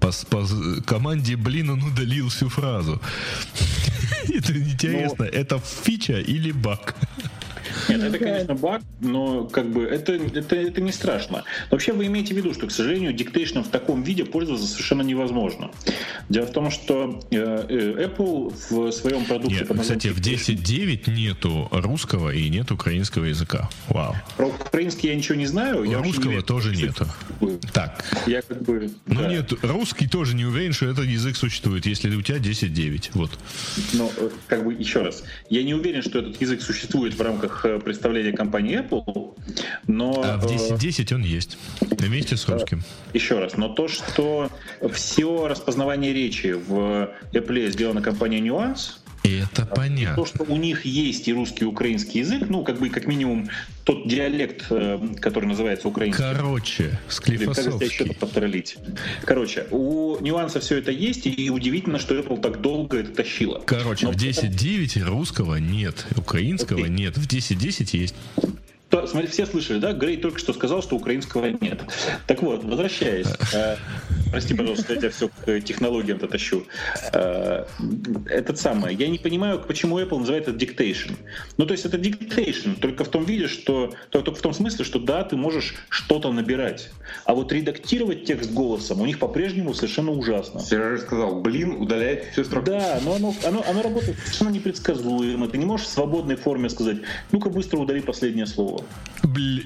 [0.00, 0.46] по, по
[0.86, 3.00] команде блин он удалил всю фразу.
[4.28, 6.94] Это интересно, ну, это фича или баг?
[7.88, 11.44] Нет, это, конечно, баг, но как бы это, это, это не страшно.
[11.70, 15.02] Но вообще вы имеете в виду, что, к сожалению, диктейшном в таком виде пользоваться совершенно
[15.02, 15.70] невозможно.
[16.28, 17.36] Дело в том, что э,
[17.68, 19.66] э Apple в своем продукте...
[19.68, 23.68] Нет, кстати, в 10.9 нету русского и нет украинского языка.
[23.88, 24.14] Вау.
[24.36, 25.84] Про украинский я ничего не знаю.
[25.84, 27.06] Я русского не тоже нету.
[27.72, 28.04] Так.
[28.26, 28.90] Я как бы...
[29.06, 29.28] Ну да.
[29.28, 33.10] нет, русский тоже не уверен, что этот язык существует, если у тебя 10.9.
[33.14, 33.30] Вот.
[33.92, 34.10] Ну,
[34.46, 35.24] как бы еще раз.
[35.48, 39.34] Я не уверен, что этот язык существует в рамках э, представления компании Apple,
[39.86, 40.22] но...
[40.24, 42.82] А в 10.10 он есть, вместе с русским.
[43.12, 44.50] Еще раз, но то, что
[44.92, 50.16] все распознавание речи в Apple сделано компанией Nuance, это понятно.
[50.16, 53.48] То, что у них есть и русский, и украинский язык, ну, как бы, как минимум,
[53.84, 56.22] тот диалект, э, который называется украинский.
[56.22, 58.16] Короче, склифосовский.
[59.24, 63.62] Короче, у нюанса все это есть, и удивительно, что Apple так долго это тащила.
[63.66, 66.88] Короче, Но в 10.9 русского нет, украинского okay.
[66.88, 68.14] нет, в 10.10 есть.
[68.90, 69.92] То, смотри, все слышали, да?
[69.92, 71.80] Грей только что сказал, что украинского нет.
[72.26, 73.26] Так вот, возвращаясь.
[73.52, 73.76] Э,
[74.30, 76.64] прости, пожалуйста, я тебя все к технологиям-то тащу.
[77.12, 77.64] Э,
[78.26, 78.94] этот самый.
[78.94, 81.16] Я не понимаю, почему Apple называет это dictation.
[81.56, 83.92] Ну, то есть это dictation, только в том виде, что...
[84.10, 86.90] Только в том смысле, что да, ты можешь что-то набирать.
[87.24, 90.60] А вот редактировать текст голосом у них по-прежнему совершенно ужасно.
[90.60, 92.66] Сережа сказал, блин, удаляет все строки.
[92.66, 95.48] Да, но оно, оно, оно работает совершенно непредсказуемо.
[95.48, 96.98] Ты не можешь в свободной форме сказать,
[97.32, 98.79] ну-ка быстро удали последнее слово.
[99.24, 99.62] Бля.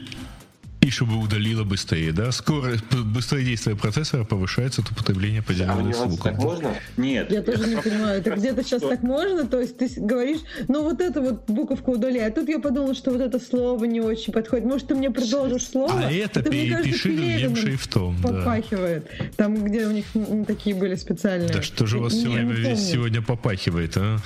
[0.84, 2.30] И чтобы удалило быстрее, да?
[2.30, 6.36] Скорость, быстрое действие процессора повышается от употребления определенных а звуков.
[6.36, 6.74] можно?
[6.98, 7.32] Нет.
[7.32, 8.20] Я тоже не понимаю.
[8.20, 9.46] Это где-то сейчас так можно?
[9.46, 12.28] То есть ты говоришь, ну вот это вот буковка удаляй.
[12.28, 14.66] А тут я подумала, что вот это слово не очень подходит.
[14.66, 16.02] Может, ты мне продолжишь слово?
[16.04, 18.18] А это пиши другим шрифтом.
[18.20, 19.10] Попахивает.
[19.38, 20.04] Там, где у них
[20.46, 21.48] такие были специальные.
[21.48, 24.18] Да что же у вас сегодня, сегодня попахивает, а?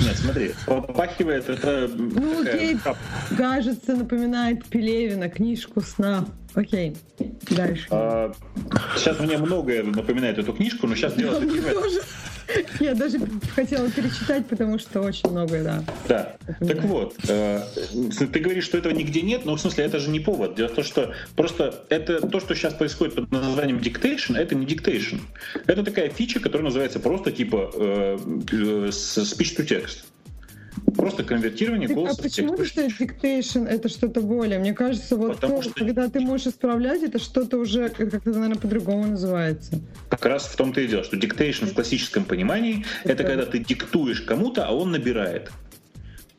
[0.00, 1.90] Нет, смотри, попахивает это...
[1.94, 2.78] Ну, окей,
[3.36, 6.26] кажется, напоминает Пелевина, книжку сна.
[6.54, 6.96] Окей,
[7.50, 7.86] дальше.
[7.90, 8.32] А,
[8.96, 12.00] сейчас мне многое напоминает эту книжку, но сейчас дело тоже.
[12.80, 13.18] Я даже
[13.54, 15.84] хотела перечитать, потому что очень многое, да.
[16.08, 16.36] Да.
[16.66, 17.62] Так вот, э,
[18.32, 20.56] ты говоришь, что этого нигде нет, но в смысле это же не повод.
[20.56, 24.66] Дело в том, что просто это то, что сейчас происходит под названием dictation, это не
[24.66, 25.20] dictation.
[25.66, 28.18] Это такая фича, которая называется просто типа э,
[28.52, 30.04] э, speech to text.
[30.96, 34.58] Просто конвертирование так, голоса а почему ты диктейшн это что-то более?
[34.58, 35.72] Мне кажется, вот то, что...
[35.72, 39.80] когда ты можешь исправлять, это что-то уже как-то, наверное, по-другому называется.
[40.08, 44.20] Как раз в том-то и дело, что диктейшн в классическом понимании это когда ты диктуешь
[44.22, 45.50] кому-то, а он набирает.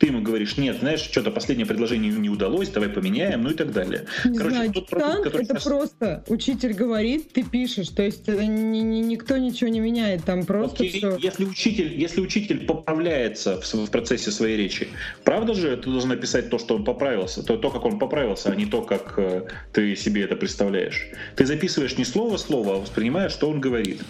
[0.02, 3.70] Ты ему говоришь, нет, знаешь, что-то последнее предложение не удалось, давай поменяем, ну и так
[3.70, 4.06] далее.
[4.24, 5.62] Не Короче, знаю, тот продукт, который это сейчас...
[5.62, 10.82] просто учитель говорит, ты пишешь, то есть ни, ни, никто ничего не меняет, там просто
[10.82, 11.16] Окей, все...
[11.20, 14.88] Если учитель, если учитель поправляется в, в процессе своей речи,
[15.22, 18.56] правда же ты должен написать то, что он поправился, то, то, как он поправился, а
[18.56, 21.10] не то, как э, ты себе это представляешь.
[21.36, 24.00] Ты записываешь не слово слово, а воспринимаешь, что он говорит.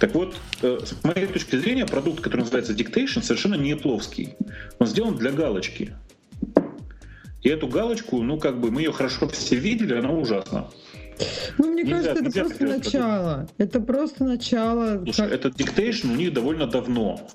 [0.00, 4.34] Так вот, э, с моей точки зрения, продукт, который называется Dictation, совершенно не пловский.
[4.78, 5.94] Он сделан для галочки.
[7.42, 10.68] И эту галочку, ну, как бы, мы ее хорошо все видели, она ужасна.
[11.58, 13.34] Ну, мне нельзя, кажется, это просто начало.
[13.34, 13.54] Продукт.
[13.58, 15.04] Это просто начало.
[15.04, 15.32] Слушай, как...
[15.32, 17.28] этот Dictation у них довольно давно.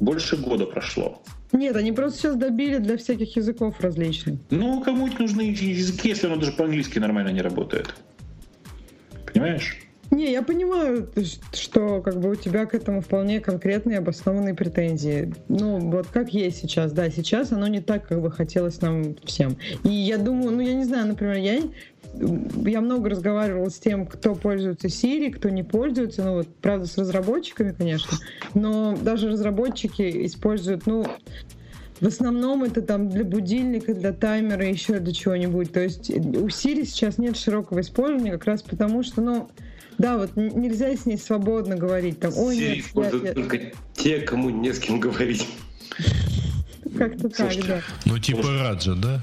[0.00, 1.22] Больше года прошло.
[1.52, 4.40] Нет, они просто сейчас добили для всяких языков различных.
[4.50, 7.94] Ну, кому-нибудь нужны языки, если оно даже по-английски нормально не работает.
[9.32, 9.83] Понимаешь?
[10.10, 11.08] Не, я понимаю,
[11.52, 15.32] что как бы у тебя к этому вполне конкретные обоснованные претензии.
[15.48, 19.56] Ну, вот как есть сейчас, да, сейчас оно не так, как бы хотелось нам всем.
[19.82, 21.60] И я думаю, ну, я не знаю, например, я
[22.64, 26.96] я много разговаривала с тем, кто пользуется Siri, кто не пользуется, ну вот, правда, с
[26.96, 28.18] разработчиками, конечно,
[28.54, 31.06] но даже разработчики используют, ну,
[32.00, 35.72] в основном это там для будильника, для таймера, еще для чего-нибудь.
[35.72, 39.48] То есть у Siri сейчас нет широкого использования как раз потому, что, ну,
[39.98, 42.20] да, вот нельзя с ней свободно говорить.
[42.20, 43.32] Там, Ой, Siri нет, используют я...
[43.32, 43.60] только
[43.94, 45.46] те, кому не с кем говорить.
[46.96, 47.80] Как-то так, да.
[48.04, 49.20] Ну, типа Раджа, да?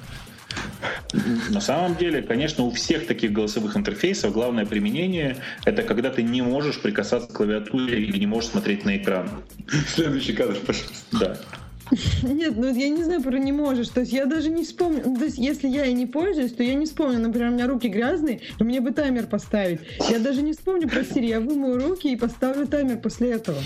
[1.50, 6.42] На самом деле, конечно, у всех таких голосовых интерфейсов главное применение— это когда ты не
[6.42, 9.30] можешь прикасаться к клавиатуре или не можешь смотреть на экран.
[9.94, 11.06] Следующий кадр, пожалуйста.
[11.12, 11.38] Да.
[12.24, 13.90] Нет, ну я не знаю, про не можешь.
[13.90, 15.04] То есть я даже не вспомню.
[15.06, 17.20] Ну, то есть если я и не пользуюсь, то я не вспомню.
[17.20, 19.82] Например, у меня руки грязные, и мне бы таймер поставить.
[20.10, 21.26] Я даже не вспомню про Siri.
[21.26, 23.58] Я вымою руки и поставлю таймер после этого.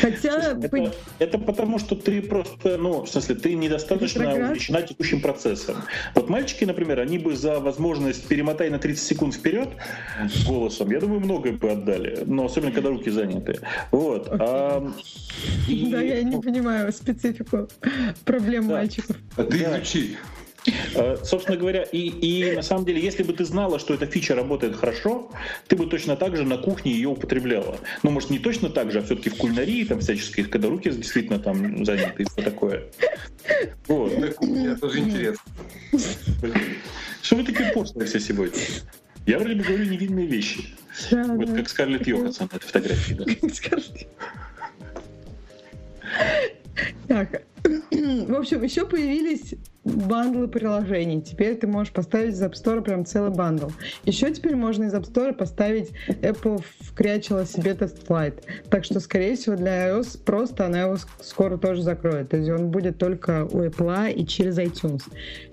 [0.00, 0.58] Хотя...
[0.60, 5.76] Это, это потому, что ты просто, ну, в смысле, ты недостаточно увлечена текущим процессом.
[6.14, 9.68] Вот мальчики, например, они бы за возможность перемотай на 30 секунд вперед
[10.46, 12.24] голосом, я думаю, многое бы отдали.
[12.26, 13.60] Но особенно, когда руки заняты.
[13.90, 14.28] Вот.
[14.50, 14.84] А,
[15.68, 15.90] и...
[15.90, 17.69] Да, я не понимаю специфику
[18.24, 18.74] проблем да.
[18.74, 19.16] мальчиков.
[19.36, 19.78] А ты да.
[19.78, 20.16] изучи.
[20.94, 24.34] А, собственно говоря, и, и на самом деле, если бы ты знала, что эта фича
[24.34, 25.30] работает хорошо,
[25.68, 27.78] ты бы точно так же на кухне ее употребляла.
[28.02, 31.38] Ну, может, не точно так же, а все-таки в кулинарии там всячески, когда руки действительно
[31.38, 32.84] там заняты и все такое.
[33.86, 34.18] Вот.
[34.18, 35.42] На кухне тоже интересно.
[37.22, 38.60] Что вы такие пошлые все сегодня?
[39.26, 40.74] Я вроде бы говорю невинные вещи.
[41.10, 41.56] Да, вот да.
[41.56, 43.14] как Скарлетт Йоханссон на этой фотографии.
[43.14, 43.24] Да.
[47.08, 47.42] Так,
[48.26, 49.54] в общем, еще появились
[49.84, 51.22] бандлы приложений.
[51.22, 53.68] Теперь ты можешь поставить из App Store прям целый бандл.
[54.04, 58.44] Еще теперь можно из App Store поставить Apple вкрячила себе тест флайт.
[58.68, 62.28] Так что, скорее всего, для iOS просто она его скоро тоже закроет.
[62.30, 65.02] То есть он будет только у Apple и через iTunes.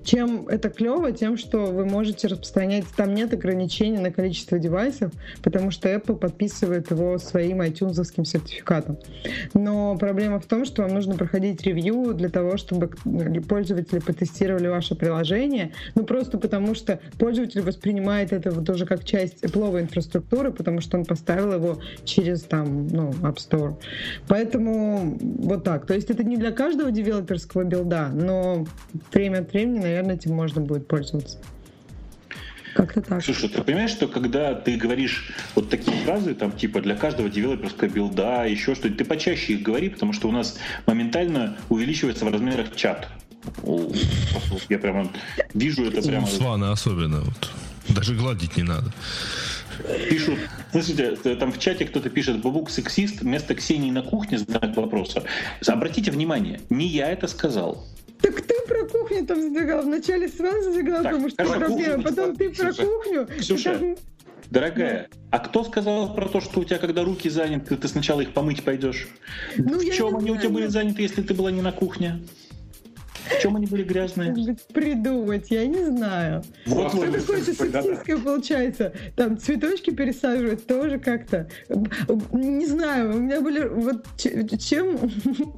[0.04, 1.12] Чем это клево?
[1.12, 2.86] Тем, что вы можете распространять...
[2.96, 8.98] Там нет ограничений на количество девайсов, потому что Apple подписывает его своим iTunes сертификатом.
[9.54, 12.90] Но проблема в том, что вам нужно проходить ревью для того, чтобы
[13.48, 19.44] пользователи протестировали ваше приложение, ну просто потому что пользователь воспринимает это вот уже как часть
[19.44, 23.76] Apple инфраструктуры, потому что он поставил его через там, ну, App Store.
[24.28, 25.86] Поэтому вот так.
[25.86, 28.66] То есть это не для каждого девелоперского билда, но
[29.14, 31.38] время от времени, наверное, этим можно будет пользоваться.
[32.78, 33.24] Как-то так.
[33.24, 37.88] Слушай, ты понимаешь, что когда ты говоришь вот такие фразы, там, типа, для каждого девелоперского
[37.88, 42.76] билда, еще что-то, ты почаще их говори, потому что у нас моментально увеличивается в размерах
[42.76, 43.08] чат.
[44.70, 45.10] Я прямо
[45.54, 46.26] вижу это прямо.
[46.26, 47.22] У Свана особенно.
[47.22, 47.52] Вот.
[47.90, 48.92] Даже гладить не надо.
[50.10, 50.40] Пишут,
[50.72, 55.24] слушайте, там в чате кто-то пишет, Бабук сексист, вместо Ксении на кухне, знак вопроса.
[55.68, 57.86] Обратите внимание, не я это сказал.
[58.22, 59.84] Так ты про кухню там задвигал.
[59.84, 63.28] Вначале Сван задвигал, так, потому что проблема, потом ты про кухню.
[63.40, 63.98] Ксюша, ты
[64.50, 68.34] Дорогая, а кто сказал про то, что у тебя, когда руки заняты, ты сначала их
[68.34, 69.08] помыть пойдешь?
[69.58, 72.22] Ну, в чем они знаю, у тебя были заняты, если ты была не на кухне?
[73.30, 74.56] В чем они были грязные?
[74.74, 76.44] Придумать, я не знаю.
[76.66, 78.94] Вот, Что такое-то сексистское получается?
[79.16, 81.48] Там цветочки пересаживать тоже как-то.
[82.32, 83.68] Не знаю, у меня были...
[83.68, 84.98] Вот чем...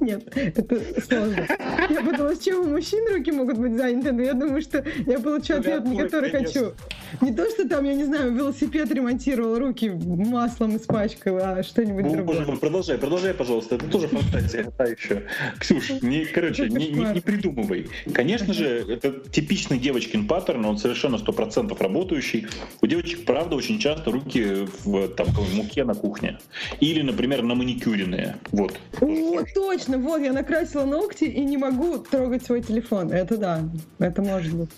[0.00, 1.46] Нет, это сложно.
[1.88, 5.18] Я подумала, с чем у мужчин руки могут быть заняты, но я думаю, что я
[5.18, 6.72] получу ответ, не который хочу.
[7.20, 12.12] Не то, что там, я не знаю, велосипед ремонтировал, руки маслом испачкал, а что-нибудь ну,
[12.12, 12.44] другое.
[12.44, 13.76] Боже продолжай, продолжай, пожалуйста.
[13.76, 15.24] Это тоже фантазия, та еще.
[15.58, 17.20] Ксюш, не, короче, не, не, не
[17.60, 17.88] придумывай.
[18.12, 22.46] Конечно же, это типичный девочкин паттерн, он совершенно сто процентов работающий.
[22.80, 26.38] У девочек, правда, очень часто руки в там, муке на кухне.
[26.80, 28.36] Или, например, на маникюренные.
[28.52, 28.78] Вот.
[29.00, 33.10] О, точно, вот, я накрасила ногти и не могу трогать свой телефон.
[33.12, 33.68] Это да,
[33.98, 34.70] это может быть.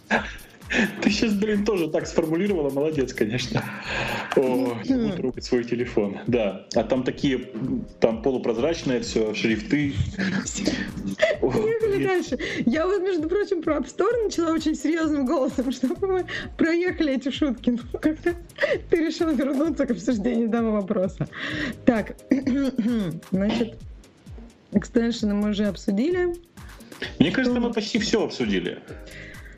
[1.03, 3.63] Ты сейчас, блин, тоже так сформулировала, молодец, конечно.
[4.37, 4.77] О,
[5.17, 6.67] трогать свой телефон, да.
[6.75, 7.51] А там такие,
[8.01, 9.95] там полупрозрачное все, шрифты.
[11.41, 12.39] Поехали дальше.
[12.65, 16.27] Я вот, между прочим, про App Store начала очень серьезным голосом, чтобы мы
[16.57, 17.71] проехали эти шутки.
[17.71, 18.35] Ну, как-то
[18.89, 21.29] ты решил вернуться к обсуждению данного вопроса.
[21.85, 22.17] Так,
[23.31, 23.77] значит,
[24.73, 26.35] экстеншены мы уже обсудили.
[27.19, 28.79] Мне кажется, мы почти все обсудили.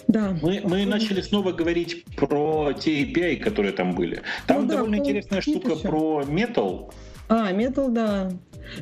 [0.08, 0.36] Да.
[0.42, 4.22] Мы, мы начали снова говорить про те API, которые там были.
[4.46, 6.92] Там ну, довольно да, интересная штука про Metal.
[7.28, 8.30] А, Metal, да.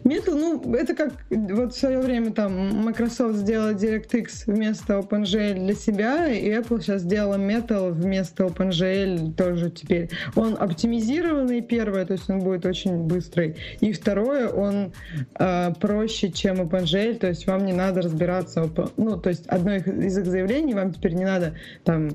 [0.04, 5.74] Metal, ну, это как вот в свое время там Microsoft сделала DirectX вместо OpenGL для
[5.74, 10.10] себя, и Apple сейчас сделала Metal вместо OpenGL тоже теперь.
[10.36, 14.92] Он оптимизированный, первое, то есть он будет очень быстрый, и второе, он
[15.38, 20.18] э, проще, чем OpenGL, то есть вам не надо разбираться, ну, то есть одно из
[20.18, 21.54] их заявлений, вам теперь не надо
[21.84, 22.10] там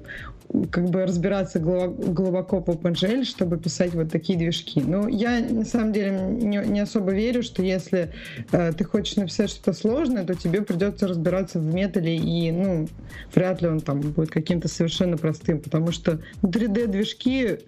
[0.71, 4.81] как бы разбираться глубоко по OpenGL, чтобы писать вот такие движки.
[4.81, 8.13] Но я на самом деле не, не особо верю, что если
[8.51, 12.87] э, ты хочешь написать что-то сложное, то тебе придется разбираться в метале, и ну,
[13.33, 17.59] вряд ли он там будет каким-то совершенно простым, потому что 3D-движки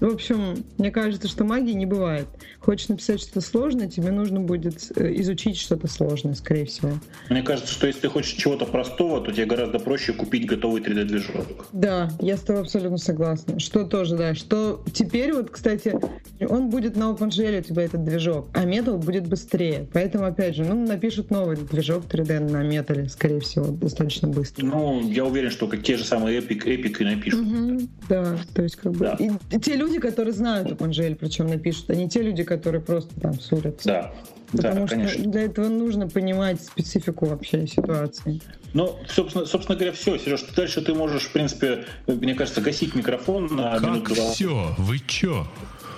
[0.00, 2.26] в общем, мне кажется, что магии не бывает.
[2.60, 6.92] Хочешь написать что-то сложное, тебе нужно будет э, изучить что-то сложное, скорее всего.
[7.30, 11.66] Мне кажется, что если ты хочешь чего-то простого, то тебе гораздо проще купить готовый 3D-движок.
[11.72, 13.58] Да, я с тобой абсолютно согласна.
[13.58, 15.98] Что тоже, да, что теперь вот, кстати,
[16.40, 19.88] он будет на OpenGL у тебя этот движок, а Metal будет быстрее.
[19.92, 24.66] Поэтому, опять же, ну, напишут новый движок 3D на Metal, скорее всего, достаточно быстро.
[24.66, 27.40] Ну, я уверен, что как те же самые Epic, Epic и напишут.
[27.40, 28.98] Угу, да, то есть как бы...
[28.98, 29.16] Да.
[29.18, 33.18] И, и те люди, которые знают OpenGL, причем напишут, а не те люди, которые просто
[33.20, 33.88] там сурятся.
[33.88, 34.12] Да.
[34.52, 35.24] Потому да, что конечно.
[35.24, 38.40] для этого нужно понимать специфику вообще ситуации.
[38.74, 43.46] Ну, собственно, собственно говоря, все, Сереж, дальше ты можешь, в принципе, мне кажется, гасить микрофон
[43.46, 44.14] на как минуту.
[44.14, 44.74] все?
[44.78, 45.46] Вы чё?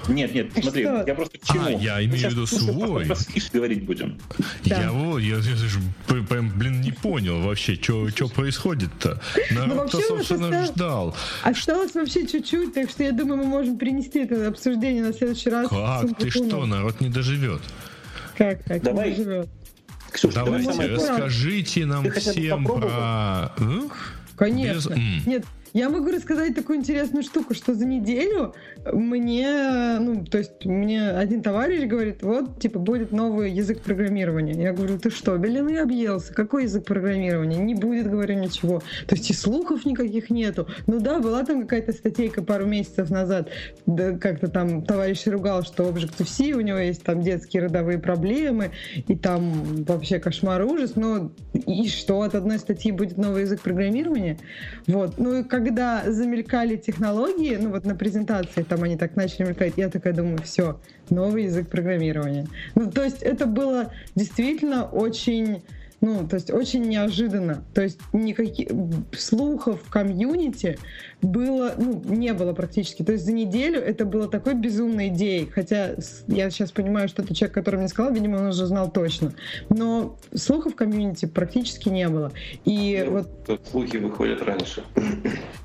[0.09, 1.05] Нет, нет, смотри, что?
[1.07, 1.67] я просто к чему?
[1.67, 3.07] А, я имею в виду свой.
[3.07, 3.17] Про
[3.53, 4.19] говорить будем.
[4.65, 4.83] Да.
[4.83, 9.21] Я вот, я, я, прям, блин, не понял вообще, что происходит-то.
[9.51, 11.17] Ну, Народ-то, собственно, осталось, ждал.
[11.43, 15.69] Осталось вообще чуть-чуть, так что я думаю, мы можем перенести это обсуждение на следующий раз.
[15.69, 16.17] Как?
[16.19, 17.61] Ты что, народ не доживет?
[18.37, 19.11] Как, как Давай.
[19.11, 19.49] не доживет?
[20.13, 23.53] Ксюша, Давайте, давай расскажите нам всем про...
[24.37, 24.95] Конечно.
[24.95, 25.27] Без...
[25.27, 25.45] Нет,
[25.75, 28.55] я могу рассказать такую интересную штуку, что за неделю
[28.93, 34.61] мне, ну, то есть мне один товарищ говорит, вот, типа, будет новый язык программирования.
[34.63, 36.33] Я говорю, ты что, белины объелся?
[36.33, 37.59] Какой язык программирования?
[37.59, 38.83] Не будет, говорю, ничего.
[39.07, 40.67] То есть и слухов никаких нету.
[40.87, 43.49] Ну да, была там какая-то статейка пару месяцев назад,
[43.87, 48.71] да, как-то там товарищ ругал, что Objective-C, у него есть там детские родовые проблемы,
[49.07, 54.39] и там вообще кошмар ужас, но и что, от одной статьи будет новый язык программирования?
[54.87, 55.19] Вот.
[55.19, 59.89] Ну и когда замелькали технологии, ну вот на презентации там они так начали мелькать, я
[59.89, 60.81] такая думаю, все,
[61.11, 62.47] новый язык программирования.
[62.75, 65.63] Ну, то есть это было действительно очень
[66.01, 67.65] ну, то есть очень неожиданно.
[67.75, 68.69] То есть никаких
[69.13, 70.79] слухов в комьюнити
[71.23, 73.03] было, ну, не было практически.
[73.03, 75.47] То есть за неделю это было такой безумной идеей.
[75.47, 75.95] Хотя
[76.29, 79.33] я сейчас понимаю, что это человек, который мне сказал, видимо, он уже знал точно.
[79.69, 82.33] Но слухов в комьюнити практически не было.
[82.65, 83.61] И ну, вот...
[83.71, 84.85] Слухи выходят раньше.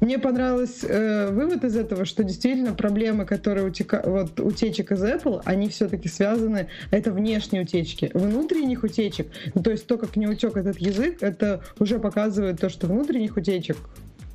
[0.02, 4.02] Мне понравился э, вывод из этого, что действительно проблемы, которые утека...
[4.06, 8.10] вот, утечек из Apple, они все-таки связаны, это внешние утечки.
[8.14, 12.70] Внутренних утечек, ну, то есть то, как не утек этот язык, это уже показывает то,
[12.70, 13.78] что внутренних утечек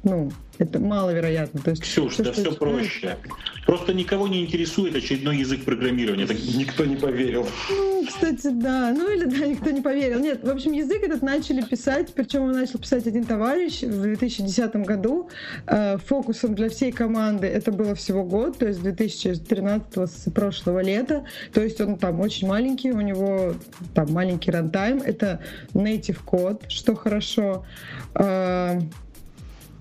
[0.04, 1.60] ну, это маловероятно.
[1.60, 3.16] То есть, Ксюш, то, да все проще.
[3.66, 6.26] Просто никого не интересует очередной язык программирования.
[6.26, 7.46] Так никто не поверил.
[7.70, 8.92] Ну, кстати, да.
[8.96, 10.18] Ну или да, никто не поверил.
[10.20, 14.76] Нет, в общем, язык этот начали писать, причем его начал писать один товарищ в 2010
[14.76, 15.30] году.
[15.66, 21.24] Э, фокусом для всей команды это было всего год, то есть 2013 с прошлого лета.
[21.52, 23.54] То есть он там очень маленький, у него
[23.94, 24.98] там маленький рантайм.
[24.98, 25.40] Это
[25.74, 27.64] native код, что хорошо.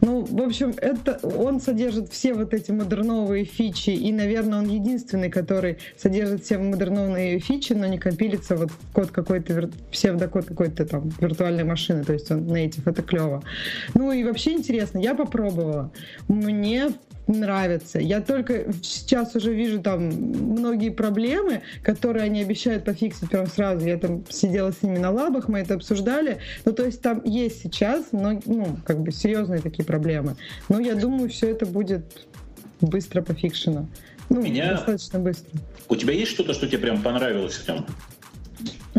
[0.02, 5.30] Ну, в общем, это он содержит все вот эти модерновые фичи, и, наверное, он единственный,
[5.30, 11.10] который содержит все модерновые фичи, но не компилится вот в код какой-то, псевдокод какой-то там
[11.20, 13.44] виртуальной машины, то есть он native, это клево.
[13.96, 15.92] Ну и вообще интересно, я попробовала.
[16.28, 16.92] Мне
[17.28, 18.00] нравится.
[18.00, 23.86] Я только сейчас уже вижу там многие проблемы, которые они обещают пофиксить прям сразу.
[23.86, 26.40] Я там сидела с ними на лабах, мы это обсуждали.
[26.66, 30.36] Ну, то есть там есть сейчас, но, ну, как бы серьезные такие проблемы.
[30.70, 32.28] Но я думаю, все это будет
[32.82, 33.88] быстро пофикшено.
[34.30, 34.72] Ну, Меня...
[34.72, 35.60] достаточно быстро.
[35.90, 37.86] У тебя есть что-то, что тебе прям понравилось в нем?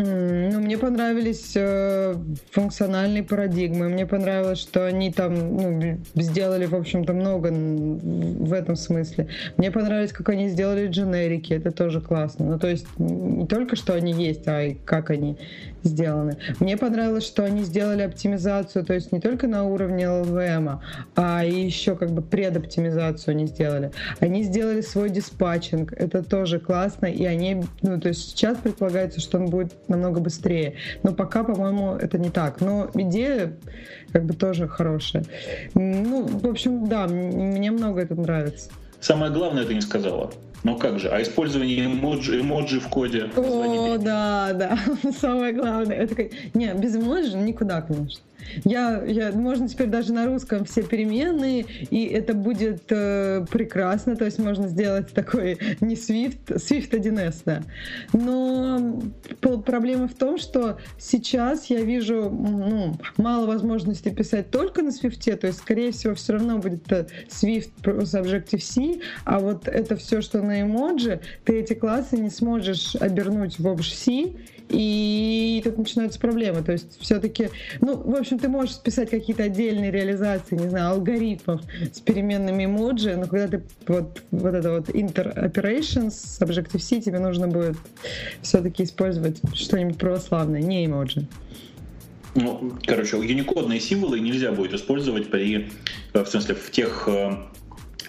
[0.01, 2.15] Ну, мне понравились э,
[2.51, 3.89] функциональные парадигмы.
[3.89, 9.27] Мне понравилось, что они там ну, сделали, в общем-то, много в этом смысле.
[9.57, 11.51] Мне понравилось, как они сделали дженерики.
[11.51, 12.45] Это тоже классно.
[12.45, 15.37] Ну, то есть не только, что они есть, а и как они
[15.83, 16.37] сделаны.
[16.59, 20.79] Мне понравилось, что они сделали оптимизацию, то есть не только на уровне LVM,
[21.15, 23.91] а еще как бы предоптимизацию они сделали.
[24.19, 29.37] Они сделали свой диспатчинг, это тоже классно, и они, ну, то есть сейчас предполагается, что
[29.37, 32.61] он будет намного быстрее, но пока, по-моему, это не так.
[32.61, 33.53] Но идея
[34.11, 35.25] как бы тоже хорошая.
[35.73, 38.69] Ну, в общем, да, мне много это нравится.
[38.99, 40.31] Самое главное ты не сказала.
[40.63, 43.29] Ну как же, а использование эмоджи, эмоджи в коде?
[43.35, 44.77] О, да, да,
[45.19, 45.95] самое главное.
[45.95, 48.21] Это, не, без эмоджи никуда, конечно.
[48.63, 54.25] Я, я, можно теперь даже на русском все переменные, и это будет э, прекрасно, то
[54.25, 57.63] есть можно сделать такой не Swift, Swift 1С, да.
[58.13, 59.01] Но
[59.65, 65.47] проблема в том, что сейчас я вижу ну, мало возможностей писать только на Swift, то
[65.47, 70.41] есть, скорее всего, все равно будет э, Swift с Objective-C, а вот это все, что
[70.41, 74.33] на эмоджи, ты эти классы не сможешь обернуть в Obj-C,
[74.69, 76.61] и тут начинаются проблемы.
[76.61, 77.49] То есть все-таки,
[77.81, 83.15] ну, в общем, ты можешь списать какие-то отдельные реализации, не знаю, алгоритмов с переменными эмоджи,
[83.15, 87.77] но когда ты вот, вот это вот inter-operations с Objective-C, тебе нужно будет
[88.41, 91.27] все-таки использовать что-нибудь православное, не эмоджи.
[92.35, 95.69] Ну, короче, юникодные символы нельзя будет использовать при,
[96.13, 97.31] в смысле, в тех э,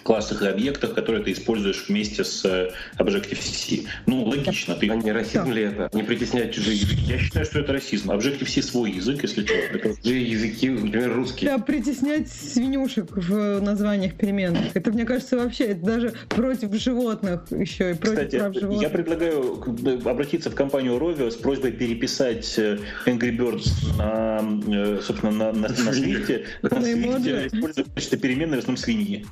[0.03, 3.83] классах и объектах, которые ты используешь вместе с э, Objective-C.
[4.05, 4.75] Ну, логично.
[4.75, 4.89] Ты...
[4.89, 5.53] А не расизм да.
[5.53, 5.89] ли это?
[5.93, 7.01] Не притеснять чужие языки?
[7.07, 8.11] Я считаю, что это расизм.
[8.11, 9.53] Objective-C свой язык, если что.
[9.53, 9.95] Это...
[10.01, 11.45] Чужие языки, например, русский.
[11.45, 14.75] Да, притеснять свинюшек в названиях переменных.
[14.75, 18.81] Это, мне кажется, вообще это даже против животных еще и против Кстати, прав животных.
[18.81, 19.63] я предлагаю
[20.05, 25.67] обратиться в компанию Rovio с просьбой переписать э, Angry Birds на, э, собственно, на, на,
[25.69, 27.85] на свете используя
[28.21, 29.25] переменной в основном свиньи.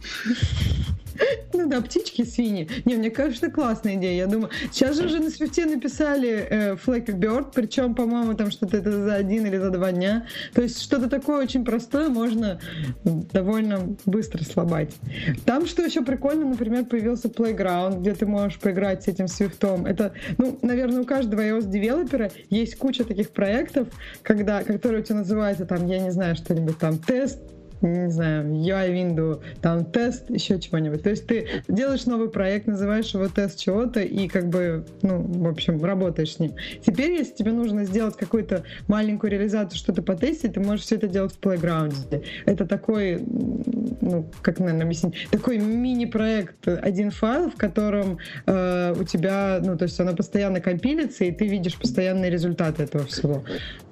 [1.53, 2.69] Ну да, птички, свиньи.
[2.85, 4.15] Не, мне кажется, классная идея.
[4.15, 8.77] Я думаю, сейчас же уже на свифте написали э, Flappy Bird, причем, по-моему, там что-то
[8.77, 10.27] это за один или за два дня.
[10.53, 12.59] То есть что-то такое очень простое можно
[13.03, 14.95] довольно быстро сломать.
[15.45, 19.85] Там, что еще прикольно, например, появился Playground, где ты можешь поиграть с этим свифтом.
[19.85, 23.87] Это, ну, наверное, у каждого iOS-девелопера есть куча таких проектов,
[24.21, 27.39] когда, которые у тебя называются там, я не знаю, что-нибудь там, тест,
[27.81, 31.03] не знаю, UI window, там тест, еще чего-нибудь.
[31.03, 35.47] То есть ты делаешь новый проект, называешь его тест чего-то и как бы, ну, в
[35.47, 36.53] общем, работаешь с ним.
[36.85, 41.33] Теперь, если тебе нужно сделать какую-то маленькую реализацию, что-то потестить, ты можешь все это делать
[41.33, 42.23] в Playground.
[42.45, 49.59] Это такой, ну, как, наверное, объяснить, такой мини-проект, один файл, в котором э, у тебя,
[49.63, 53.43] ну, то есть оно постоянно компилится, и ты видишь постоянные результаты этого всего.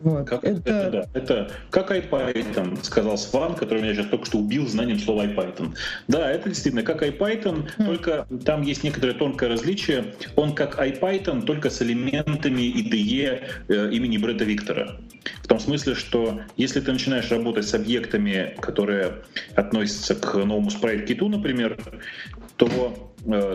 [0.01, 0.27] Вот.
[0.27, 0.57] Как, это...
[0.57, 1.05] Это, да.
[1.13, 5.75] это как iPython, сказал Сван, который меня сейчас только что убил знанием слова iPython.
[6.07, 7.85] Да, это действительно как iPython, mm.
[7.85, 10.13] только там есть некоторое тонкое различие.
[10.35, 14.97] Он как iPython, только с элементами IDE э, имени Брэда Виктора.
[15.41, 19.23] В том смысле, что если ты начинаешь работать с объектами, которые
[19.55, 21.77] относятся к новому спрайт-киту, например,
[22.57, 23.06] то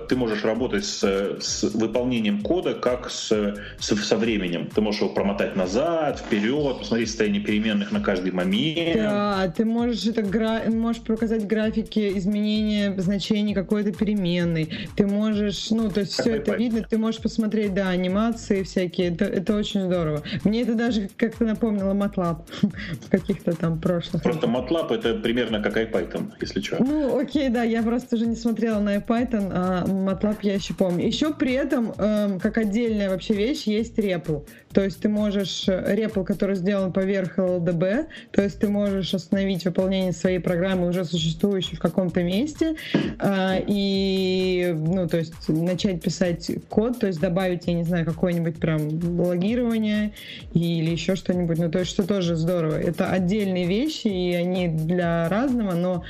[0.09, 1.03] ты можешь работать с,
[1.41, 3.31] с выполнением кода как с,
[3.79, 4.69] с, со временем.
[4.75, 8.97] Ты можешь его промотать назад, вперед, посмотреть состояние переменных на каждый момент.
[8.97, 10.63] Да, ты можешь, это гра...
[10.69, 14.69] можешь показать графики изменения значений какой-то переменной.
[14.97, 19.09] Ты можешь, ну, то есть как все это видно, ты можешь посмотреть, да, анимации всякие.
[19.09, 20.23] Это, это очень здорово.
[20.45, 22.43] Мне это даже как-то напомнило MATLAB
[23.07, 24.23] в каких-то там прошлых.
[24.23, 26.83] Просто MATLAB это примерно как iPython, если что.
[26.83, 31.07] Ну, окей, да, я просто уже не смотрела на iPython, а MATLAB я еще помню.
[31.07, 34.45] Еще при этом, э, как отдельная вообще вещь, есть REPL.
[34.73, 40.13] То есть ты можешь, REPL, который сделан поверх LLDB, то есть ты можешь остановить выполнение
[40.13, 46.99] своей программы, уже существующей в каком-то месте, э, и, ну, то есть начать писать код,
[46.99, 48.81] то есть добавить, я не знаю, какое-нибудь прям
[49.21, 50.13] логирование
[50.55, 51.59] или еще что-нибудь.
[51.59, 52.81] Ну, то есть что тоже здорово.
[52.81, 56.05] Это отдельные вещи, и они для разного, но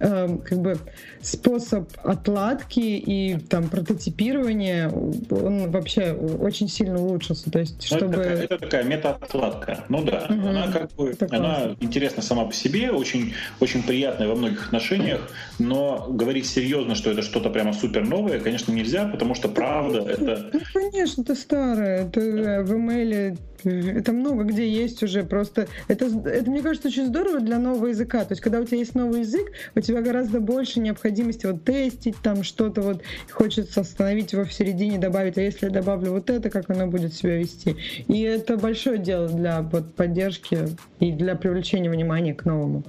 [0.00, 0.78] э, как бы
[1.26, 7.50] способ отладки и там прототипирования, он вообще очень сильно улучшился.
[7.50, 8.14] То есть, ну, чтобы...
[8.14, 9.84] это, такая, это такая мета-отладка.
[9.88, 10.48] Ну да, угу.
[10.48, 11.76] она как бы это она классно.
[11.80, 15.20] интересна сама по себе, очень, очень приятная во многих отношениях,
[15.58, 20.50] но говорить серьезно, что это что-то прямо супер новое, конечно, нельзя, потому что правда это...
[20.52, 22.06] Ну, конечно, это старое.
[22.06, 25.68] Это в email это много где есть уже просто.
[25.88, 28.24] Это, это, мне кажется, очень здорово для нового языка.
[28.24, 30.80] То есть, когда у тебя есть новый язык, у тебя гораздо больше
[31.14, 35.72] необходимости вот тестить там что-то вот, хочется остановить его в середине, добавить, а если я
[35.72, 37.76] добавлю вот это, как оно будет себя вести.
[38.08, 40.68] И это большое дело для вот, поддержки
[41.00, 42.84] и для привлечения внимания к новому.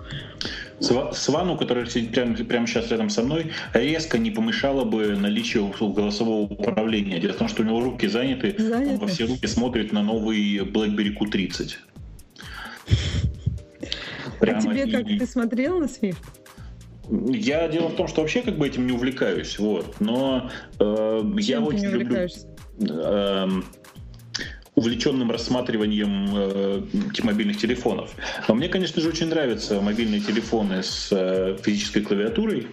[0.79, 6.41] Свану, который сидит прямо, прямо сейчас рядом со мной, резко не помешало бы наличие голосового
[6.41, 7.19] управления.
[7.19, 8.93] Дело в том, что у него руки заняты, заняты.
[8.93, 11.75] он во все руки смотрит на новый BlackBerry Q30.
[14.39, 15.17] Прямо а тебе как, и...
[15.17, 16.17] ты смотрел на Swift?
[17.09, 19.99] Я дело в том, что вообще как бы этим не увлекаюсь, вот.
[19.99, 20.49] Но
[20.79, 22.27] э, я очень люблю
[22.79, 23.47] э,
[24.75, 26.81] увлеченным рассматриванием э,
[27.23, 28.11] мобильных телефонов.
[28.47, 32.67] Но мне, конечно же, очень нравятся мобильные телефоны с э, физической клавиатурой.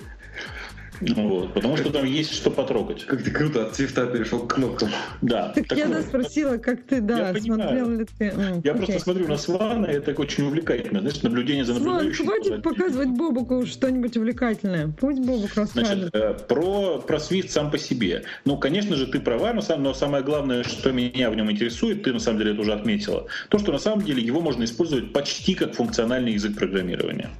[1.10, 3.04] Вот, потому что там есть что потрогать.
[3.04, 4.90] Как ты круто от цвета перешел к кнопкам.
[5.20, 5.52] Да.
[5.72, 8.26] Так я нас спросила, как ты, да, смотрел ли ты.
[8.26, 8.76] Mm, я okay.
[8.76, 11.00] просто смотрю на Свана, и это очень увлекательно.
[11.00, 12.24] Знаешь, наблюдение за наблюдающим.
[12.24, 14.88] Сван, хватит показывать Бобуку что-нибудь увлекательное.
[14.88, 16.10] Пусть Бобук расскажет.
[16.10, 18.24] Значит, э, про, про Swift сам по себе.
[18.44, 22.02] Ну, конечно же, ты права, но, сам, но самое главное, что меня в нем интересует,
[22.02, 25.12] ты на самом деле это уже отметила, то, что на самом деле его можно использовать
[25.12, 27.30] почти как функциональный язык программирования.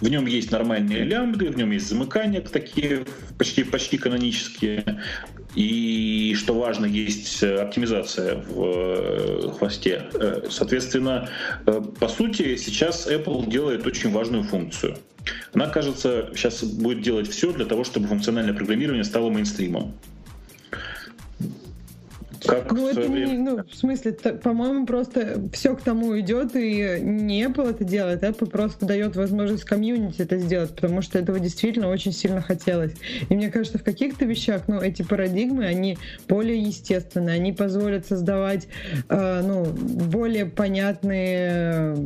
[0.00, 3.04] В нем есть нормальные лямбды, в нем есть замыкания такие
[3.38, 5.02] почти, почти канонические.
[5.54, 10.04] И, что важно, есть оптимизация в э, хвосте.
[10.12, 11.30] Э, соответственно,
[11.66, 14.98] э, по сути, сейчас Apple делает очень важную функцию.
[15.54, 19.94] Она, кажется, сейчас будет делать все для того, чтобы функциональное программирование стало мейнстримом.
[22.46, 27.44] Как ну, это не, ну, в смысле, по-моему, просто все к тому идет, и не
[27.44, 32.12] Apple это делает, Apple просто дает возможность комьюнити это сделать, потому что этого действительно очень
[32.12, 32.92] сильно хотелось.
[33.28, 35.98] И мне кажется, в каких-то вещах, ну, эти парадигмы, они
[36.28, 38.68] более естественные, они позволят создавать,
[39.08, 41.96] э, ну, более понятные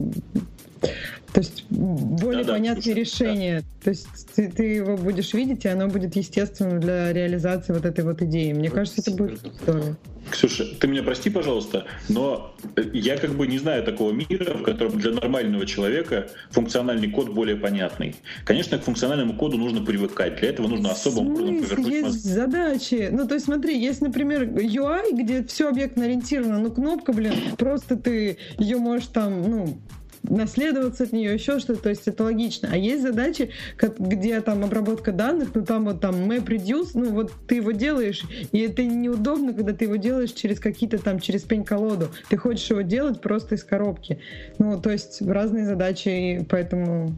[1.33, 3.61] то есть более да, понятные да, решения.
[3.61, 3.85] Да.
[3.85, 8.05] То есть ты, ты его будешь видеть, и оно будет естественным для реализации вот этой
[8.05, 8.53] вот идеи.
[8.53, 9.97] Мне кажется, это будет здорово.
[10.31, 12.55] Ксюша, ты меня прости, пожалуйста, но
[12.93, 17.57] я как бы не знаю такого мира, в котором для нормального человека функциональный код более
[17.57, 18.15] понятный.
[18.45, 20.37] Конечно, к функциональному коду нужно привыкать.
[20.37, 22.19] Для этого нужно особо образом повернуть есть мозг.
[22.19, 23.09] задачи.
[23.11, 27.97] Ну, то есть смотри, есть, например, UI, где все объектно ориентировано, ну, кнопка, блин, просто
[27.97, 29.79] ты ее можешь там, ну,
[30.23, 32.69] наследоваться от нее, еще что-то, то есть это логично.
[32.73, 33.51] А есть задачи,
[33.99, 38.23] где там обработка данных, ну там вот там MapReduce, ну вот ты его делаешь,
[38.53, 42.09] и это неудобно, когда ты его делаешь через какие-то там, через пень-колоду.
[42.29, 44.21] Ты хочешь его делать просто из коробки.
[44.59, 47.15] Ну, то есть разные задачи, и поэтому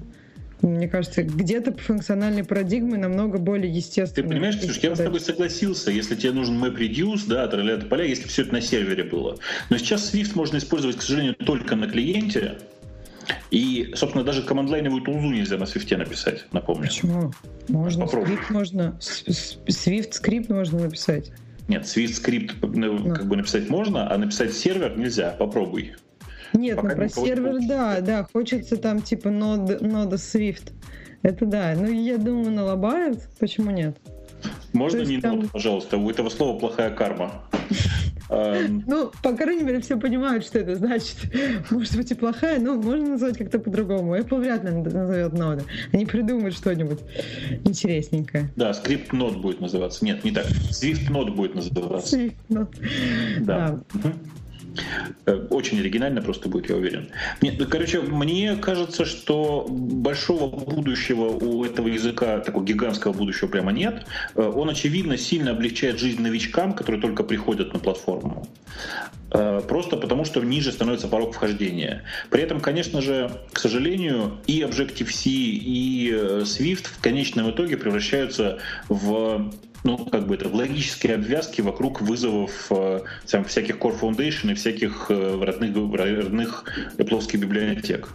[0.62, 4.29] мне кажется, где-то функциональные парадигмы намного более естественные.
[4.29, 8.05] Ты понимаешь, Ксюш, я бы с тобой согласился, если тебе нужен MapReduce, да, от поля,
[8.05, 9.37] если все это на сервере было.
[9.70, 12.59] Но сейчас Swift можно использовать, к сожалению, только на клиенте,
[13.51, 16.89] и, собственно, даже командлайновую тулзу нельзя на свифте написать, напомню.
[16.89, 17.32] Почему?
[17.69, 21.32] Можно, скрипт можно, Swift скрипт можно написать.
[21.69, 23.15] Нет, Swift скрипт ну, ну.
[23.15, 25.31] как бы написать можно, а написать сервер нельзя.
[25.39, 25.94] Попробуй.
[26.53, 30.73] Нет, Пока ну про сервер, да, да, хочется там типа нода, нода Swift.
[31.23, 31.74] Это да.
[31.77, 33.20] Ну, я думаю, налобают.
[33.39, 33.97] Почему нет?
[34.73, 35.40] Можно не там...
[35.40, 35.97] нод, пожалуйста?
[35.97, 37.44] У этого слова плохая карма.
[38.33, 38.83] Эм.
[38.87, 41.17] Ну, по крайней мере, все понимают, что это значит.
[41.71, 44.17] Может быть и плохая, но можно назвать как-то по-другому.
[44.17, 45.65] Apple вряд ли назовет ноды.
[45.93, 47.01] Они придумают что-нибудь
[47.65, 48.51] интересненькое.
[48.57, 50.05] Да, скрипт нод будет называться.
[50.05, 50.47] Нет, не так.
[50.47, 52.17] Swift нод будет называться.
[52.17, 52.75] Swift нод.
[53.41, 53.81] Да.
[53.93, 54.13] да.
[55.27, 57.09] Э, очень оригинально просто будет, я уверен.
[57.40, 64.07] Ну, короче, мне кажется, что большого будущего у этого языка, такого гигантского будущего прямо нет.
[64.35, 68.47] Э, он, очевидно, сильно облегчает жизнь новичкам, которые только приходят на платформу.
[69.32, 72.05] Э, просто потому, что ниже становится порог вхождения.
[72.31, 76.11] При этом, конечно же, к сожалению, и Objective-C, и
[76.43, 78.59] Swift в конечном итоге превращаются
[78.89, 79.53] в
[79.85, 84.55] ну, как бы это в логические обвязки вокруг вызовов э, там, всяких Core Foundation и
[84.55, 86.65] всяких э, родных, родных
[86.99, 88.09] Apple библиотек.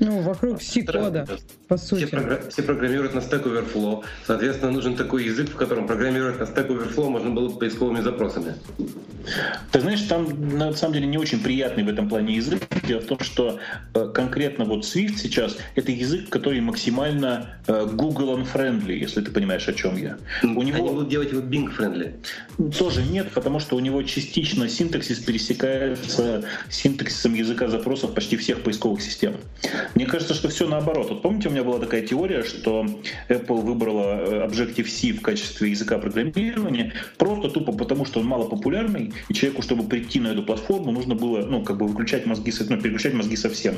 [0.00, 1.26] Ну, вокруг C-кода,
[1.66, 2.06] по сути.
[2.06, 4.04] Все, програ- все программируют на Stack Overflow.
[4.26, 8.54] Соответственно, нужен такой язык, в котором программировать на Stack Overflow можно было бы поисковыми запросами.
[9.72, 12.62] Ты знаешь, там на самом деле не очень приятный в этом плане язык.
[12.86, 13.58] Дело в том, что
[13.94, 19.68] э, конкретно вот Swift сейчас это язык, который максимально э, Google unfriendly, если ты понимаешь,
[19.68, 20.16] о чем я.
[20.42, 20.78] У него...
[20.78, 22.14] Они будут делать его Bing friendly.
[22.78, 29.02] Тоже нет, потому что у него частично синтаксис пересекается синтаксисом языка запросов почти всех поисковых
[29.02, 29.36] систем.
[29.94, 31.10] Мне кажется, что все наоборот.
[31.10, 32.86] Вот помните, у меня была такая теория, что
[33.28, 39.12] Apple выбрала э, Objective-C в качестве языка программирования просто тупо потому, что он мало популярный,
[39.28, 42.80] и человеку, чтобы прийти на эту платформу, нужно было, ну, как бы выключать мозги, ну,
[42.80, 43.74] переключать мозги совсем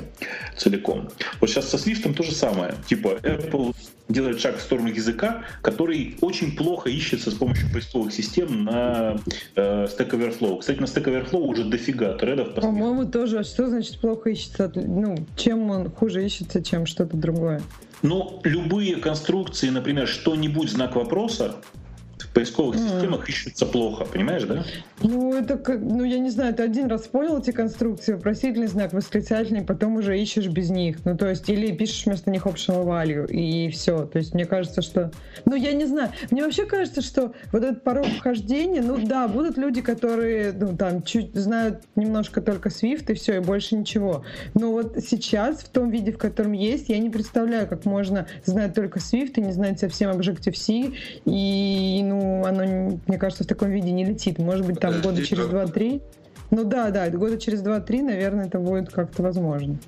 [0.56, 1.08] целиком.
[1.40, 2.74] Вот сейчас со Swift то же самое.
[2.88, 3.74] Типа Apple
[4.08, 9.18] делает шаг в сторону языка, который очень плохо ищется с помощью поисковых систем на
[9.54, 10.58] э, Stack Overflow.
[10.58, 12.54] Кстати, на Stack Overflow уже дофига тредов.
[12.54, 13.38] По-моему, тоже.
[13.38, 14.70] А что значит плохо ищется?
[14.74, 17.60] Ну, чем он хуже ищется, чем что-то другое?
[18.02, 21.56] Ну, любые конструкции, например, что-нибудь знак вопроса,
[22.30, 22.78] в поисковых mm.
[22.78, 24.64] системах ищутся плохо, понимаешь, да?
[25.02, 28.92] Ну, это как, ну, я не знаю, ты один раз понял эти конструкции, вопросительный знак,
[28.92, 30.98] восклицательный, потом уже ищешь без них.
[31.04, 34.04] Ну, то есть, или пишешь вместо них optional value, и все.
[34.04, 35.10] То есть, мне кажется, что...
[35.44, 36.10] Ну, я не знаю.
[36.30, 41.02] Мне вообще кажется, что вот этот порог вхождения, ну, да, будут люди, которые, ну, там,
[41.02, 44.24] чуть знают немножко только Swift, и все, и больше ничего.
[44.54, 48.74] Но вот сейчас, в том виде, в котором есть, я не представляю, как можно знать
[48.74, 50.92] только Swift и не знать совсем Objective-C,
[51.24, 54.38] и, ну, оно, мне кажется, в таком виде не летит.
[54.38, 56.02] Может быть, там года через 2-3.
[56.50, 59.78] Ну да, да, года через 2-3, наверное, это будет как-то возможно.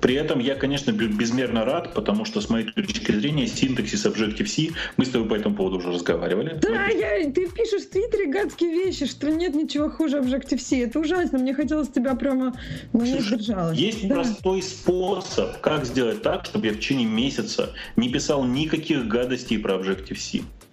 [0.00, 5.06] При этом я, конечно, безмерно рад, потому что, с моей точки зрения, синтаксис Objective-C, мы
[5.06, 6.58] с тобой по этому поводу уже разговаривали.
[6.60, 10.84] Да, я, ты пишешь в Твиттере гадские вещи, что нет ничего хуже Objective-C.
[10.84, 12.54] Это ужасно, мне хотелось тебя прямо,
[12.92, 13.78] но не сдержалась.
[13.78, 14.16] Есть да.
[14.16, 19.76] простой способ, как сделать так, чтобы я в течение месяца не писал никаких гадостей про
[19.76, 20.42] Objective-C.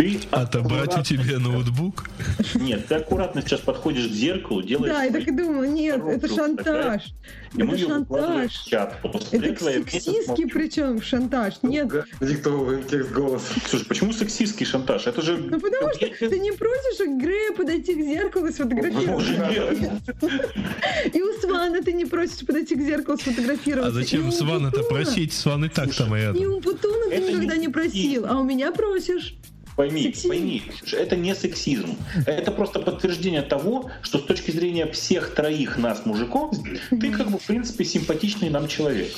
[0.00, 2.08] Ты Отобрать у тебя ноутбук?
[2.54, 4.94] Нет, ты аккуратно сейчас подходишь к зеркалу, делаешь...
[4.94, 7.12] Да, я так и думала, нет, это шантаж.
[7.54, 8.50] Это шантаж.
[8.64, 8.98] Чат.
[9.30, 11.56] Это сексистский причем шантаж.
[11.62, 11.92] Нет.
[12.18, 13.42] Диктовываем текст голос.
[13.68, 15.06] Слушай, почему сексистский шантаж?
[15.06, 15.36] Это же...
[15.36, 19.26] Ну потому что ты не просишь у Грея подойти к зеркалу и сфотографировать.
[21.12, 23.88] И у Свана ты не просишь подойти к зеркалу сфотографировать.
[23.88, 25.34] А зачем Сван это просить?
[25.34, 28.72] Сван и так там и И у Путуна ты никогда не просил, а у меня
[28.72, 29.36] просишь.
[29.80, 30.28] Пойми, сексизм.
[30.28, 30.62] пойми,
[30.92, 31.96] это не сексизм.
[32.26, 36.54] Это просто подтверждение того, что с точки зрения всех троих нас, мужиков,
[36.90, 39.10] ты как бы, в принципе, симпатичный нам человек.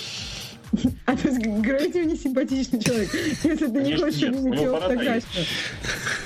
[1.04, 3.10] А то есть говорите, мне симпатичный человек,
[3.42, 5.46] если ты не хочешь увидеть его фотографию.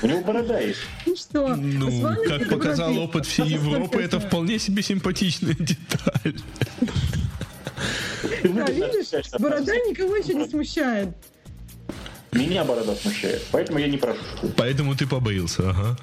[0.03, 0.81] У него борода есть.
[1.07, 1.57] Ну что?
[1.57, 6.37] Ну, как показал опыт всей Европы, это вполне себе симпатичная деталь.
[8.43, 11.09] Да, видишь, борода никого еще не смущает.
[12.37, 14.21] Меня борода смущает, поэтому я не прошу.
[14.57, 15.97] Поэтому ты побрился, ага.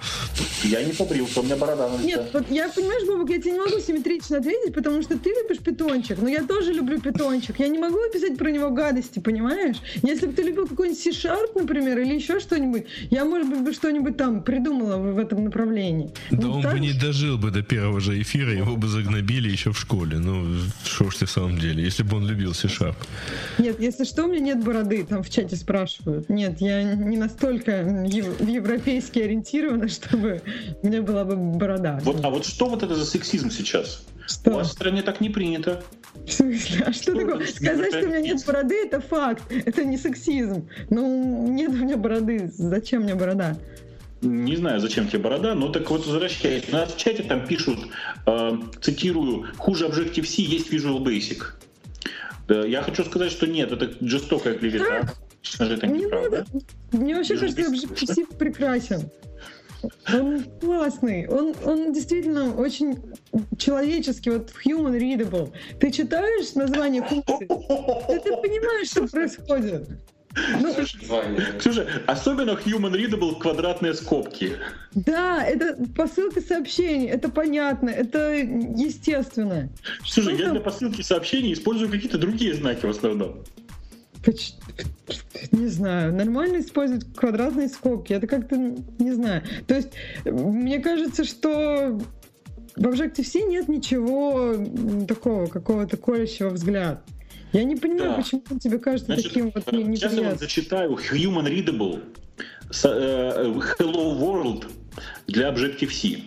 [0.64, 2.06] Я не побрился, у меня борода на лице.
[2.06, 5.60] Нет, вот я, понимаешь, Бобок, я тебе не могу симметрично ответить, потому что ты любишь
[5.60, 7.60] питончик, но я тоже люблю питончик.
[7.60, 9.78] Я не могу написать про него гадости, понимаешь?
[10.02, 14.18] Если бы ты любил какой-нибудь C-Sharp, например, или еще что-нибудь, я, может быть, бы что-нибудь
[14.18, 16.12] там придумала в этом направлении.
[16.32, 16.74] Да ну, он так...
[16.74, 20.18] бы не дожил бы до первого же эфира, его бы загнобили еще в школе.
[20.18, 22.96] Ну, что ж ты в самом деле, если бы он любил C-Sharp.
[23.58, 26.23] Нет, если что, у меня нет бороды, там в чате спрашивают.
[26.30, 30.42] Нет, я не настолько европейски ориентирована, чтобы
[30.82, 32.00] у меня была бы борода.
[32.04, 34.06] Вот, а вот что вот это за сексизм сейчас?
[34.28, 34.52] Что?
[34.52, 35.84] У вас в стране так не принято.
[36.26, 36.86] В смысле?
[36.88, 37.48] А что, что такое?
[37.48, 39.44] Сказать, что у меня нет бороды, это факт.
[39.50, 40.68] Это не сексизм.
[40.90, 42.50] Ну, нет у меня бороды.
[42.54, 43.58] Зачем мне борода?
[44.22, 46.70] Не знаю, зачем тебе борода, но так вот возвращаясь.
[46.70, 47.80] На в чате там пишут,
[48.26, 51.44] э, цитирую, хуже Objective-C есть Visual Basic.
[52.48, 55.12] Да, я хочу сказать, что нет, это жестокая клевета.
[55.44, 56.46] Что же это не неправда.
[56.92, 59.10] Мне вообще кажется, Objective-C прекрасен.
[60.14, 62.98] Он классный, он, он действительно очень
[63.58, 65.52] человеческий, вот human readable.
[65.80, 69.90] Ты читаешь название функции, ты понимаешь, что происходит.
[70.62, 70.74] Ну,
[71.60, 74.54] Ксюша, особенно human readable квадратные скобки.
[74.96, 79.70] Да, это посылка сообщений, это понятно, это естественно.
[80.06, 83.44] Слушай, я для посылки сообщений использую какие-то другие знаки в основном.
[85.52, 88.14] Не знаю, нормально использовать квадратные скобки.
[88.14, 89.44] Это как-то, не знаю.
[89.68, 89.90] То есть,
[90.26, 92.00] мне кажется, что
[92.76, 94.56] в Objective-C нет ничего
[95.08, 97.04] такого, какого-то колющего взгляд.
[97.52, 98.16] Я не понимаю, да.
[98.18, 99.96] почему тебе кажется Значит, таким вот неприятным.
[99.96, 102.02] Сейчас я вам зачитаю Human Readable
[102.84, 104.72] э, Hello World
[105.28, 106.22] для Objective-C.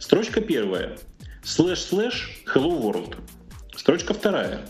[0.00, 0.96] Строчка первая.
[1.44, 3.16] Слэш-слэш Hello World
[3.76, 4.62] Строчка вторая.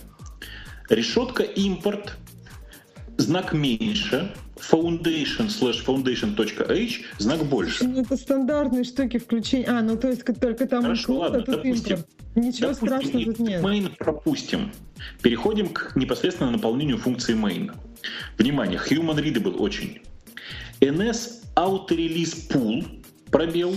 [0.90, 2.18] Решетка импорт,
[3.18, 7.84] знак меньше, foundation slash foundation.h, знак больше.
[7.84, 9.66] Ну, это стандартные штуки включения.
[9.68, 12.08] А, ну то есть только там Хорошо, ладно, а тут допустим, импорт.
[12.34, 13.62] Ничего допустим, страшного тут нет.
[13.62, 14.72] Main пропустим.
[15.22, 17.72] Переходим к непосредственно наполнению функции main.
[18.38, 20.00] Внимание, human readable очень.
[20.80, 22.84] ns auto release pool
[23.30, 23.74] пробел,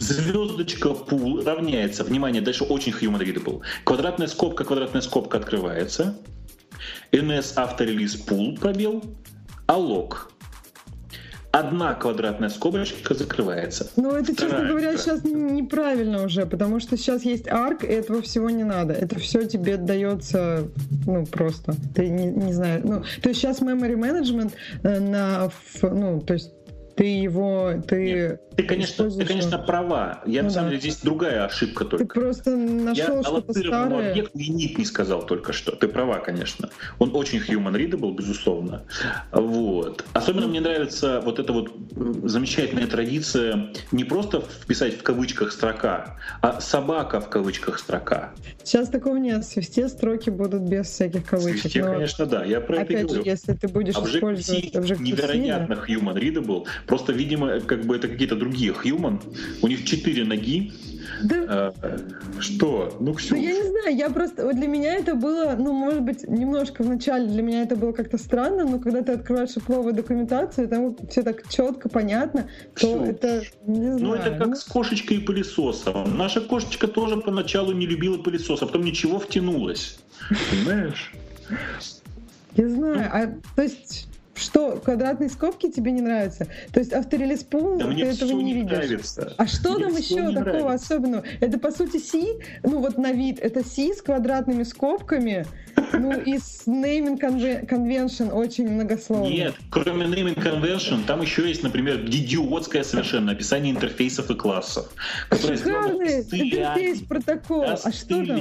[0.00, 6.16] звездочка pool равняется, внимание, дальше очень human readable, квадратная скобка, квадратная скобка открывается,
[7.12, 9.02] ns release pool пробел,
[9.66, 10.30] алог.
[11.50, 13.90] Одна квадратная скобочка закрывается.
[13.96, 14.98] Ну, это, честно Вторая говоря, квадратная.
[14.98, 18.92] сейчас неправильно уже, потому что сейчас есть арк, и этого всего не надо.
[18.92, 20.68] Это все тебе дается,
[21.06, 21.72] ну, просто.
[21.94, 22.82] Ты не, не знаю.
[22.84, 24.52] Ну, то есть сейчас memory management
[24.82, 25.50] э, на,
[25.82, 26.52] ну, то есть
[26.98, 28.04] ты его, ты...
[28.04, 30.20] Нет, Ты, конечно, ты, конечно, права.
[30.26, 30.76] Я, Ну на самом да.
[30.76, 32.20] деле, здесь другая ошибка Ты только.
[32.20, 34.10] просто Я нашел что-то старое.
[34.10, 35.76] объекту и ник не сказал только что.
[35.76, 36.70] Ты права, конечно.
[36.98, 38.82] Он очень human readable, безусловно.
[39.30, 40.04] Вот.
[40.12, 41.70] Особенно мне нравится вот эта вот
[42.24, 48.32] замечательная традиция не просто вписать в кавычках строка, а собака в кавычках строка.
[48.64, 49.44] Сейчас такого нет.
[49.44, 51.72] В строки будут без всяких кавычек.
[51.76, 52.44] Но конечно, да.
[52.44, 53.22] Я про это опять же, говорю.
[53.24, 56.66] если ты будешь использовать Objective-C Objective-C, невероятно human readable.
[56.88, 59.20] Просто, видимо, как бы это какие-то другие human.
[59.62, 60.72] У них четыре ноги.
[61.22, 61.98] да, Э,
[62.40, 62.96] Что?
[62.98, 63.38] Ну, Ну, Ксюш.
[63.38, 64.44] я не знаю, я просто...
[64.46, 67.92] Вот для меня это было, ну, может быть, немножко в начале для меня это было
[67.92, 73.04] как-то странно, но когда ты открываешь шифровую документацию, там все так четко, понятно, то Всё.
[73.04, 73.98] это, не знаю.
[73.98, 76.16] Ну, это как ну, с кошечкой и пылесосом.
[76.16, 79.98] Наша кошечка тоже поначалу не любила пылесос, а потом ничего втянулась.
[80.50, 81.12] Понимаешь?
[82.56, 83.10] Я знаю.
[83.12, 84.08] А, то есть,
[84.38, 86.46] что, квадратные скобки тебе не нравятся?
[86.72, 88.70] То есть авторелиз пул, Да ты этого не не видишь?
[88.70, 89.34] нравится.
[89.36, 90.74] А что Мне там еще такого нравится.
[90.94, 91.24] особенного?
[91.40, 92.22] Это по сути C,
[92.62, 95.46] ну вот на вид, это C с квадратными скобками,
[95.92, 99.28] ну и с naming conve- convention очень многословно.
[99.28, 104.92] Нет, кроме naming convention, там еще есть, например, идиотское совершенно описание интерфейсов и классов,
[105.30, 107.60] Шикарный интерфейс протокол.
[107.62, 108.38] да, А что там?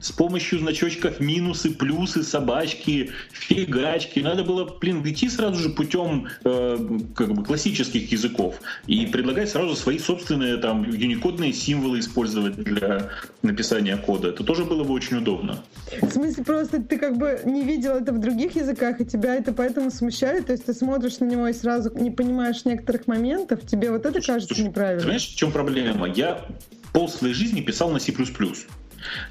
[0.00, 4.20] с помощью значочков минусы, плюсы, собачки, фигачки.
[4.20, 6.78] Надо было, блин, идти сразу же путем э,
[7.14, 13.08] как бы классических языков и предлагать сразу свои собственные там юникодные символы использовать для
[13.42, 14.28] написания кода.
[14.28, 15.62] Это тоже было бы очень удобно.
[16.00, 19.52] В смысле, просто ты как бы не видел это в других языках, и тебя это
[19.52, 20.46] поэтому смущает.
[20.46, 23.66] То есть ты смотришь на него и сразу не понимаешь некоторых моментов.
[23.66, 25.02] Тебе вот это кажется Слушай, неправильно.
[25.02, 26.08] Понимаешь, в чем проблема?
[26.08, 26.46] Я
[26.92, 28.12] пол своей жизни писал на C++.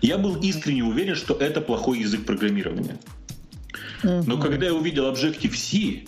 [0.01, 2.97] Я был искренне уверен, что это плохой язык программирования.
[4.25, 6.05] Но когда я увидел Objective-C,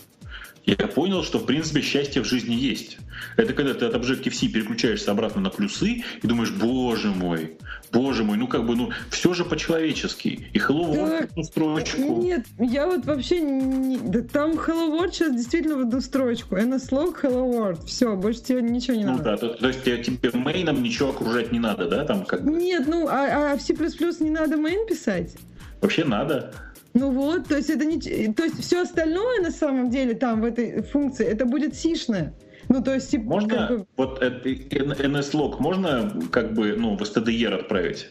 [0.65, 2.98] я понял, что в принципе счастье в жизни есть.
[3.38, 7.57] Это когда ты от Objective-C переключаешься обратно на плюсы и думаешь, боже мой,
[7.94, 10.49] боже мой, ну как бы, ну все же по-человечески.
[10.52, 11.19] И Hello World Да.
[11.19, 12.22] одну строчку.
[12.22, 13.98] Нет, я вот вообще не...
[13.98, 16.57] Да там Hello World сейчас действительно в одну строчку.
[16.57, 17.86] NSLog Hello World.
[17.86, 19.24] Все, больше тебе ничего не Ну надо.
[19.24, 22.52] да, то, то есть тебе, тебе мейном ничего окружать не надо, да, там как бы.
[22.52, 25.34] Нет, ну а, а в C++ не надо main писать?
[25.80, 26.53] Вообще надо.
[26.93, 27.99] Ну вот, то есть это не...
[28.34, 32.34] То есть все остальное на самом деле там в этой функции, это будет сишное.
[32.69, 37.53] Ну, то есть, типа, Можно как бы, вот NSLog можно как бы ну в STDR
[37.53, 38.09] отправить?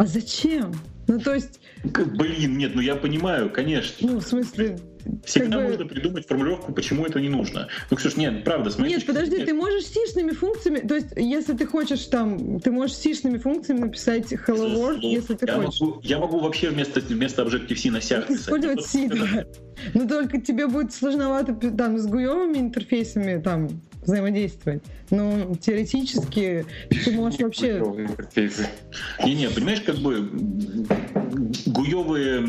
[0.00, 0.72] а зачем?
[1.08, 4.08] Ну, то есть, Блин, нет, ну я понимаю, конечно.
[4.08, 4.78] ну, в смысле,
[5.24, 7.68] Всегда как бы- можно придумать формулировку, почему это не нужно.
[7.90, 11.08] Ну, Ксюш, нет, правда, с моей Нет, подожди, зрения- ты можешь сишными функциями, то есть,
[11.16, 15.80] если ты хочешь там, ты можешь сишными функциями написать Hello World, если ты я хочешь.
[15.80, 18.30] Могу, я могу вообще вместо, вместо Objective-C на сях.
[18.30, 19.44] Использовать C, да.
[19.94, 23.68] Но только тебе будет сложновато там с гуевыми интерфейсами там
[24.02, 24.82] взаимодействовать.
[25.10, 26.64] Ну, теоретически
[27.04, 27.82] ты можешь вообще...
[29.24, 30.28] Не-не, понимаешь, как бы
[31.66, 32.46] гуевые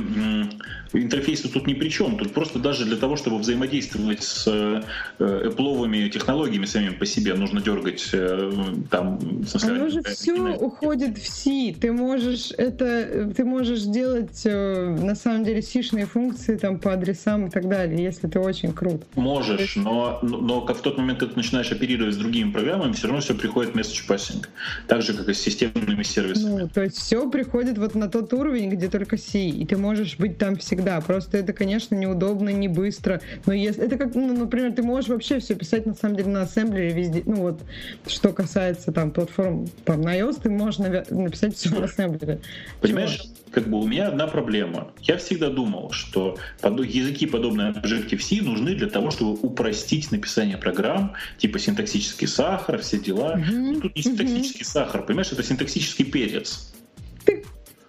[0.94, 2.18] интерфейсы тут ни при чем.
[2.18, 4.82] Тут просто даже для того, чтобы взаимодействовать с э,
[5.20, 8.52] Apple технологиями самими по себе, нужно дергать э,
[8.90, 9.18] там...
[9.18, 11.76] в смысле, Оно же э, все именно- уходит в C.
[11.80, 17.48] Ты можешь это, ты можешь делать э, на самом деле сишные функции там по адресам
[17.48, 19.04] и так далее, если ты очень крут.
[19.16, 23.08] Можешь, но, но как в тот момент, когда ты начинаешь оперировать с другими программами, все
[23.08, 24.46] равно все приходит в message passing.
[24.88, 26.62] Так же, как и с системными сервисами.
[26.62, 30.18] Ну, то есть все приходит вот на тот уровень, где только C, и ты можешь
[30.18, 30.81] быть там всегда.
[31.02, 33.22] Просто это, конечно, неудобно, не быстро.
[33.46, 36.42] Но если это как, ну, например, ты можешь вообще все писать на самом деле на
[36.42, 37.24] ассемблере везде.
[37.26, 37.62] Ну вот,
[38.08, 42.40] что касается там платформ, там на iOS ты можешь написать все на ассемблере.
[42.82, 43.22] Понимаешь,
[43.52, 44.92] как бы у меня одна проблема.
[45.02, 51.60] Я всегда думал, что языки, подобные Objective-C, нужны для того, чтобы упростить написание программ, типа
[51.60, 53.36] синтаксический сахар, все дела.
[53.36, 56.72] Ну, Тут не синтаксический сахар, понимаешь, это синтаксический перец.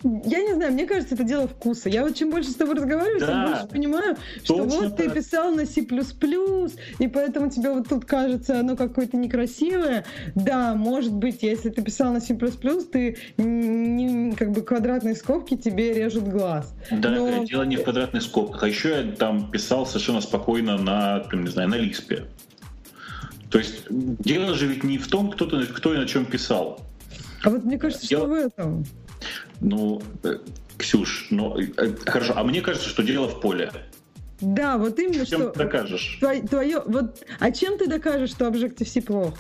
[0.04, 1.88] Я не знаю, мне кажется, это дело вкуса.
[1.88, 3.26] Я вот чем больше с тобой разговариваю, да.
[3.26, 4.96] тем больше понимаю, что вот так.
[4.96, 10.04] ты писал на C++, и поэтому тебе вот тут кажется оно какое-то некрасивое.
[10.34, 15.94] Да, может быть, если ты писал на C++, ты не, как бы квадратные скобки тебе
[15.94, 16.74] режут глаз.
[16.90, 17.44] Да, Но...
[17.44, 18.62] дело не в квадратных скобках.
[18.64, 22.24] А еще я там писал совершенно спокойно на, не знаю, на Лиспе.
[23.50, 26.80] То есть дело же ведь не в том, кто, -то, кто и на чем писал.
[27.44, 28.26] А вот мне кажется, дело...
[28.26, 28.86] что в этом.
[29.62, 30.38] Ну, э,
[30.76, 33.70] Ксюш, ну, э, хорошо, а мне кажется, что дело в поле.
[34.40, 35.50] Да, вот именно чем что...
[35.50, 36.16] ты докажешь?
[36.18, 39.38] Твое, твое, вот, а чем ты докажешь, что Objective-C плох?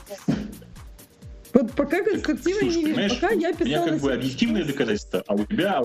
[1.52, 3.64] Вот пока конструктивно не вижу, пока я писал...
[3.64, 5.82] У меня как бы объективные доказательства, а у тебя...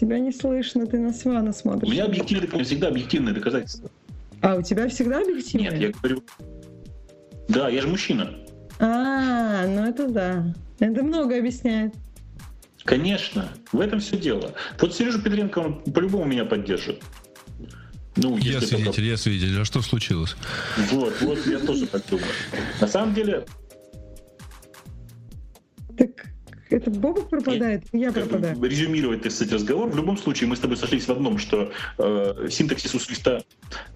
[0.00, 1.88] Тебя не слышно, ты на Свана смотришь.
[1.88, 3.90] У меня объективные, всегда объективные доказательства.
[4.40, 5.70] А, у тебя всегда объективные?
[5.70, 6.24] Нет, я говорю...
[7.48, 8.34] Да, я же мужчина.
[8.80, 10.54] А, ну это да.
[10.84, 11.94] Это много объясняет.
[12.84, 14.54] Конечно, в этом все дело.
[14.78, 17.02] Вот Сережа Петренко, он по-любому меня поддержит.
[18.16, 19.00] Ну, я свидетель, только...
[19.00, 19.58] я свидетель.
[19.58, 20.36] А что случилось?
[20.90, 22.28] Вот, вот, я тоже так думаю.
[22.82, 23.46] На самом деле...
[25.96, 26.26] Так
[26.68, 28.62] это Бобок пропадает, я, я пропадаю.
[28.62, 29.88] Резюмировать, кстати, разговор.
[29.88, 33.42] В любом случае, мы с тобой сошлись в одном, что э, синтаксис у свиста,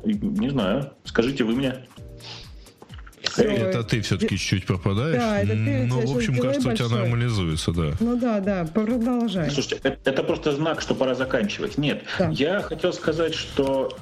[0.05, 1.87] не знаю, скажите вы мне.
[3.39, 3.49] Все.
[3.49, 5.17] Это ты все-таки чуть-чуть пропадаешь.
[5.17, 5.87] Да, это ты.
[5.87, 6.87] Ну, в общем, кажется, большой.
[6.87, 7.93] у тебя нормализуется, да.
[8.01, 9.51] Ну да, да, продолжай.
[9.51, 11.79] Слушайте, это, это просто знак, что пора заканчивать.
[11.79, 12.31] Нет, да.
[12.31, 13.97] я хотел сказать, что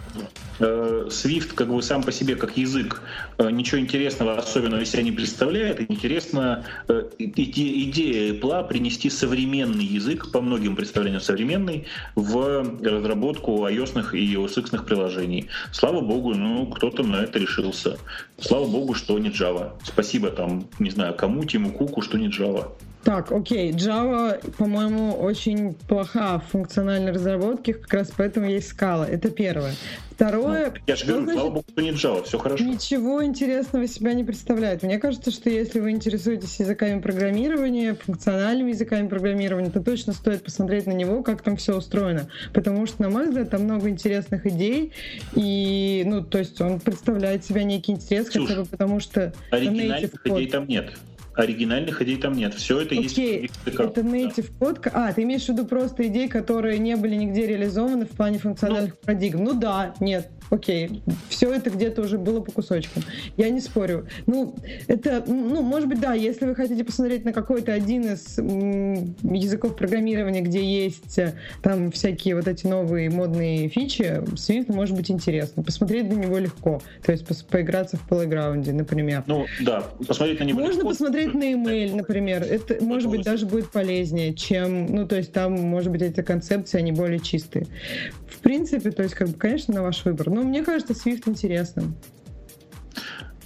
[0.58, 3.02] э, Swift как бы сам по себе как язык
[3.38, 5.80] э, ничего интересного особенного из себя не представляет.
[5.90, 14.16] Интересно э, иде, идея Apple принести современный язык, по многим представлениям современный, в разработку iOS
[14.16, 15.48] и OS приложений.
[15.72, 17.98] Слава богу, ну кто-то на это решился.
[18.38, 19.72] Слава богу, что не Java.
[19.84, 22.72] Спасибо там, не знаю, кому, Тиму Куку, что не Java.
[23.06, 29.06] Так, окей, Java, по-моему, очень плоха в функциональной разработке, как раз поэтому есть скала.
[29.06, 29.74] Это первое.
[30.10, 30.70] Второе...
[30.70, 32.64] Ну, я же говорю, значит, слава богу, что не Java, все хорошо.
[32.64, 34.82] Ничего интересного себя не представляет.
[34.82, 40.86] Мне кажется, что если вы интересуетесь языками программирования, функциональными языками программирования, то точно стоит посмотреть
[40.86, 42.28] на него, как там все устроено.
[42.52, 44.92] Потому что, на мой взгляд, там много интересных идей,
[45.36, 49.32] и, ну, то есть он представляет себя некий интерес, Слушай, хотя бы потому что...
[49.52, 50.90] Оригинальных идей там нет
[51.36, 52.54] оригинальных идей там нет.
[52.54, 53.02] Все это okay.
[53.02, 53.18] есть
[53.66, 54.86] Это native код.
[54.92, 58.94] А, ты имеешь в виду просто идеи, которые не были нигде реализованы в плане функциональных
[58.94, 59.44] ну, парадигм?
[59.44, 63.02] Ну да, нет окей, все это где-то уже было по кусочкам.
[63.36, 64.06] Я не спорю.
[64.26, 64.54] Ну,
[64.86, 70.40] это, ну, может быть, да, если вы хотите посмотреть на какой-то один из языков программирования,
[70.40, 75.62] где есть э, там всякие вот эти новые модные фичи, Swift может быть интересно.
[75.62, 76.80] Посмотреть на него легко.
[77.04, 79.24] То есть по поиграться в Playground, например.
[79.26, 80.88] Ну, да, посмотреть на него Можно легко.
[80.90, 82.42] посмотреть на email, например.
[82.42, 86.78] Это, может быть, даже будет полезнее, чем, ну, то есть там, может быть, эти концепции,
[86.78, 87.66] они более чистые.
[88.28, 90.30] В принципе, то есть, как бы, конечно, на ваш выбор.
[90.36, 91.96] Но мне кажется, Swift интересным.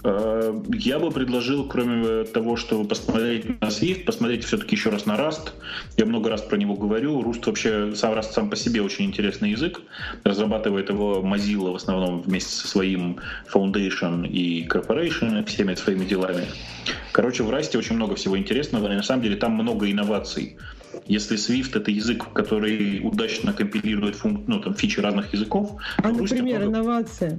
[0.03, 5.15] Э, я бы предложил, кроме того, чтобы посмотреть на Swift, посмотреть все-таки еще раз на
[5.15, 5.53] Rust.
[5.97, 7.23] Я много раз про него говорю.
[7.23, 9.81] Rust вообще сам Rust сам по себе очень интересный язык.
[10.25, 13.21] Разрабатывает его Mozilla в основном вместе со своим
[13.55, 16.47] Foundation и Corporation, всеми своими делами.
[17.13, 20.57] Короче, в Rust очень много всего интересного, и на самом деле там много инноваций.
[21.11, 24.47] Если Swift это язык, который удачно компилирует функ...
[24.47, 25.73] ну, там, фичи разных языков.
[25.97, 26.79] А, например, много...
[26.79, 27.39] инновация?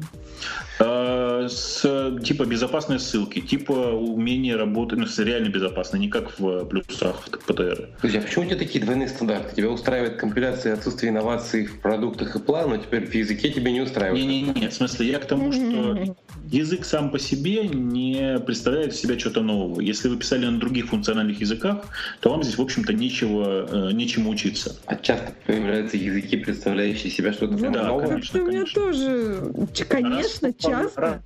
[0.79, 7.23] Э, с типа безопасной ссылки, типа умение работать, ну, реально безопасно, не как в плюсах
[7.31, 7.87] в ПТР.
[8.01, 9.55] Друзья, а почему у тебя такие двойные стандарты?
[9.55, 13.79] Тебя устраивает компиляция отсутствие инноваций в продуктах и план, но теперь в языке тебе не
[13.79, 14.25] устраивает?
[14.25, 16.15] Не-не-не, в смысле, я к тому, что
[16.51, 19.81] язык сам по себе не представляет из себя что-то нового.
[19.81, 21.85] Если вы писали на других функциональных языках,
[22.19, 24.75] то вам здесь, в общем-то, нечего, э, нечему учиться.
[24.85, 28.07] А часто появляются языки, представляющие себя что-то ну, да, новое?
[28.07, 29.53] Конечно, у меня тоже,
[29.87, 30.95] конечно, раз, часто.
[30.95, 31.21] Пару,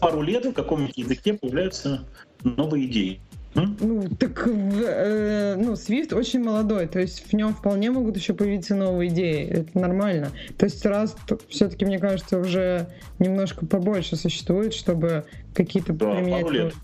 [0.00, 2.04] пару лет в каком-нибудь языке появляются
[2.44, 3.20] новые идеи.
[3.54, 8.74] Ну, так, э, ну, Swift очень молодой, то есть в нем вполне могут еще появиться
[8.74, 10.30] новые идеи, это нормально.
[10.56, 11.14] То есть раз
[11.48, 12.88] все-таки, мне кажется, уже
[13.18, 15.24] немножко побольше существует, чтобы
[15.54, 16.42] какие-то да, применять...
[16.44, 16.74] Пару лет.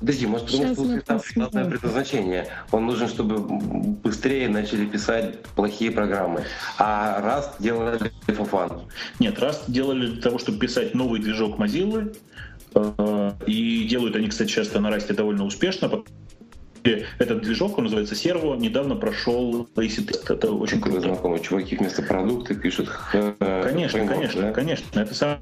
[0.00, 2.46] Подожди, может, потому что у Свифта разное предназначение.
[2.70, 6.44] Он нужен, чтобы быстрее начали писать плохие программы.
[6.78, 8.82] А Rust делали for fun.
[9.18, 12.14] Нет, Rust делали для того, чтобы писать новый движок Mozilla,
[12.59, 12.59] Э,
[13.46, 15.90] и делают они, кстати, часто на расте довольно успешно.
[17.18, 20.30] Этот движок, он называется Servo, недавно прошел AC тест.
[20.30, 21.00] Это очень круто.
[21.00, 22.88] Знакомые чуваки вместо продукта пишут.
[23.38, 24.52] Конечно, конечно, да?
[24.52, 25.00] конечно.
[25.00, 25.38] Это сам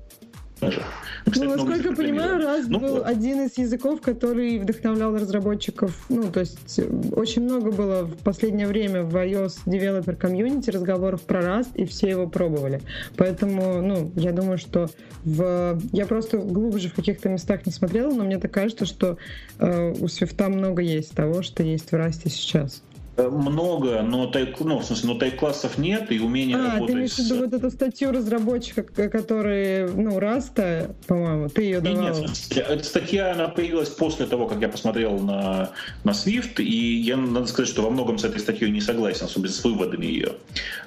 [0.63, 0.83] же.
[1.27, 6.07] Ну, насколько я понимаю, Rust ну, был один из языков, который вдохновлял разработчиков.
[6.09, 11.23] Ну, то есть э, очень много было в последнее время в iOS Developer Community разговоров
[11.23, 12.81] про Rust, и все его пробовали.
[13.17, 14.89] Поэтому, ну, я думаю, что
[15.25, 15.79] в...
[15.93, 19.19] Я просто глубже в каких-то местах не смотрела, но мне так кажется, что
[19.59, 22.83] э, у Свифта много есть того, что есть в Rust сейчас.
[23.19, 26.93] Э, много, но тайп, ну, в смысле, но тайп-классов нет, и умение а, работать ты
[26.93, 32.01] имеешь в виду вот эту статью разработчика, который, ну, Раста, по-моему, ты ее давал?
[32.01, 35.73] Нет, нет, эта статья, она появилась после того, как я посмотрел на,
[36.05, 39.53] на Swift, и я, надо сказать, что во многом с этой статьей не согласен, особенно
[39.53, 40.35] с выводами ее.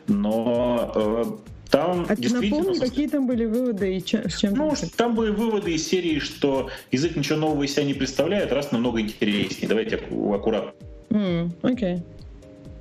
[0.08, 1.24] Но э,
[1.70, 4.54] там а ты напомни, какие там были выводы и чем, с чем?
[4.54, 8.72] Ну, там были выводы из серии, что язык ничего нового из себя не представляет, раз
[8.72, 9.68] намного интереснее.
[9.68, 10.72] Давайте аккуратно.
[11.10, 11.96] Mm, окей.
[11.96, 12.04] Okay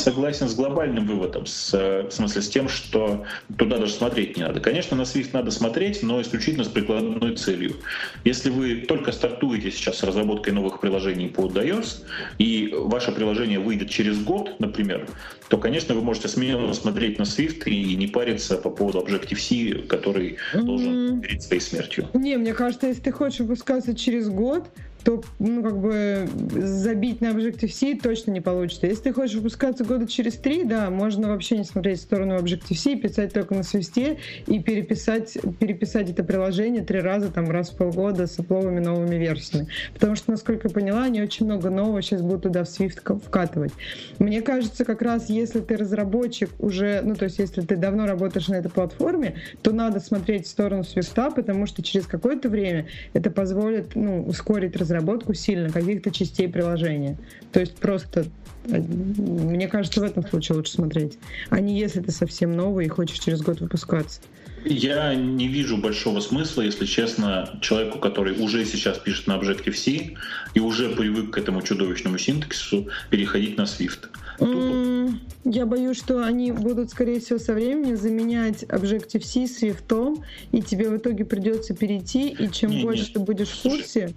[0.00, 3.24] согласен с глобальным выводом, с, в смысле с тем, что
[3.58, 4.60] туда даже смотреть не надо.
[4.60, 7.76] Конечно, на Swift надо смотреть, но исключительно с прикладной целью.
[8.24, 12.04] Если вы только стартуете сейчас с разработкой новых приложений под iOS,
[12.38, 15.08] и ваше приложение выйдет через год, например,
[15.48, 20.38] то, конечно, вы можете смело смотреть на Swift и не париться по поводу Objective-C, который
[20.54, 22.08] должен перед своей смертью.
[22.14, 24.68] Не, мне кажется, если ты хочешь выпускаться через год,
[25.04, 28.86] то, ну, как бы, забить на Objective-C точно не получится.
[28.86, 32.96] Если ты хочешь выпускаться года через три, да, можно вообще не смотреть в сторону Objective-C,
[32.96, 38.26] писать только на свисте и переписать, переписать это приложение три раза, там, раз в полгода
[38.26, 39.68] с новыми новыми версиями.
[39.94, 43.72] Потому что, насколько я поняла, они очень много нового сейчас будут туда в Swift вкатывать.
[44.18, 48.48] Мне кажется, как раз если ты разработчик уже, ну, то есть если ты давно работаешь
[48.48, 53.30] на этой платформе, то надо смотреть в сторону Swift, потому что через какое-то время это
[53.30, 57.16] позволит, ну, ускорить разработку разработку сильно каких-то частей приложения.
[57.52, 58.26] То есть просто,
[58.66, 61.18] мне кажется, в этом случае лучше смотреть,
[61.48, 64.20] а не если ты совсем новый и хочешь через год выпускаться.
[64.64, 70.16] Я не вижу большого смысла, если честно, человеку, который уже сейчас пишет на Objective-C
[70.52, 74.08] и уже привык к этому чудовищному синтаксису, переходить на Swift.
[74.38, 75.14] Mm,
[75.44, 80.22] я боюсь, что они будут, скорее всего, со временем заменять Objective-C Swift,
[80.52, 83.12] и тебе в итоге придется перейти, и чем не, больше нет.
[83.14, 84.08] ты будешь в курсе...
[84.08, 84.14] Слушай,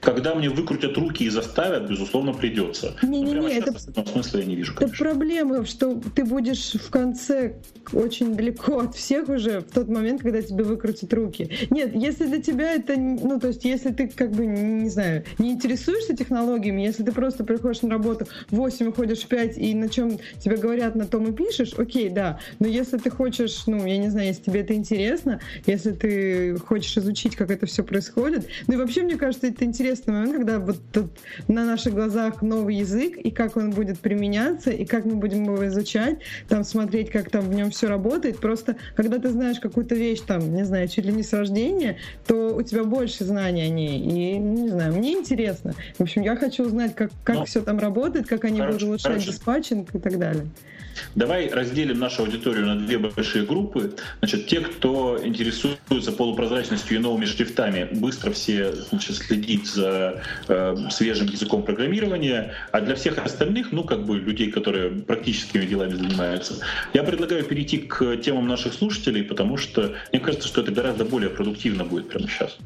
[0.00, 2.94] когда мне выкрутят руки и заставят, безусловно, придется.
[3.02, 3.72] Не-не-не, это...
[3.72, 4.74] В этом смысле я не вижу.
[4.78, 7.56] Это проблема, что ты будешь в конце
[7.92, 11.50] очень далеко от всех уже в тот момент, когда тебе выкрутят руки.
[11.70, 15.52] Нет, если для тебя это, ну, то есть, если ты, как бы, не знаю, не
[15.52, 19.88] интересуешься технологиями, если ты просто приходишь на работу в 8, уходишь в 5, и на
[19.88, 22.38] чем тебе говорят, на том и пишешь, окей, да.
[22.58, 26.96] Но если ты хочешь, ну, я не знаю, если тебе это интересно, если ты хочешь
[26.96, 30.58] изучить, как это все происходит, ну и вообще, мне кажется, это интересно интересный момент, когда
[30.58, 31.10] вот тут
[31.48, 35.66] на наших глазах новый язык, и как он будет применяться, и как мы будем его
[35.66, 36.18] изучать,
[36.48, 38.38] там смотреть, как там в нем все работает.
[38.40, 42.54] Просто, когда ты знаешь какую-то вещь, там, не знаю, чуть ли не с рождения, то
[42.54, 44.00] у тебя больше знаний о ней.
[44.00, 45.74] И, не знаю, мне интересно.
[45.98, 49.24] В общем, я хочу узнать, как, как ну, все там работает, как они будут улучшать
[49.24, 50.46] диспатчинг и так далее.
[51.14, 53.94] Давай разделим нашу аудиторию на две большие группы.
[54.20, 61.26] Значит, те, кто интересуется полупрозрачностью и новыми шрифтами, быстро все значит, следить за э, свежим
[61.26, 66.58] языком программирования, а для всех остальных, ну, как бы людей, которые практическими делами занимаются,
[66.94, 71.30] я предлагаю перейти к темам наших слушателей, потому что мне кажется, что это гораздо более
[71.30, 72.56] продуктивно будет прямо сейчас.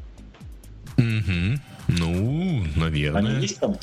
[0.97, 1.59] Mm-hmm.
[1.87, 2.40] Ну,
[2.75, 3.35] наверное.
[3.35, 3.77] Они есть там?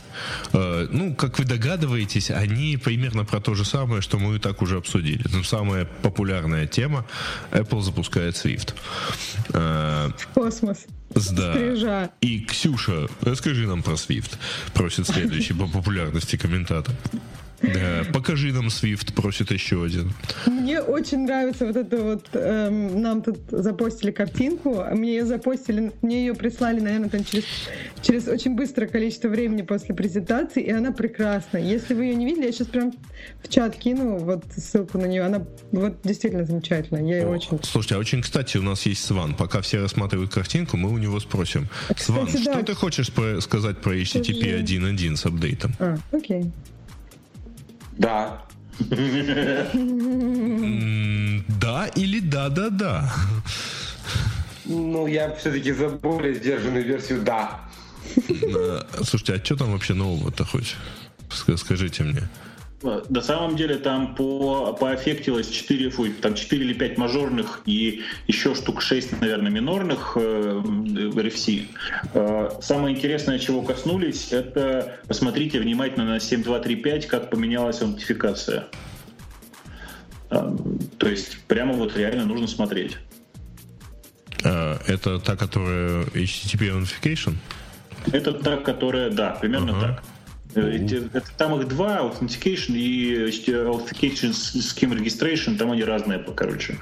[0.52, 4.62] Э, ну, как вы догадываетесь, они примерно про то же самое, что мы и так
[4.62, 5.24] уже обсудили.
[5.32, 7.06] Ну, самая популярная тема
[7.50, 8.74] Apple запускает Swift.
[9.52, 10.86] Э, Космос.
[11.10, 11.52] Да.
[11.52, 12.10] Стрижа.
[12.20, 14.36] И Ксюша, расскажи нам про Swift,
[14.74, 16.94] просит следующий по популярности комментатор.
[17.62, 20.12] Да, покажи нам Swift, просит еще один.
[20.46, 26.26] Мне очень нравится вот это вот, эм, нам тут запостили картинку, мне ее запостили, мне
[26.26, 27.44] ее прислали, наверное, там через,
[28.02, 31.58] через очень быстрое количество времени после презентации, и она прекрасна.
[31.58, 32.92] Если вы ее не видели, я сейчас прям
[33.42, 37.58] в чат кину вот ссылку на нее, она вот действительно замечательная, я ее О, очень...
[37.62, 41.18] Слушайте, а очень кстати, у нас есть Сван, пока все рассматривают картинку, мы у него
[41.18, 41.68] спросим.
[41.88, 42.52] Кстати, Сван, да.
[42.54, 45.74] что ты хочешь про- сказать про HTTP 1.1 с апдейтом?
[45.78, 46.52] А, окей.
[47.98, 48.42] Да.
[51.60, 53.12] Да или да-да-да?
[54.64, 57.60] Ну, я все-таки за более сдержанную версию «да».
[58.16, 60.76] Э, слушайте, а что там вообще нового-то хоть?
[61.56, 62.28] Скажите мне.
[62.82, 68.54] На самом деле там по, поэффектилось 4, фу, там 4 или 5 мажорных и еще
[68.54, 71.66] штук 6, наверное, минорных э, RFC.
[72.14, 78.66] Э, самое интересное, чего коснулись, это посмотрите внимательно на 7.2.3.5, как поменялась аутентификация.
[80.30, 80.56] Э,
[80.98, 82.96] то есть прямо вот реально нужно смотреть.
[84.44, 87.34] Э, это та, которая HTTP Unification?
[88.12, 89.80] Это та, которая, да, примерно ага.
[89.80, 90.02] так.
[90.54, 96.78] Э, эти, это, там их два, Authentication и Authentication Scheme Registration, там они разные, короче.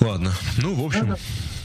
[0.00, 1.16] Ладно, ну, в общем...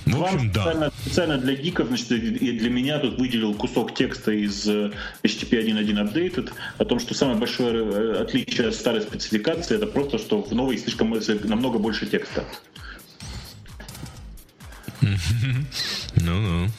[0.05, 0.61] В общем, Вам да.
[0.61, 4.91] Специально, специально для гиков, значит, и для меня тут выделил кусок текста из э,
[5.23, 10.17] HTTP 1.1 Updated о том, что самое большое э, отличие от старой спецификации это просто,
[10.17, 11.13] что в новой слишком
[11.43, 12.45] намного больше текста.
[16.15, 16.69] Ну-ну.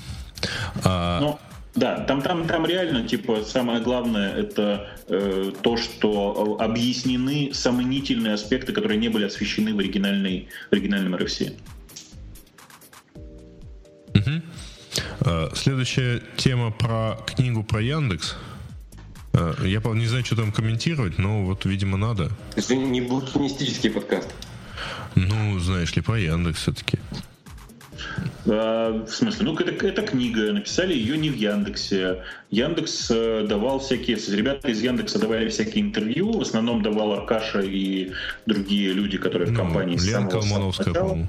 [0.85, 1.39] А...
[1.79, 8.73] Да, там, там, там реально, типа, самое главное это э, то, что объяснены сомнительные аспекты,
[8.73, 11.55] которые не были освещены в, оригинальной, в оригинальном RFC.
[14.15, 15.55] Угу.
[15.55, 18.35] Следующая тема про книгу про Яндекс.
[19.35, 22.33] А, я, правда, не знаю, что там комментировать, но вот, видимо, надо.
[22.57, 24.35] Это не букинистический подкаст.
[25.15, 26.99] Ну, знаешь ли, про Яндекс все-таки.
[28.47, 32.23] А, в смысле, ну это, это книга, написали ее не в Яндексе.
[32.51, 38.12] Яндекс э, давал всякие, ребята из Яндекса давали всякие интервью, в основном давал Аркаша и
[38.47, 39.99] другие люди, которые в ну, компании.
[39.99, 41.28] Лена Колмановская, по-моему.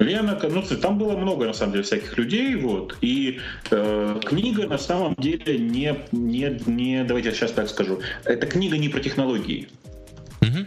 [0.00, 3.38] Лена, ну, там было много, на самом деле, всяких людей, вот, и
[3.70, 8.78] э, книга, на самом деле, не, не, не, давайте я сейчас так скажу, это книга
[8.78, 9.68] не про технологии.
[10.40, 10.66] Угу.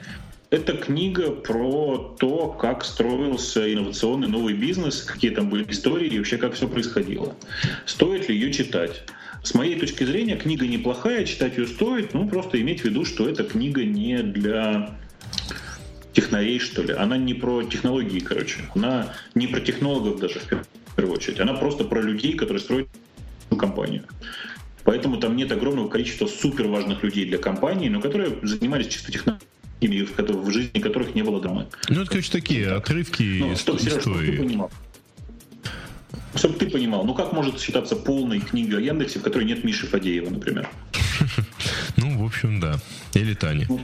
[0.53, 6.37] Это книга про то, как строился инновационный новый бизнес, какие там были истории и вообще
[6.37, 7.35] как все происходило.
[7.87, 9.01] Стоит ли ее читать?
[9.41, 13.27] С моей точки зрения, книга неплохая, читать ее стоит, ну просто иметь в виду, что
[13.27, 14.95] эта книга не для
[16.13, 16.93] технарей, что ли.
[16.93, 18.59] Она не про технологии, короче.
[18.75, 21.39] Она не про технологов даже в первую очередь.
[21.39, 22.89] Она просто про людей, которые строят
[23.57, 24.03] компанию.
[24.83, 29.11] Поэтому там нет огромного количества супер важных людей для компании, но которые занимались чисто
[29.87, 31.67] технологиями в жизни которых не было драмы.
[31.89, 34.71] Ну, это, короче, такие отрывки ну, стоп, Сереж, чтобы ты понимал.
[36.35, 39.87] Чтобы ты понимал, ну как может считаться полной книгой о Яндексе, в которой нет Миши
[39.87, 40.69] Фадеева, например?
[41.95, 42.79] Ну, в общем, да.
[43.13, 43.67] Или Тани.
[43.69, 43.79] Ну,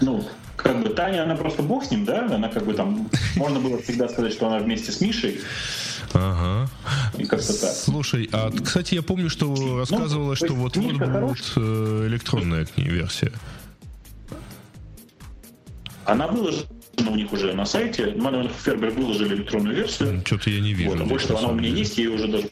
[0.00, 2.26] ну, как бы Таня, она просто бог с ним, да?
[2.32, 3.10] Она как бы там...
[3.34, 5.40] Можно было всегда сказать, что она вместе с Мишей.
[6.12, 6.70] Ага.
[7.18, 7.72] И как-то так.
[7.72, 12.66] Слушай, а, кстати, я помню, что ну, рассказывала, ну, что вот вот будет э, электронная
[12.76, 13.32] версия.
[16.10, 16.66] Она выложена
[17.08, 18.12] у них уже на сайте.
[18.12, 20.22] Manuel Фербер выложили электронную версию.
[20.24, 20.90] Что-то я не вижу.
[20.90, 22.48] Вот, больше того, она у меня есть, я ее уже даже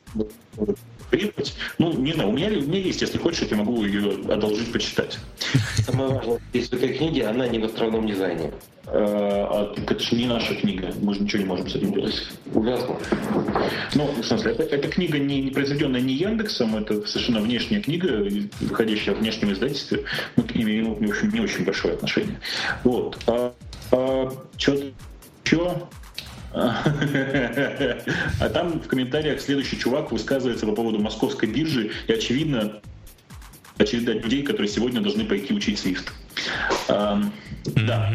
[1.10, 1.54] приехать.
[1.78, 5.18] Ну, не знаю, у меня, у меня есть, если хочешь, я могу ее одолжить, почитать.
[5.84, 8.52] Самое важное из этой книги, она не в островном дизайне.
[8.86, 12.26] А, а это же не наша книга, мы же ничего не можем с этим делать.
[12.54, 12.96] Ужасно.
[13.94, 18.26] Ну, в смысле, это, эта книга не, не произведенная не Яндексом, это совершенно внешняя книга,
[18.60, 20.04] выходящая в внешнем издательстве.
[20.36, 22.40] Мы к ним имеем, в общем, не очень большое отношение.
[22.84, 23.18] Вот.
[23.26, 23.52] А,
[23.92, 24.78] а, что
[25.44, 25.88] еще?
[26.52, 32.80] А там в комментариях следующий чувак высказывается по поводу московской биржи, и очевидно,
[33.76, 36.10] очевидно людей, которые сегодня должны пойти учить Swift.
[36.86, 38.12] Да.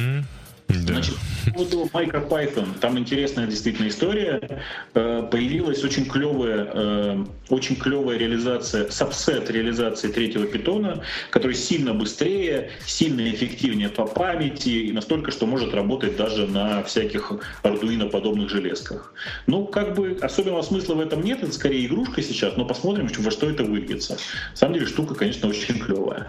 [0.81, 0.93] Да.
[0.93, 4.61] Значит, по поводу MicroPython, там интересная действительно история.
[4.93, 12.71] Э, появилась очень клевая, э, очень клевая реализация, сабсет реализации третьего питона, который сильно быстрее,
[12.85, 17.33] сильно эффективнее по памяти и настолько, что может работать даже на всяких
[17.63, 19.13] Arduino подобных железках.
[19.47, 23.31] Ну, как бы особенного смысла в этом нет, это скорее игрушка сейчас, но посмотрим, во
[23.31, 24.13] что это выльется.
[24.51, 26.27] На самом деле штука, конечно, очень клевая.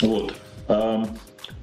[0.00, 0.34] Вот.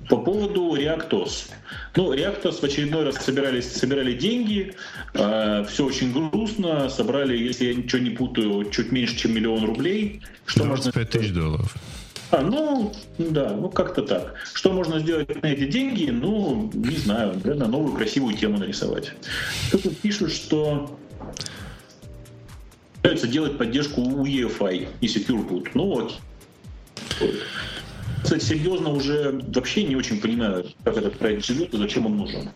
[0.09, 1.51] По поводу ReactOS.
[1.95, 4.75] Ну, ReactOS в очередной раз собирались, собирали деньги,
[5.13, 10.21] э, все очень грустно, собрали, если я ничего не путаю, чуть меньше, чем миллион рублей.
[10.45, 11.05] Что 25 можно...
[11.05, 11.75] тысяч долларов.
[12.31, 14.35] А, ну, да, ну как-то так.
[14.53, 16.09] Что можно сделать на эти деньги?
[16.09, 19.13] Ну, не знаю, наверное, новую красивую тему нарисовать.
[19.71, 20.99] Тут пишут, что
[22.97, 25.69] пытаются делать поддержку UEFI и Secure Boot.
[25.73, 26.09] Ну,
[27.19, 27.39] окей
[28.25, 32.49] кстати, серьезно уже вообще не очень понимаю, как этот проект живет и зачем он нужен.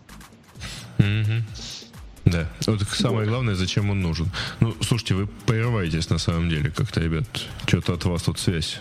[0.98, 1.42] Mm-hmm.
[2.26, 4.30] Да, вот самое главное, зачем он нужен.
[4.60, 7.24] Ну, слушайте, вы прерываетесь на самом деле как-то, ребят.
[7.66, 8.78] Что-то от вас тут связь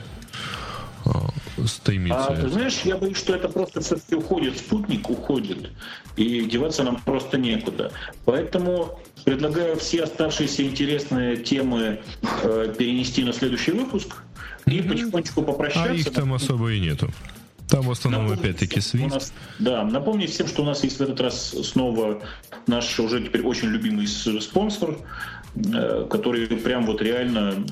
[1.06, 1.30] а,
[1.66, 2.26] стремится.
[2.26, 5.72] А, ты знаешь, я боюсь, что это просто все-таки уходит, спутник уходит,
[6.18, 7.92] и деваться нам просто некуда.
[8.26, 12.02] Поэтому предлагаю все оставшиеся интересные темы
[12.44, 14.16] э, перенести на следующий выпуск
[14.70, 15.92] и потихонечку попрощаться.
[15.92, 17.10] А их там особо и нету.
[17.70, 19.10] Там в основном опять-таки Swift.
[19.10, 22.22] Нас, да, напомнить всем, что у нас есть в этот раз снова
[22.66, 24.98] наш уже теперь очень любимый спонсор,
[25.56, 27.64] э, который прям вот реально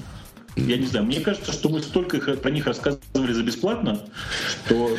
[0.57, 4.01] я не знаю, мне кажется, что мы столько про них рассказывали за бесплатно,
[4.65, 4.97] что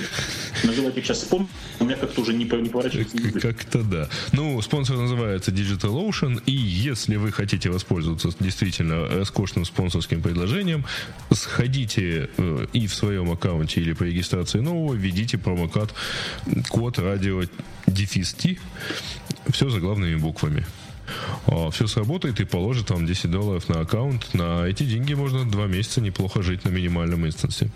[0.65, 4.09] называть их сейчас спонсором, у меня как-то уже не, не поворачивается Как-то да.
[4.33, 10.85] Ну, спонсор называется DigitalOcean, и если вы хотите воспользоваться действительно роскошным спонсорским предложением,
[11.33, 15.95] сходите э, и в своем аккаунте или по регистрации нового введите промокод
[16.69, 17.43] код радио
[17.87, 18.37] дефис
[19.51, 20.67] все за главными буквами.
[21.73, 24.35] Все сработает и положит вам 10 долларов на аккаунт.
[24.35, 27.71] На эти деньги можно два месяца неплохо жить на минимальном инстансе.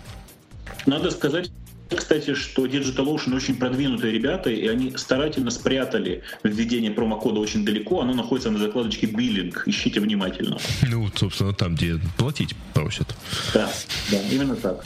[0.85, 1.51] Надо сказать,
[1.89, 8.01] кстати, что DigitalOcean очень продвинутые ребята, и они старательно спрятали введение промокода очень далеко.
[8.01, 9.63] Оно находится на закладочке биллинг.
[9.67, 10.57] Ищите внимательно.
[10.89, 13.15] Ну, собственно, там, где платить просят.
[13.53, 13.71] Да,
[14.11, 14.83] да, именно так.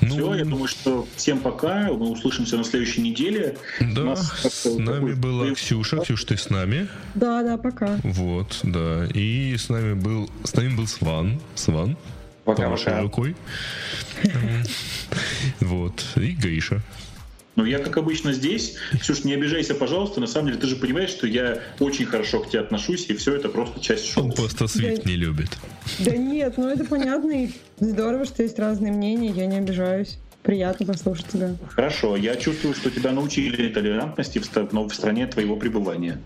[0.00, 1.88] Ну, Все, я думаю, что всем пока.
[1.92, 3.56] Мы услышимся на следующей неделе.
[3.80, 5.98] Да, с нами была Ксюша.
[5.98, 6.88] Ксюша, ты с нами?
[7.14, 7.98] Да, да, пока.
[8.02, 9.06] Вот, да.
[9.12, 11.40] И с нами был, с нами был Сван.
[11.54, 11.96] Сван.
[12.44, 13.00] Пока, пока.
[13.00, 13.36] рукой.
[15.60, 16.04] Вот.
[16.16, 16.82] И Гриша.
[17.56, 18.76] Ну, я, как обычно, здесь.
[19.00, 20.20] Ксюш, не обижайся, пожалуйста.
[20.20, 23.34] На самом деле, ты же понимаешь, что я очень хорошо к тебе отношусь, и все
[23.34, 24.24] это просто часть шоу.
[24.24, 25.50] Он просто Свифт да, не любит.
[25.98, 27.50] Да нет, ну это понятно, и
[27.80, 30.18] здорово, что есть разные мнения, я не обижаюсь.
[30.42, 31.54] Приятно послушать тебя.
[31.68, 36.18] Хорошо, я чувствую, что тебя научили толерантности в, в стране твоего пребывания.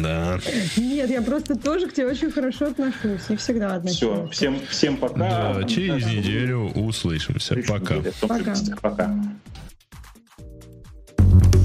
[0.00, 0.38] Да.
[0.76, 3.96] Нет, я просто тоже к тебе очень хорошо отношусь и всегда отношусь.
[3.96, 5.54] Все, всем, всем пока.
[5.54, 7.56] Да, через неделю услышимся.
[7.66, 7.96] Пока.
[8.20, 8.54] Пока.
[8.80, 9.14] Пока.